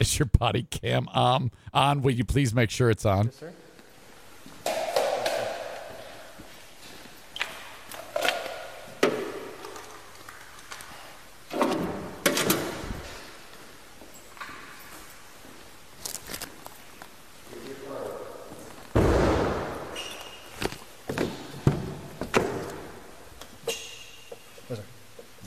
[0.00, 2.02] Is your body cam um, on?
[2.02, 3.26] Will you please make sure it's on?
[3.26, 3.52] Yes, sir.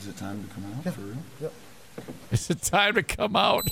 [0.00, 1.16] Is it time to come out for real?
[1.42, 1.52] Yep.
[2.30, 3.70] Is it time to come out?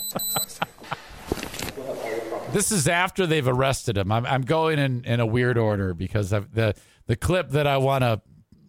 [2.53, 4.11] this is after they've arrested him.
[4.11, 6.75] I'm, I'm going in, in a weird order because I've, the
[7.07, 8.21] the clip that I want to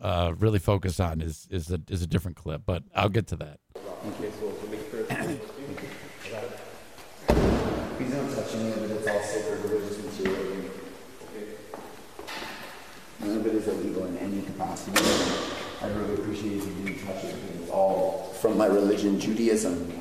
[0.02, 3.36] uh, really focus on is is a is a different clip, but I'll get to
[3.38, 3.60] that.
[7.98, 8.92] Please don't touch any of it.
[8.92, 10.46] It's all sacred religious material.
[13.20, 15.04] None of it is illegal in any capacity.
[15.82, 17.36] I'd really appreciate you didn't touch it
[17.70, 19.92] it's all from my religion, Judaism.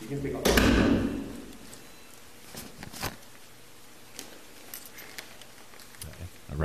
[0.00, 0.46] You can pick up.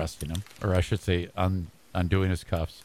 [0.02, 2.82] Arresting him, or I should say, un, undoing his cuffs.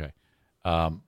[0.00, 0.12] Okay.
[0.64, 1.02] Um,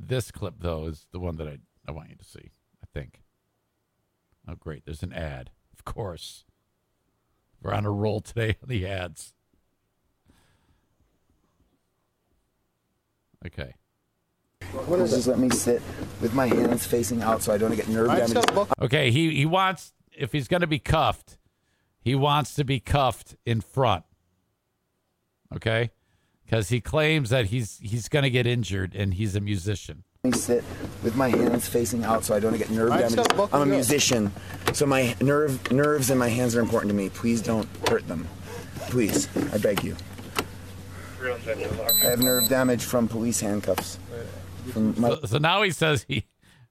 [0.00, 3.20] this clip, though, is the one that I, I want you to see, I think.
[4.48, 4.86] Oh, great.
[4.86, 5.50] There's an ad.
[5.74, 6.46] Of course.
[7.60, 9.34] We're on a roll today on the ads.
[13.44, 13.74] Okay.
[14.88, 15.82] Just let me sit
[16.20, 18.68] with my hands facing out so I don't get nerve damage.
[18.80, 21.38] Okay, he, he wants, if he's going to be cuffed,
[22.00, 24.04] he wants to be cuffed in front.
[25.54, 25.90] Okay?
[26.44, 30.04] Because he claims that he's he's going to get injured and he's a musician.
[30.22, 30.64] Let me sit
[31.02, 33.26] with my hands facing out so I don't get nerve damage.
[33.52, 34.32] I'm a musician,
[34.72, 37.08] so my nerve nerves and my hands are important to me.
[37.08, 38.28] Please don't hurt them.
[38.88, 39.96] Please, I beg you.
[41.22, 43.98] I have nerve damage from police handcuffs.
[44.72, 46.26] From my, So, so now he says he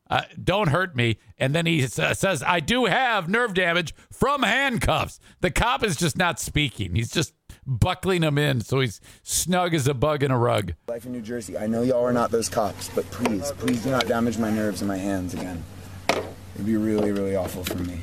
[0.10, 4.44] uh, don't hurt me, and then he sa- says I do have nerve damage from
[4.44, 5.20] handcuffs.
[5.42, 7.34] The cop is just not speaking; he's just
[7.66, 10.74] buckling him in, so he's snug as a bug in a rug.
[10.88, 11.58] life in New Jersey.
[11.58, 14.82] I know y'all are not those cops, but please, please do not damage my nerves
[14.82, 15.64] and my hands again.
[16.10, 18.02] It'd be really, really awful for me.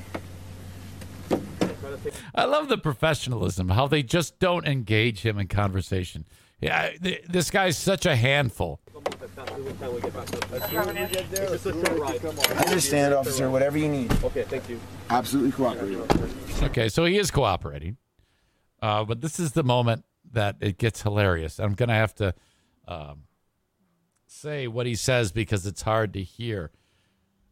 [2.35, 6.25] I love the professionalism, how they just don't engage him in conversation.
[6.61, 8.81] Yeah, th- this guy's such a handful.
[12.55, 13.51] I understand, officer.
[13.51, 14.13] Whatever you need.
[14.25, 14.81] Okay, thank you.
[15.11, 16.63] Absolutely cooperative.
[16.63, 17.97] Okay, so he is cooperating.
[18.81, 21.59] Uh, but this is the moment that it gets hilarious.
[21.61, 22.35] I'm going to have to
[22.89, 23.25] um,
[24.27, 26.71] say what he says because it's hard to hear.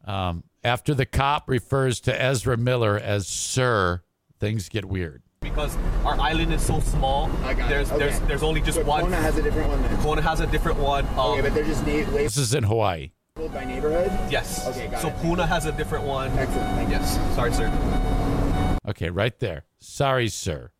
[0.04, 4.02] Um, after the cop refers to Ezra Miller as Sir,
[4.38, 5.22] things get weird.
[5.40, 7.28] Because our island is so small,
[7.68, 7.98] there's it.
[7.98, 8.26] there's Okay.
[8.26, 9.00] there's only just But one.
[9.04, 9.96] Kona has a different one then.
[10.02, 11.06] Kona has a different one.
[11.12, 13.12] Um, Okay, but they're just na- This is in Hawaii.
[13.36, 14.12] labeled by neighborhood.
[14.30, 14.66] yes.
[14.68, 15.18] Okay, got so it.
[15.22, 16.28] Puna has a different one.
[16.38, 16.74] Excellent.
[16.76, 16.96] Thank you.
[16.96, 17.18] Yes.
[17.34, 18.76] Sorry, sir.
[18.86, 19.64] Okay, right there.
[19.78, 20.72] Sorry, sir.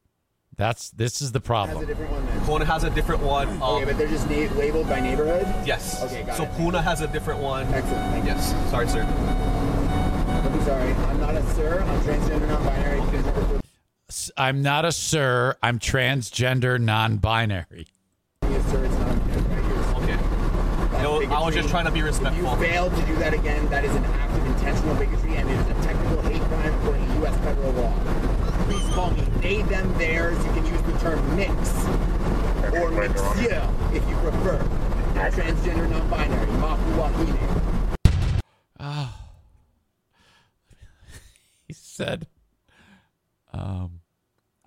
[0.58, 1.78] That's this is the problem.
[1.78, 2.06] Has a problem.
[2.06, 2.46] different one then.
[2.46, 3.48] Kona has a different one.
[3.48, 5.46] Um, Okay, but they're just na- labeled by neighborhood.
[5.64, 6.02] yes.
[6.02, 6.54] Okay, got so it.
[6.58, 7.64] Puna has a different one.
[7.72, 8.12] Excellent.
[8.12, 8.30] Thank you.
[8.32, 8.54] Yes.
[8.70, 9.04] Sorry, sir.
[9.04, 10.92] I'm sorry.
[10.92, 11.80] I'm not a sir.
[11.80, 13.00] I'm transgender, non-binary.
[13.08, 13.59] Please never refer S-
[14.36, 15.56] I'm not a sir.
[15.62, 17.86] I'm transgender, non-binary.
[18.42, 18.84] to sir.
[18.84, 18.94] It's.
[20.02, 20.16] Okay.
[21.02, 23.84] No, I was just trying to be If you failed to do that again, that
[23.84, 27.14] is an act of intentional bigotry and it is a technical hate crime according to
[27.20, 27.36] U.S.
[27.38, 27.94] federal law.
[28.66, 30.36] Please call me they, them, theirs.
[30.44, 31.56] You can use the term mix
[32.74, 34.58] or mixia if you prefer.
[35.14, 36.50] Transgender, non-binary.
[36.52, 38.02] Mahu wahine.
[38.80, 39.14] Oh.
[41.68, 42.26] He said,
[43.52, 43.99] um,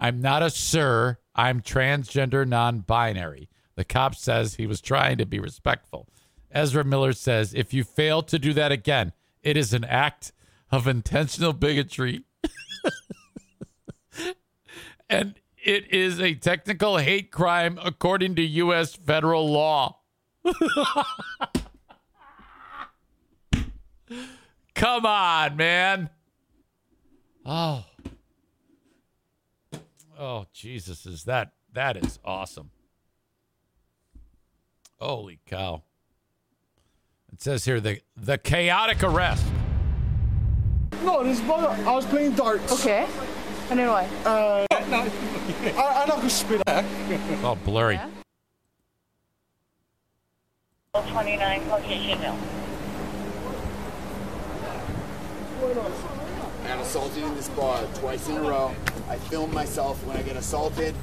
[0.04, 1.18] I'm not a sir.
[1.34, 3.48] I'm transgender, non binary.
[3.76, 6.10] The cop says he was trying to be respectful.
[6.52, 10.34] Ezra Miller says, if you fail to do that again, it is an act
[10.70, 12.26] of intentional bigotry.
[15.10, 18.94] and it is a technical hate crime according to U.S.
[18.94, 20.00] federal law.
[24.76, 26.10] Come on, man.
[27.46, 27.86] Oh.
[30.26, 32.70] Oh, Jesus, is that that is awesome.
[34.98, 35.84] Holy cow.
[37.34, 39.46] It says here the the chaotic arrest.
[41.04, 42.72] No, this brother, I was playing darts.
[42.72, 43.06] Okay.
[43.70, 44.08] And then what?
[44.26, 46.86] Uh, I, I'm not gonna spit back.
[47.44, 48.00] Oh, blurry.
[50.94, 52.38] 29 Caucasian Hill.
[56.64, 58.74] I got assaulted in this bar twice in a row.
[59.10, 60.96] I film myself when I get assaulted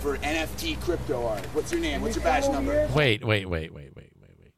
[0.00, 1.44] for NFT crypto art.
[1.52, 2.00] What's your name?
[2.00, 2.88] What's your badge number?
[2.94, 4.52] Wait, wait, wait, wait, wait, wait, wait.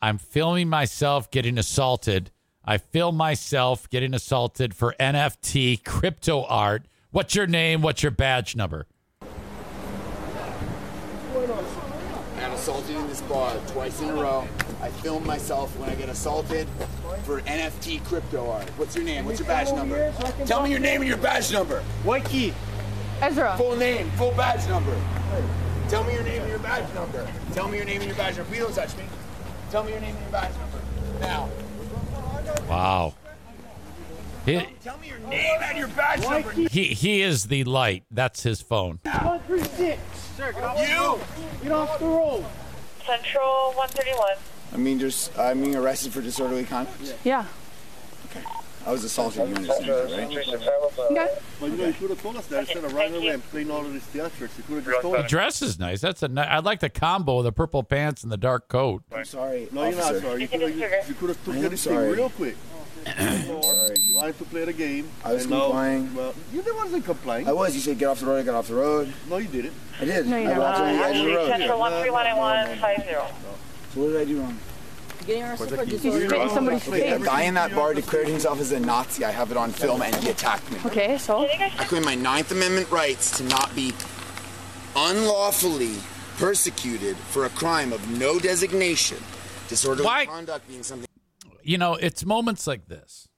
[0.00, 2.30] I'm filming myself getting assaulted.
[2.64, 6.86] I film myself getting assaulted for NFT crypto art.
[7.10, 7.80] What's your name?
[7.82, 8.86] What's your badge number?
[9.22, 9.26] I
[12.40, 14.46] got assaulted in this bar twice in a row.
[14.84, 16.68] I film myself when I get assaulted
[17.24, 18.68] for NFT crypto art.
[18.76, 19.24] What's your name?
[19.24, 20.12] What's your badge number?
[20.44, 21.80] Tell me your name and your badge number.
[22.02, 22.52] White key.
[23.22, 23.56] Ezra.
[23.56, 24.94] Full name, full badge number.
[25.88, 27.26] Tell me your name and your badge number.
[27.54, 28.50] Tell me your name and your badge number.
[28.50, 29.04] Please don't touch me.
[29.70, 30.78] Tell me your name and your badge number.
[31.18, 31.48] Now.
[32.68, 33.14] Wow.
[34.44, 36.50] He, Tell me your name and your badge number.
[36.50, 38.04] he, he is the light.
[38.10, 39.00] That's his phone.
[39.22, 39.98] One three six.
[40.36, 41.20] Sir, get off You.
[41.62, 42.44] Get off the road.
[43.06, 44.36] Central 131.
[44.74, 47.14] I mean, just I'm being arrested for disorderly conduct.
[47.24, 47.44] Yeah.
[48.30, 48.42] Okay.
[48.86, 49.48] I was assaulted.
[49.48, 50.36] You understand right?
[50.36, 51.34] Okay.
[51.60, 53.70] Well, you know, you should have told us that instead of running away and playing
[53.70, 54.58] all of these theatrics.
[54.58, 56.00] You could have just told The dress is nice.
[56.00, 56.28] That's a.
[56.28, 59.02] ni- I like the combo: the purple pants and the dark coat.
[59.14, 59.68] I'm sorry.
[59.72, 60.20] No, you're not officer.
[60.20, 60.42] sorry.
[60.42, 62.12] You could have, you could have I took am this thing sorry.
[62.12, 62.56] real quick.
[63.06, 63.94] sorry.
[64.00, 65.08] You wanted to play the game.
[65.24, 66.14] I was and now- complying.
[66.14, 67.48] Well, you the ones that complying.
[67.48, 67.74] I was.
[67.74, 68.38] You said get off the road.
[68.40, 69.12] I got off the road.
[69.30, 69.72] No, you didn't.
[70.00, 70.26] I did.
[70.26, 70.58] No, you I didn't.
[70.58, 71.48] walked on the edge of the Actually, road.
[71.48, 72.80] Central 131 and No, no, no, no.
[72.82, 73.63] 150.
[73.94, 74.58] So what did I do wrong?
[75.26, 77.24] Getting arrested for disorderly spit in somebody's A face.
[77.24, 79.24] guy in that bar declared himself as a Nazi.
[79.24, 80.78] I have it on film, and he attacked me.
[80.84, 81.46] Okay, so?
[81.48, 83.92] I claim my Ninth Amendment rights to not be
[84.96, 85.94] unlawfully
[86.36, 89.18] persecuted for a crime of no designation,
[89.68, 91.08] disorderly Why- conduct being something.
[91.62, 93.28] You know, it's moments like this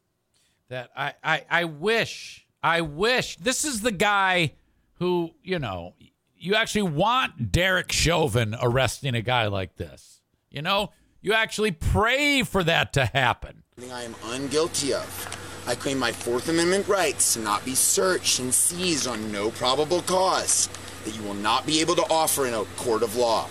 [0.68, 4.54] that I, I, I wish, I wish this is the guy
[4.94, 5.94] who, you know,
[6.36, 10.15] you actually want Derek Chauvin arresting a guy like this.
[10.56, 10.88] You know,
[11.20, 13.62] you actually pray for that to happen.
[13.92, 15.64] I am unguilty of.
[15.68, 20.00] I claim my Fourth Amendment rights to not be searched and seized on no probable
[20.00, 20.70] cause
[21.04, 23.50] that you will not be able to offer in a court of law.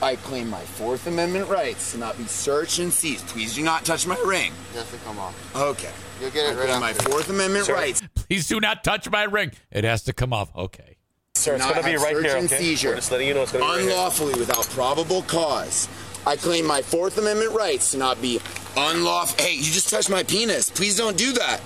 [0.00, 3.26] I claim my Fourth Amendment rights to not be searched and seized.
[3.26, 4.52] Please do not touch my ring.
[4.72, 5.56] Yes, to come off.
[5.56, 5.90] Okay.
[6.20, 6.92] You'll get it I right claim my.
[6.92, 7.74] Fourth Amendment Sir.
[7.74, 8.00] rights.
[8.14, 9.50] Please do not touch my ring.
[9.72, 10.54] It has to come off.
[10.54, 10.98] Okay.
[11.40, 12.58] Sir, it's gonna be have right search here, okay?
[12.58, 13.90] Seizure We're just letting you know it's gonna be right here.
[13.90, 15.88] unlawfully without probable cause.
[16.26, 18.40] I claim my Fourth Amendment rights to not be
[18.76, 19.42] unlawful.
[19.42, 20.68] Hey, you just touched my penis.
[20.68, 21.62] Please don't do that.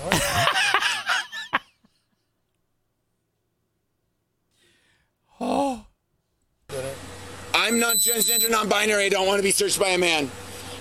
[5.41, 5.85] Oh.
[7.55, 9.07] I'm not transgender, non-binary.
[9.07, 10.31] I don't want to be searched by a man.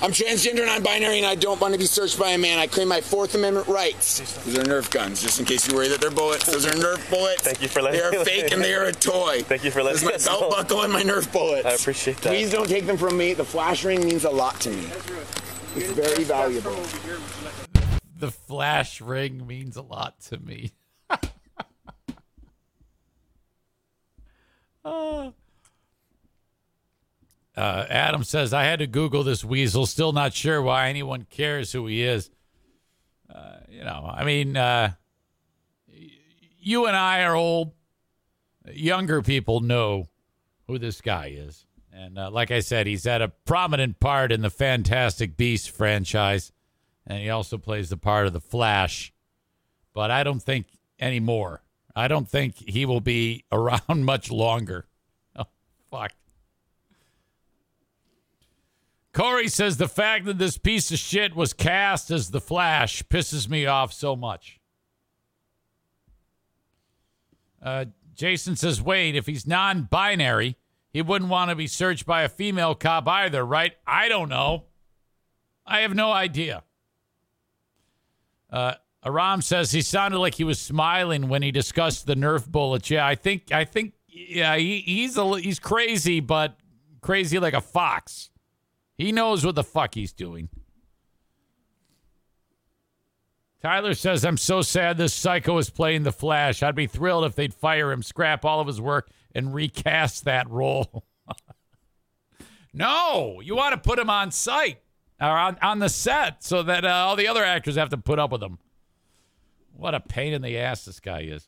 [0.04, 2.60] I'm transgender, and non-binary, and I don't want to be searched by a man.
[2.60, 4.20] I claim my Fourth Amendment rights.
[4.44, 6.46] These are Nerf guns, just in case you worry that they're bullets.
[6.46, 7.44] Those are Nerf bullets.
[7.44, 9.44] Thank you for letting They me- are fake and they are a toy.
[9.44, 10.50] Thank you for letting This is my belt know.
[10.58, 11.66] buckle and my Nerf bullets.
[11.66, 12.30] I appreciate that.
[12.32, 13.34] Please don't take them from me.
[13.34, 14.88] The flash ring means a lot to me.
[15.78, 16.76] It's very valuable.
[18.20, 20.74] The flash ring means a lot to me.
[24.84, 25.32] Uh,
[27.56, 29.86] uh, Adam says, I had to Google this weasel.
[29.86, 32.30] Still not sure why anyone cares who he is.
[33.34, 34.94] Uh, you know, I mean, uh,
[36.60, 37.74] you and I are old.
[38.72, 40.08] Younger people know
[40.68, 41.66] who this guy is.
[41.92, 46.52] And uh, like I said, he's had a prominent part in the Fantastic Beast franchise.
[47.06, 49.14] And he also plays the part of the Flash.
[49.94, 50.68] But I don't think
[51.00, 51.62] anymore.
[51.96, 54.88] I don't think he will be around much longer.
[55.36, 55.46] Oh,
[55.92, 56.14] fuck.
[59.14, 63.48] Corey says the fact that this piece of shit was cast as the Flash pisses
[63.48, 64.60] me off so much.
[67.62, 67.86] Uh,
[68.16, 70.58] Jason says, wait, if he's non binary,
[70.92, 73.74] he wouldn't want to be searched by a female cop either, right?
[73.86, 74.66] I don't know.
[75.66, 76.64] I have no idea.
[78.52, 78.74] Uh,
[79.06, 82.90] Aram says he sounded like he was smiling when he discussed the Nerf bullets.
[82.90, 86.58] Yeah, I think, I think, yeah, he, he's a, he's crazy, but
[87.02, 88.30] crazy like a fox.
[88.98, 90.50] He knows what the fuck he's doing.
[93.62, 96.62] Tyler says, I'm so sad this psycho is playing the Flash.
[96.62, 100.50] I'd be thrilled if they'd fire him, scrap all of his work, and recast that
[100.50, 101.06] role.
[102.74, 104.80] no, you want to put him on site
[105.22, 108.20] or on, on the set so that uh, all the other actors have to put
[108.20, 108.60] up with him.
[109.72, 111.48] What a pain in the ass this guy is.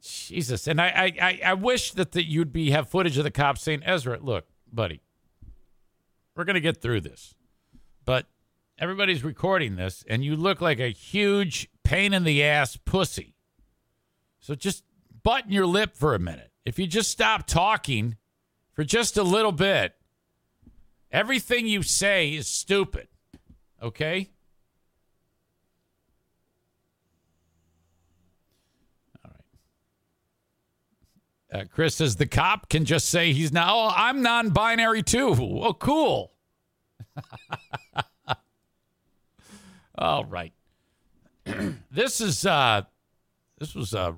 [0.00, 0.66] Jesus.
[0.66, 3.82] And I, I, I, wish that the, you'd be have footage of the cops saying,
[3.84, 5.00] Ezra, look, buddy,
[6.34, 7.34] we're going to get through this.
[8.04, 8.26] But
[8.78, 13.34] everybody's recording this, and you look like a huge pain in the ass pussy.
[14.40, 14.84] So just
[15.22, 16.50] button your lip for a minute.
[16.64, 18.16] If you just stop talking
[18.72, 19.94] for just a little bit,
[21.10, 23.08] everything you say is stupid.
[23.80, 24.30] Okay?
[31.52, 33.74] Uh, Chris says the cop can just say he's now.
[33.74, 35.36] Oh, I'm non-binary too.
[35.38, 36.32] Oh, cool.
[39.98, 40.54] All right.
[41.90, 42.82] this is uh,
[43.58, 44.12] this was uh,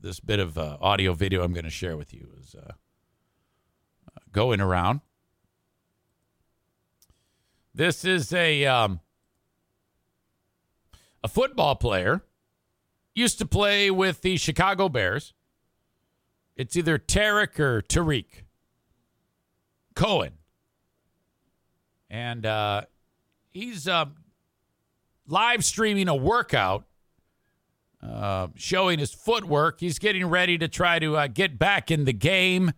[0.00, 2.72] this bit of uh, audio video I'm going to share with you is uh,
[4.32, 5.00] going around.
[7.74, 9.00] This is a um,
[11.22, 12.24] a football player
[13.14, 15.32] used to play with the Chicago Bears.
[16.56, 18.26] It's either Tarek or Tariq
[19.94, 20.32] Cohen.
[22.10, 22.82] And uh,
[23.50, 24.06] he's uh,
[25.26, 26.84] live streaming a workout
[28.02, 29.80] uh, showing his footwork.
[29.80, 32.72] He's getting ready to try to uh, get back in the game.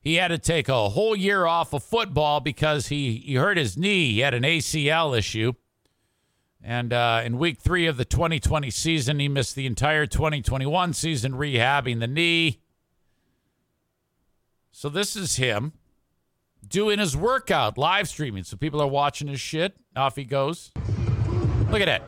[0.00, 3.76] He had to take a whole year off of football because he, he hurt his
[3.76, 4.14] knee.
[4.14, 5.52] He had an ACL issue.
[6.64, 11.32] And uh, in week three of the 2020 season, he missed the entire 2021 season
[11.32, 12.61] rehabbing the knee.
[14.72, 15.74] So this is him
[16.66, 18.44] doing his workout, live streaming.
[18.44, 19.76] So people are watching his shit.
[19.94, 20.72] Off he goes.
[21.70, 22.02] Look at that.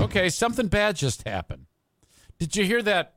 [0.00, 1.66] Okay, something bad just happened.
[2.38, 3.14] Did you hear that?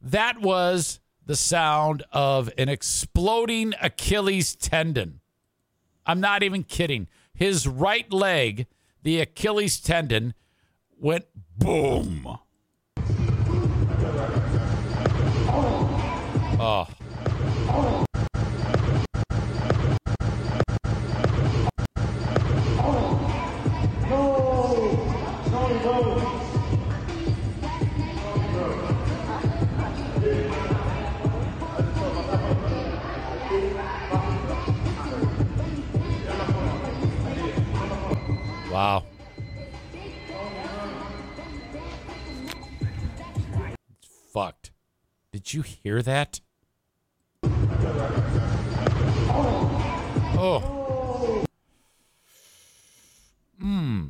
[0.00, 5.20] That was the sound of an exploding Achilles tendon.
[6.04, 7.08] I'm not even kidding.
[7.32, 8.66] His right leg,
[9.02, 10.34] the Achilles tendon,
[10.98, 11.24] went
[11.56, 12.38] boom.
[16.64, 16.86] Oh.
[38.70, 39.04] Wow.
[43.98, 44.70] It's fucked.
[45.32, 46.40] Did you hear that?
[50.44, 51.44] Oh.
[53.60, 54.06] Hmm.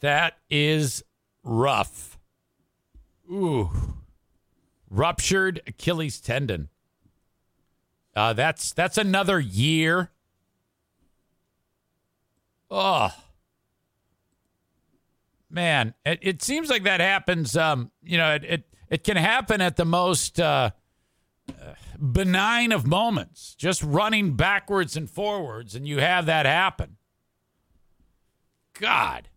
[0.00, 1.04] That is
[1.44, 2.18] rough.
[3.30, 3.70] Ooh.
[4.90, 6.68] Ruptured Achilles tendon.
[8.16, 10.10] Uh, that's that's another year.
[12.68, 13.10] Oh.
[15.48, 17.56] Man, it, it seems like that happens.
[17.56, 20.70] Um, you know, it, it It can happen at the most uh,
[21.98, 26.96] benign of moments, just running backwards and forwards, and you have that happen.
[28.78, 29.28] God.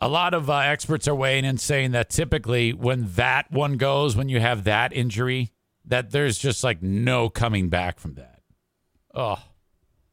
[0.00, 4.16] A lot of uh, experts are weighing in saying that typically when that one goes,
[4.16, 5.52] when you have that injury,
[5.84, 8.40] that there's just like no coming back from that.
[9.14, 9.42] Oh,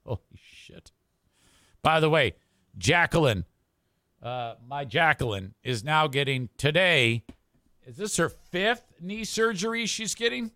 [0.05, 0.91] holy shit.
[1.81, 2.35] By the way,
[2.77, 3.45] Jacqueline,
[4.21, 7.23] uh, my Jacqueline is now getting today.
[7.89, 10.51] Is this her fifth knee surgery she's getting?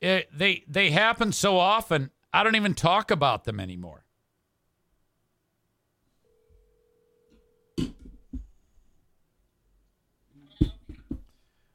[0.00, 2.12] It, they they happen so often.
[2.32, 4.04] I don't even talk about them anymore.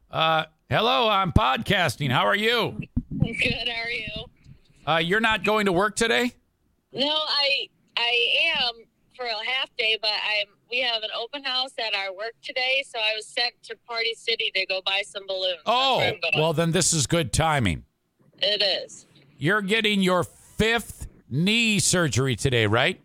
[0.09, 2.11] Uh, hello, I'm podcasting.
[2.11, 2.79] How are you?
[3.19, 3.67] Good.
[3.67, 4.25] How are you?
[4.87, 6.31] Uh, you're not going to work today?
[6.93, 7.67] No, I
[7.97, 8.85] I am
[9.19, 12.83] for a half day, but I'm we have an open house at our work today,
[12.87, 15.59] so I was sent to Party City to go buy some balloons.
[15.65, 16.33] Oh, where I'm going.
[16.37, 17.83] well, then this is good timing.
[18.39, 19.05] it is.
[19.37, 23.01] You're getting your fifth knee surgery today, right?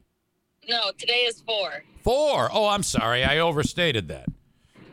[0.68, 2.48] No, today is four, Four.
[2.52, 3.24] Oh, I'm sorry.
[3.24, 4.26] I overstated that.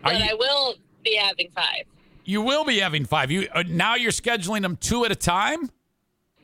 [0.04, 1.84] But you, I will be having five.
[2.26, 3.30] you will be having five.
[3.32, 5.70] You uh, now you're scheduling them two at a time.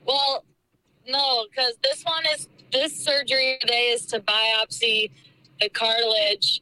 [0.05, 0.43] Well,
[1.07, 5.11] no, because this one is this surgery today is to biopsy
[5.59, 6.61] the cartilage.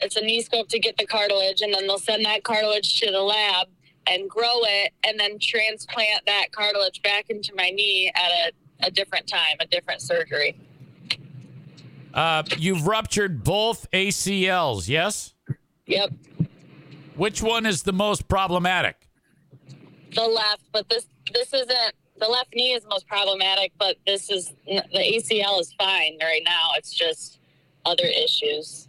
[0.00, 3.10] It's a knee scope to get the cartilage, and then they'll send that cartilage to
[3.10, 3.68] the lab
[4.06, 8.52] and grow it, and then transplant that cartilage back into my knee at
[8.82, 10.58] a, a different time, a different surgery.
[12.12, 14.88] Uh, you've ruptured both ACLs.
[14.88, 15.32] Yes.
[15.86, 16.12] Yep,
[17.16, 18.96] Which one is the most problematic?
[20.14, 24.52] the left, but this this isn't the left knee is most problematic, but this is
[24.66, 26.70] the ACL is fine right now.
[26.76, 27.40] It's just
[27.84, 28.88] other issues.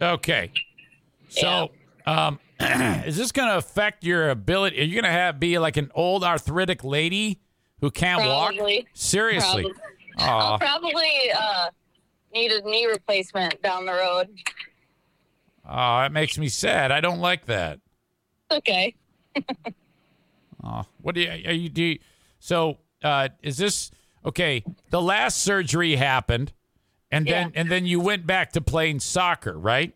[0.00, 0.52] Okay.
[1.28, 1.70] So,
[2.06, 4.80] um, is this going to affect your ability?
[4.80, 7.40] Are you going to have be like an old arthritic lady
[7.80, 8.78] who can't Probably.
[8.78, 8.86] walk?
[8.94, 9.62] Seriously.
[9.62, 9.82] Probably.
[10.18, 11.70] I'll probably uh,
[12.32, 14.28] need a knee replacement down the road.
[15.68, 16.92] Oh, that makes me sad.
[16.92, 17.80] I don't like that.
[18.50, 18.94] Okay.
[20.66, 21.82] Oh, what do you, are you do?
[21.82, 21.98] you-
[22.38, 23.90] so, uh, is this
[24.24, 24.64] okay?
[24.90, 26.52] The last surgery happened,
[27.10, 29.94] and then and then you went back to playing soccer, right?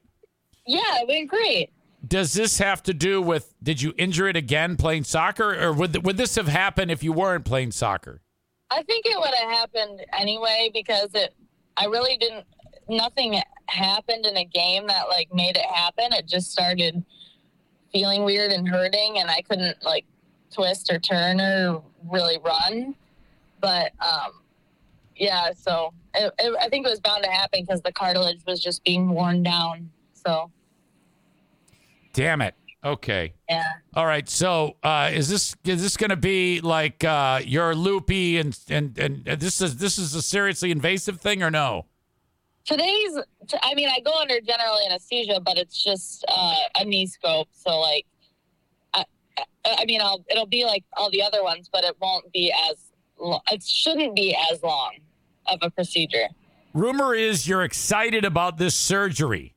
[0.66, 1.70] Yeah, it went great.
[2.06, 3.54] Does this have to do with?
[3.62, 7.12] Did you injure it again playing soccer, or would would this have happened if you
[7.12, 8.22] weren't playing soccer?
[8.70, 11.34] I think it would have happened anyway because it.
[11.76, 12.46] I really didn't.
[12.88, 16.12] Nothing happened in a game that like made it happen.
[16.12, 17.04] It just started
[17.92, 20.04] feeling weird and hurting, and I couldn't like
[20.52, 22.94] twist or turn or really run.
[23.60, 24.32] But um,
[25.16, 28.60] yeah, so it, it, I think it was bound to happen because the cartilage was
[28.60, 29.90] just being worn down.
[30.14, 30.50] So
[32.12, 32.54] Damn it.
[32.82, 33.34] Okay.
[33.48, 33.62] yeah.
[33.94, 34.26] All right.
[34.28, 38.98] So, uh, is this is this going to be like uh, you're loopy and and
[38.98, 41.84] and this is this is a seriously invasive thing or no?
[42.64, 43.18] Today's,
[43.48, 47.48] t- I mean, I go under general anesthesia, but it's just uh, a knee scope.
[47.52, 48.06] So, like,
[49.64, 52.76] I, mean, I'll, it'll be like all the other ones, but it won't be as,
[53.18, 54.96] lo- it shouldn't be as long
[55.46, 56.28] of a procedure.
[56.74, 59.54] Rumor is you're excited about this surgery.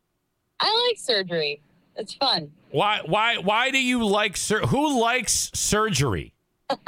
[0.60, 1.62] I like surgery.
[1.96, 2.52] It's fun.
[2.72, 6.34] Why why why do you like sur- who likes surgery?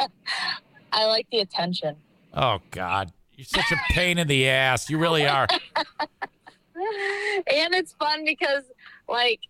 [0.92, 1.96] I like the attention.
[2.34, 4.90] Oh God, you're such a pain in the ass.
[4.90, 5.48] You really are.
[6.76, 8.64] and it's fun because,
[9.08, 9.42] like,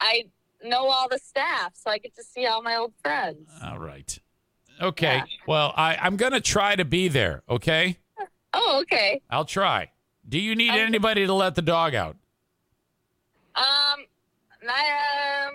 [0.00, 0.26] I
[0.64, 3.48] know all the staff, so I get to see all my old friends.
[3.64, 4.18] All right.
[4.80, 5.22] Okay.
[5.46, 7.42] Well, I I'm gonna try to be there.
[7.48, 7.98] Okay.
[8.54, 9.20] Oh, okay.
[9.30, 9.90] I'll try.
[10.28, 12.16] Do you need anybody to let the dog out?
[13.54, 14.06] Um,
[14.68, 15.50] I,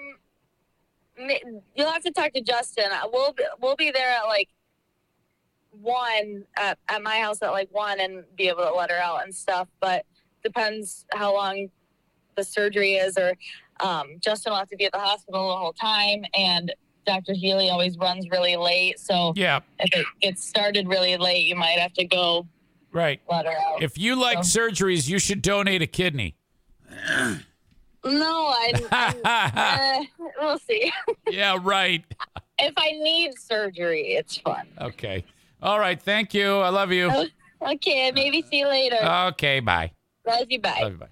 [1.17, 1.29] um,
[1.75, 2.91] you'll have to talk to Justin.
[2.91, 4.49] Uh, We'll be, we'll be there at like
[5.71, 9.23] one at, at my house at like one and be able to let her out
[9.23, 9.67] and stuff.
[9.79, 10.05] But
[10.43, 11.69] depends how long
[12.35, 13.35] the surgery is, or
[13.79, 16.73] um, Justin will have to be at the hospital the whole time, and
[17.05, 17.33] Dr.
[17.33, 18.99] Healy always runs really late.
[18.99, 19.59] So Yeah.
[19.79, 22.47] if it gets started really late, you might have to go
[22.91, 23.21] Right.
[23.29, 23.81] let her out.
[23.81, 26.35] If you like surgeries, you should donate a kidney.
[28.03, 30.07] no, I.
[30.19, 30.91] uh, we'll see.
[31.29, 31.57] Yeah.
[31.61, 32.03] Right.
[32.59, 34.67] if I need surgery, it's fun.
[34.79, 35.23] Okay.
[35.61, 36.01] All right.
[36.01, 36.57] Thank you.
[36.59, 37.11] I love you.
[37.61, 38.97] Okay, maybe see you later.
[39.31, 39.59] Okay.
[39.59, 39.91] Bye.
[40.25, 40.59] Love you.
[40.59, 40.79] Bye.
[40.81, 40.97] Love you.
[40.97, 41.07] Bye.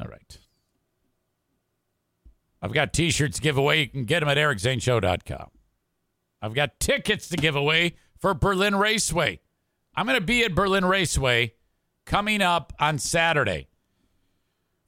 [0.00, 0.38] All right.
[2.64, 3.80] I've got t-shirts to give away.
[3.82, 5.50] You can get them at ericzaneshow.com.
[6.40, 9.40] I've got tickets to give away for Berlin Raceway.
[9.94, 11.52] I'm going to be at Berlin Raceway
[12.06, 13.68] coming up on Saturday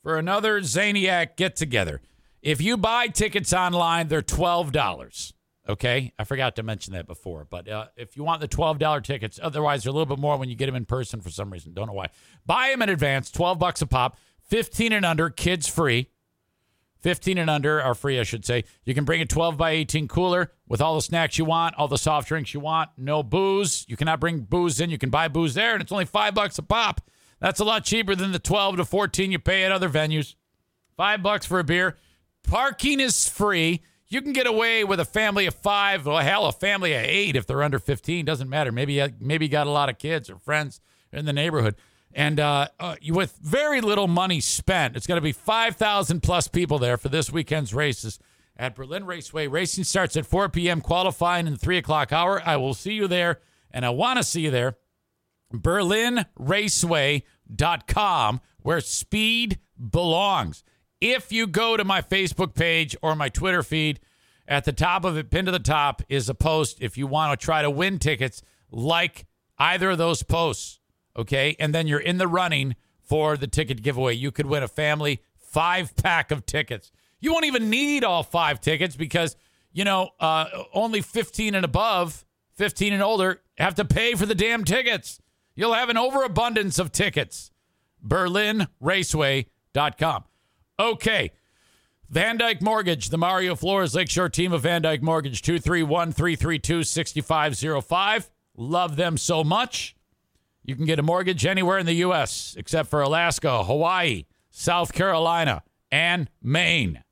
[0.02, 2.00] for another Zaniac get together.
[2.40, 5.34] If you buy tickets online, they're $12.
[5.68, 6.14] Okay.
[6.18, 7.44] I forgot to mention that before.
[7.44, 10.48] But uh, if you want the $12 tickets, otherwise they're a little bit more when
[10.48, 11.74] you get them in person for some reason.
[11.74, 12.08] Don't know why.
[12.46, 14.16] Buy them in advance, 12 bucks a pop,
[14.48, 16.08] 15 and under, kids free.
[17.06, 18.64] 15 and under are free, I should say.
[18.84, 21.86] You can bring a 12 by 18 cooler with all the snacks you want, all
[21.86, 23.86] the soft drinks you want, no booze.
[23.88, 24.90] You cannot bring booze in.
[24.90, 27.00] You can buy booze there, and it's only five bucks a pop.
[27.38, 30.34] That's a lot cheaper than the 12 to 14 you pay at other venues.
[30.96, 31.96] Five bucks for a beer.
[32.42, 33.82] Parking is free.
[34.08, 37.36] You can get away with a family of five, well, hell, a family of eight
[37.36, 38.24] if they're under 15.
[38.24, 38.72] Doesn't matter.
[38.72, 40.80] Maybe maybe you got a lot of kids or friends
[41.12, 41.76] in the neighborhood.
[42.16, 46.78] And uh, uh, with very little money spent, it's going to be 5,000 plus people
[46.78, 48.18] there for this weekend's races
[48.56, 49.48] at Berlin Raceway.
[49.48, 52.40] Racing starts at 4 p.m., qualifying in the 3 o'clock hour.
[52.42, 53.40] I will see you there,
[53.70, 54.78] and I want to see you there.
[55.52, 59.58] BerlinRaceway.com, where speed
[59.90, 60.64] belongs.
[61.02, 64.00] If you go to my Facebook page or my Twitter feed,
[64.48, 67.38] at the top of it, pinned to the top, is a post if you want
[67.38, 68.40] to try to win tickets
[68.70, 69.26] like
[69.58, 70.75] either of those posts.
[71.16, 71.56] Okay.
[71.58, 74.14] And then you're in the running for the ticket giveaway.
[74.14, 76.92] You could win a family five pack of tickets.
[77.20, 79.36] You won't even need all five tickets because,
[79.72, 82.24] you know, uh, only 15 and above,
[82.54, 85.20] 15 and older, have to pay for the damn tickets.
[85.54, 87.50] You'll have an overabundance of tickets.
[88.06, 90.24] BerlinRaceway.com.
[90.78, 91.32] Okay.
[92.12, 98.30] VanDyk Mortgage, the Mario Flores Lakeshore team of VanDyk Mortgage, 231 332 6505.
[98.56, 99.95] Love them so much.
[100.66, 102.56] You can get a mortgage anywhere in the U.S.
[102.58, 105.62] except for Alaska, Hawaii, South Carolina,
[105.92, 107.04] and Maine.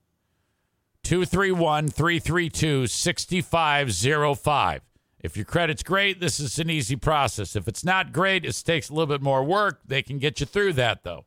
[1.05, 4.81] 231 332 6505.
[5.21, 7.55] If your credit's great, this is an easy process.
[7.55, 9.83] If it's not great, it takes a little bit more work.
[9.87, 11.25] They can get you through that, though.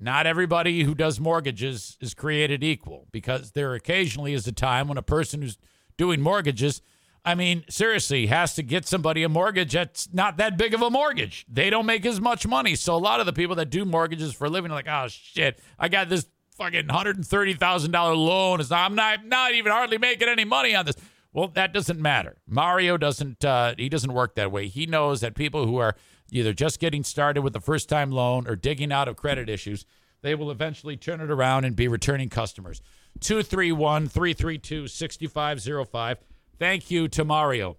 [0.00, 4.98] Not everybody who does mortgages is created equal because there occasionally is a time when
[4.98, 5.58] a person who's
[5.96, 6.82] doing mortgages,
[7.24, 10.90] I mean, seriously, has to get somebody a mortgage that's not that big of a
[10.90, 11.44] mortgage.
[11.48, 12.74] They don't make as much money.
[12.74, 15.06] So a lot of the people that do mortgages for a living are like, oh,
[15.08, 16.26] shit, I got this
[16.56, 18.60] fucking $130,000 loan.
[18.60, 20.96] It's not, I'm not, not even hardly making any money on this.
[21.32, 22.36] Well, that doesn't matter.
[22.46, 24.68] Mario doesn't, uh, he doesn't work that way.
[24.68, 25.94] He knows that people who are
[26.30, 29.84] either just getting started with the first time loan or digging out of credit issues,
[30.22, 32.82] they will eventually turn it around and be returning customers.
[33.20, 36.18] 231 332 6505.
[36.60, 37.78] Thank you to Mario.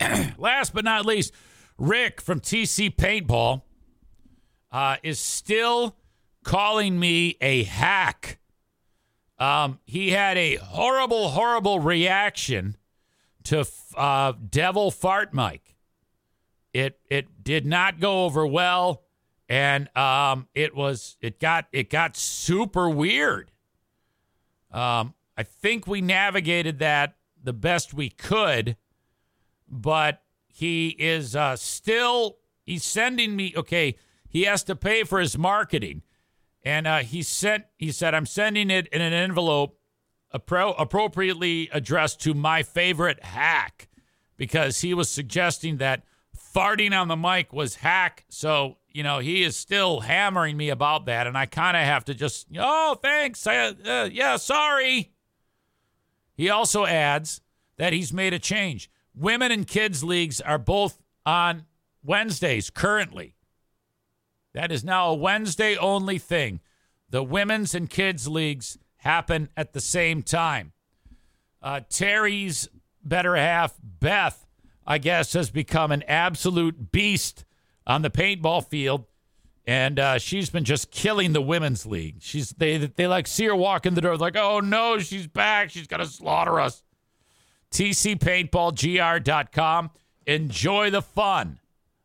[0.38, 1.34] Last but not least,
[1.76, 3.60] Rick from TC Paintball
[4.72, 5.94] uh, is still
[6.42, 8.38] calling me a hack.
[9.38, 12.78] Um, he had a horrible, horrible reaction
[13.44, 15.76] to uh, Devil Fart Mike.
[16.72, 19.02] It it did not go over well,
[19.50, 23.50] and um, it was it got it got super weird.
[24.70, 28.76] Um, I think we navigated that the best we could,
[29.68, 33.96] but he is uh, still he's sending me okay.
[34.28, 36.02] He has to pay for his marketing,
[36.62, 39.78] and uh, he sent he said I'm sending it in an envelope
[40.34, 43.88] appro- appropriately addressed to my favorite hack
[44.36, 46.02] because he was suggesting that
[46.54, 48.24] farting on the mic was hack.
[48.28, 51.26] So, you know, he is still hammering me about that.
[51.26, 53.46] And I kind of have to just, oh, thanks.
[53.46, 55.11] I, uh, yeah, sorry.
[56.34, 57.40] He also adds
[57.76, 58.90] that he's made a change.
[59.14, 61.66] Women and kids leagues are both on
[62.02, 63.34] Wednesdays currently.
[64.54, 66.60] That is now a Wednesday only thing.
[67.10, 70.72] The women's and kids leagues happen at the same time.
[71.60, 72.68] Uh, Terry's
[73.04, 74.46] better half, Beth,
[74.86, 77.44] I guess, has become an absolute beast
[77.86, 79.04] on the paintball field.
[79.66, 82.16] And uh, she's been just killing the women's league.
[82.20, 85.70] She's they they like see her walk in the door like, oh no, she's back.
[85.70, 86.82] She's gonna slaughter us.
[87.70, 89.90] TCPaintballGR.com.
[90.26, 91.60] Enjoy the fun.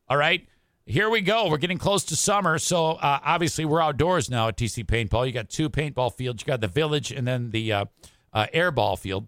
[0.07, 0.47] All right.
[0.85, 1.49] Here we go.
[1.49, 2.57] We're getting close to summer.
[2.59, 5.27] So uh, obviously we're outdoors now at TC Paintball.
[5.27, 6.43] You got two paintball fields.
[6.43, 7.83] You got the village and then the uh,
[8.31, 9.27] uh, airball field.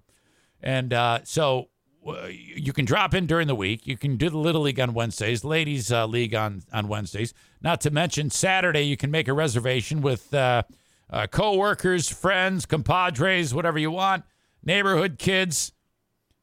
[0.61, 1.68] And uh, so
[2.29, 3.85] you can drop in during the week.
[3.85, 7.33] You can do the Little League on Wednesdays, Ladies uh, League on, on Wednesdays.
[7.61, 10.63] Not to mention Saturday, you can make a reservation with uh,
[11.09, 14.23] uh, co-workers, friends, compadres, whatever you want,
[14.63, 15.73] neighborhood kids,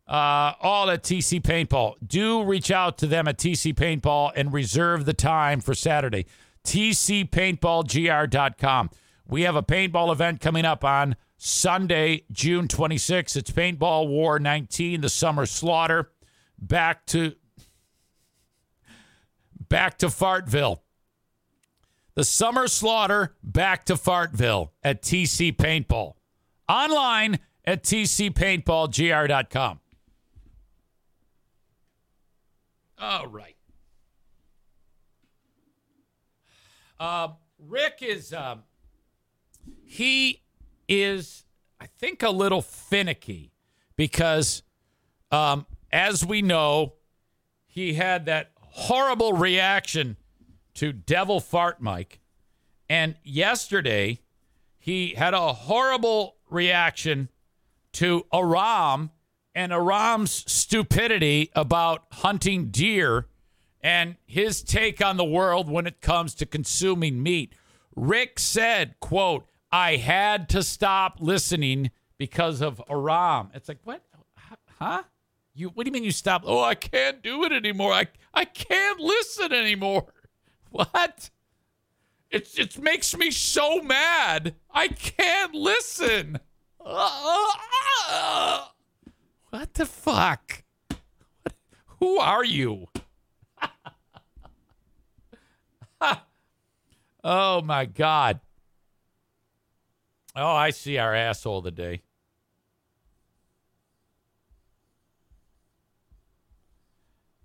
[0.07, 1.95] uh, all at TC Paintball.
[2.07, 6.27] Do reach out to them at TC Paintball and reserve the time for Saturday.
[6.65, 8.91] TC TCPaintballGR.com.
[9.29, 13.37] We have a paintball event coming up on Sunday, June 26th.
[13.37, 16.11] It's Paintball War 19, the Summer Slaughter.
[16.59, 17.35] Back to
[19.69, 20.81] back to Fartville.
[22.15, 26.15] The Summer Slaughter back to Fartville at TC Paintball.
[26.69, 29.81] Online at tcpaintballgr.com.
[32.99, 33.57] All right.
[36.99, 38.63] Uh, Rick is um,
[39.85, 40.43] he
[40.89, 41.45] is
[41.81, 43.53] I think a little finicky
[43.97, 44.63] because
[45.31, 46.95] um, as we know,
[47.67, 50.17] he had that horrible reaction
[50.75, 52.21] to Devil Fart Mike,
[52.89, 54.21] and yesterday
[54.79, 57.29] he had a horrible reaction
[57.93, 59.11] to Aram
[59.55, 63.27] and Aram's stupidity about hunting deer
[63.81, 67.55] and his take on the world when it comes to consuming meat.
[67.95, 73.51] Rick said, quote, I had to stop listening because of Aram.
[73.55, 74.03] It's like, what?
[74.79, 75.03] Huh?
[75.55, 76.45] You what do you mean you stopped?
[76.47, 77.93] Oh, I can't do it anymore.
[77.93, 80.07] I I can't listen anymore.
[80.71, 81.31] What?
[82.31, 84.57] It it makes me so mad.
[84.71, 86.41] I can't listen.
[89.51, 90.65] What the fuck?
[91.43, 91.55] What,
[92.01, 92.89] who are you?
[97.25, 98.41] oh my god.
[100.39, 102.03] Oh, I see our asshole today.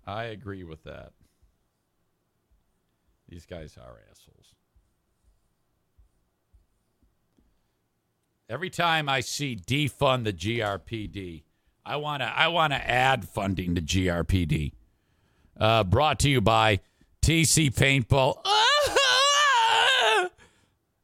[0.06, 1.12] I agree with that.
[3.30, 4.54] These guys are assholes.
[8.50, 11.44] Every time I see defund the GRPD,
[11.86, 14.72] I want to I want to add funding to GRPD.
[15.58, 16.80] Uh, brought to you by
[17.22, 18.44] TC Paintball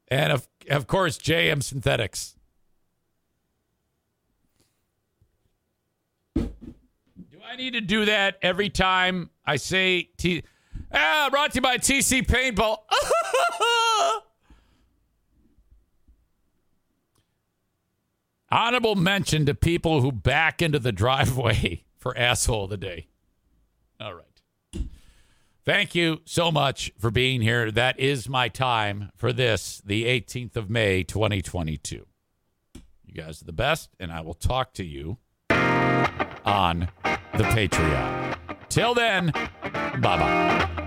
[0.08, 2.36] and of of course JM Synthetics.
[6.36, 6.48] Do
[7.46, 10.42] I need to do that every time I say T?
[10.92, 12.78] Ah, brought to you by TC Paintball.
[18.50, 23.08] Honorable mention to people who back into the driveway for asshole of the day.
[24.00, 24.24] All right.
[25.68, 27.70] Thank you so much for being here.
[27.70, 32.06] That is my time for this, the 18th of May, 2022.
[33.04, 35.18] You guys are the best, and I will talk to you
[35.50, 38.38] on the Patreon.
[38.70, 40.77] Till then, bye bye.